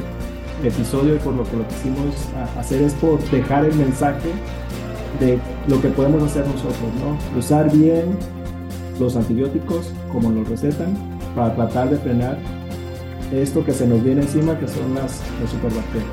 episodio 0.63 1.17
y 1.17 1.19
por 1.19 1.35
lo 1.35 1.45
que 1.45 1.57
lo 1.57 1.69
quisimos 1.69 2.15
hacer 2.59 2.83
es 2.83 2.95
por 2.95 3.19
dejar 3.31 3.65
el 3.65 3.75
mensaje 3.75 4.31
de 5.21 5.39
lo 5.69 5.81
que 5.81 5.89
podemos 5.89 6.23
hacer 6.23 6.47
nosotros, 6.47 6.91
¿no? 7.01 7.39
Usar 7.39 7.71
bien 7.73 8.17
los 8.99 9.17
antibióticos 9.17 9.93
como 10.13 10.31
nos 10.31 10.49
recetan 10.49 10.97
para 11.35 11.55
tratar 11.55 11.91
de 11.91 11.99
frenar 11.99 12.39
esto 13.33 13.65
que 13.65 13.73
se 13.73 13.87
nos 13.87 14.03
viene 14.03 14.23
encima, 14.23 14.59
que 14.59 14.69
son 14.69 14.95
las, 14.95 15.21
las 15.41 15.51
superbacterias. 15.51 16.09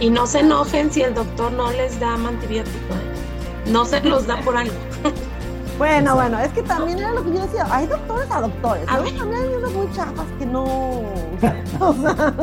Y 0.00 0.10
no 0.10 0.26
se 0.26 0.40
enojen 0.40 0.90
si 0.90 1.02
el 1.02 1.14
doctor 1.14 1.52
no 1.52 1.70
les 1.72 1.98
da 2.00 2.14
antibiótico. 2.14 2.94
¿eh? 2.94 3.70
No 3.70 3.84
se 3.84 4.00
los 4.02 4.26
da 4.26 4.40
por 4.40 4.56
algo. 4.56 4.74
Bueno, 5.78 6.14
bueno, 6.14 6.38
es 6.38 6.52
que 6.52 6.62
también 6.62 6.98
era 6.98 7.12
lo 7.12 7.24
que 7.24 7.32
yo 7.32 7.42
decía, 7.42 7.66
hay 7.70 7.86
doctores 7.86 8.30
a 8.30 8.40
doctores, 8.40 8.86
¿no? 8.86 9.18
También 9.18 9.34
hay 9.34 9.54
unos 9.54 9.72
muy 9.72 9.90
chafas 9.92 10.26
que 10.38 10.46
no... 10.46 10.64
o 11.80 11.94
sea... 11.94 12.34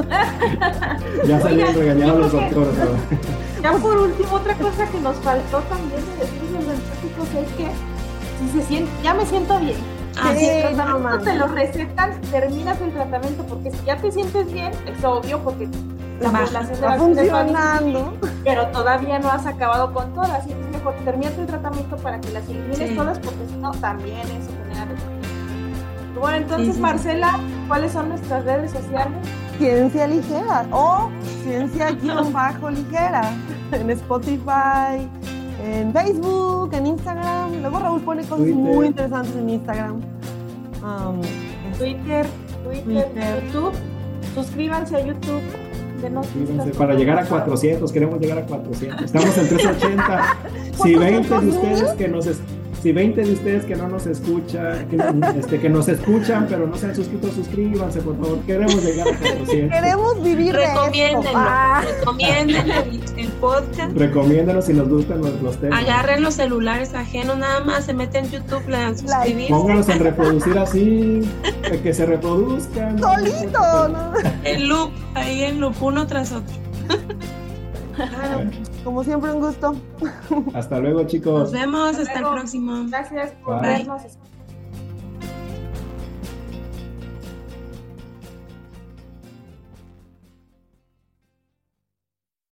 ya 1.26 1.40
salieron 1.40 1.76
regañados 1.76 2.20
los 2.20 2.32
doctores. 2.32 2.76
Ya 3.62 3.74
por 3.74 3.98
último, 3.98 4.36
otra 4.36 4.54
cosa 4.56 4.86
que 4.88 5.02
nos 5.02 5.18
faltó 5.18 5.60
también 5.64 6.02
de 6.06 6.26
decir 6.26 6.50
los 6.54 6.64
científicos 6.64 7.28
es 7.36 7.52
que 7.58 7.68
si 8.40 8.58
se 8.58 8.66
siente, 8.66 8.90
ya 9.04 9.14
me 9.14 9.26
siento 9.26 9.60
bien. 9.60 9.76
Ah, 10.18 10.34
el 10.34 10.76
tratamiento 10.76 11.20
te 11.20 11.36
lo 11.36 11.48
recetan, 11.48 12.22
terminas 12.32 12.80
el 12.80 12.94
tratamiento, 12.94 13.44
porque 13.44 13.72
si 13.72 13.86
ya 13.86 13.98
te 13.98 14.12
sientes 14.14 14.52
bien, 14.52 14.72
es 14.86 15.04
obvio, 15.04 15.40
porque 15.44 15.68
la 16.22 16.30
población 16.30 16.72
está 16.72 16.94
funcionando. 16.96 18.14
pero 18.46 18.68
todavía 18.68 19.20
no 19.20 19.30
has 19.30 19.46
acabado 19.46 19.94
con 19.94 20.14
todas, 20.14 20.32
así 20.32 20.54
mejor 20.80 20.96
terminar 21.04 21.34
el 21.38 21.46
tratamiento 21.46 21.96
para 21.98 22.20
que 22.20 22.32
las 22.32 22.48
elimines 22.48 22.96
todas, 22.96 23.20
porque 23.20 23.46
si 23.48 23.56
no, 23.58 23.72
también 23.72 24.20
eso 24.20 24.52
genera 24.64 24.88
Bueno, 26.20 26.38
entonces, 26.38 26.78
Marcela, 26.80 27.40
¿cuáles 27.68 27.92
son 27.92 28.10
nuestras 28.10 28.46
redes 28.46 28.72
sociales? 28.72 29.18
Ciencia 29.58 30.08
Ligera 30.08 30.66
o 30.72 31.10
Ciencia-Ligera 31.44 33.34
en 33.74 33.90
Spotify, 33.90 35.10
en 35.62 35.92
Facebook, 35.92 36.74
en 36.74 36.88
Instagram. 36.88 37.62
Luego 37.62 37.80
Raúl 37.80 38.02
pone 38.02 38.24
cosas 38.24 38.48
muy 38.48 38.88
interesantes 38.88 39.36
en 39.36 39.50
Instagram. 39.50 40.02
Um, 40.82 41.22
Twitter, 41.78 42.26
Twitter, 42.64 42.84
Twitter, 42.84 43.44
YouTube. 43.44 43.74
Suscríbanse 44.34 44.96
a 44.96 45.06
YouTube 45.06 45.42
para 46.78 46.96
llegar 46.96 47.20
a 47.20 47.26
400, 47.26 47.92
queremos 47.92 48.20
llegar 48.20 48.40
a 48.40 48.46
400. 48.46 49.06
Estamos 49.06 49.38
en 49.38 49.48
380. 49.50 50.38
si 50.84 50.96
20 50.96 51.40
de 51.40 51.48
ustedes 51.48 51.92
que 51.92 52.08
nos 52.08 52.28
si 52.82 52.92
20 52.92 53.22
de 53.22 53.34
ustedes 53.34 53.66
que 53.66 53.76
no 53.76 53.88
nos 53.88 54.06
escuchan, 54.06 54.88
que, 54.88 54.98
este, 55.40 55.60
que 55.60 55.70
nos 55.70 55.88
escuchan, 55.88 56.48
pero 56.50 56.68
no 56.68 56.78
se 56.78 56.88
han 56.88 56.96
suscrito, 56.96 57.32
suscríbanse, 57.32 58.02
por 58.02 58.18
favor. 58.18 58.40
Queremos 58.42 58.84
llegar 58.84 59.08
a 59.08 59.18
400. 59.18 59.80
Queremos 59.80 60.24
vivir 60.24 60.56
Recomiéndenlo. 60.56 61.32
Ah. 61.36 61.84
Recomienden 62.00 62.72
el, 63.18 63.28
podcast. 63.40 63.96
Recomiéndenos 63.96 64.66
si 64.66 64.74
nos 64.74 64.90
gustan 64.90 65.22
los, 65.22 65.42
los, 65.42 65.58
temas. 65.58 65.84
Agarren 65.84 66.24
los 66.24 66.34
celulares 66.36 66.94
ajenos, 66.94 67.38
nada 67.38 67.64
más 67.64 67.86
se 67.86 67.94
meten 67.94 68.26
en 68.26 68.32
YouTube, 68.32 68.68
le 68.68 68.78
dan 68.78 68.98
suscribir. 68.98 69.50
Pónganos 69.50 69.88
en 69.90 70.00
reproducir 70.00 70.58
así, 70.58 71.30
que 71.84 71.94
se 71.94 72.06
reproduzcan. 72.06 73.00
Solito, 73.00 73.90
¿no? 73.90 74.14
El 74.44 74.68
loop, 74.68 74.92
ahí 75.16 75.44
en 75.44 75.60
loop, 75.60 75.82
uno 75.82 76.08
tras 76.08 76.32
otro. 76.32 76.56
Como 78.90 79.04
siempre, 79.04 79.32
un 79.32 79.40
gusto. 79.40 79.80
Hasta 80.56 80.80
luego, 80.80 81.04
chicos. 81.04 81.42
Nos 81.42 81.52
vemos, 81.52 81.96
hasta, 81.96 82.18
el 82.18 82.26
próximo. 82.26 82.86
Gracias 82.88 83.34
por 83.46 83.62
vernos. 83.62 84.02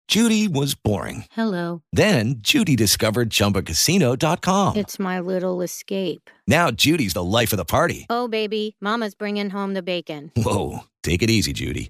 Judy 0.07 0.47
was 0.47 0.75
boring. 0.75 1.25
Hello. 1.31 1.81
Then 1.91 2.35
Judy 2.37 2.75
discovered 2.75 3.31
chumbacasino.com. 3.31 4.77
It's 4.77 4.99
my 4.99 5.19
little 5.19 5.63
escape. 5.63 6.29
Now 6.45 6.69
Judy's 6.69 7.13
the 7.13 7.23
life 7.23 7.51
of 7.51 7.57
the 7.57 7.65
party. 7.65 8.05
Oh, 8.11 8.27
baby, 8.27 8.75
Mama's 8.79 9.15
bringing 9.15 9.49
home 9.49 9.73
the 9.73 9.81
bacon. 9.81 10.31
Whoa. 10.35 10.81
Take 11.01 11.23
it 11.23 11.31
easy, 11.31 11.51
Judy. 11.53 11.89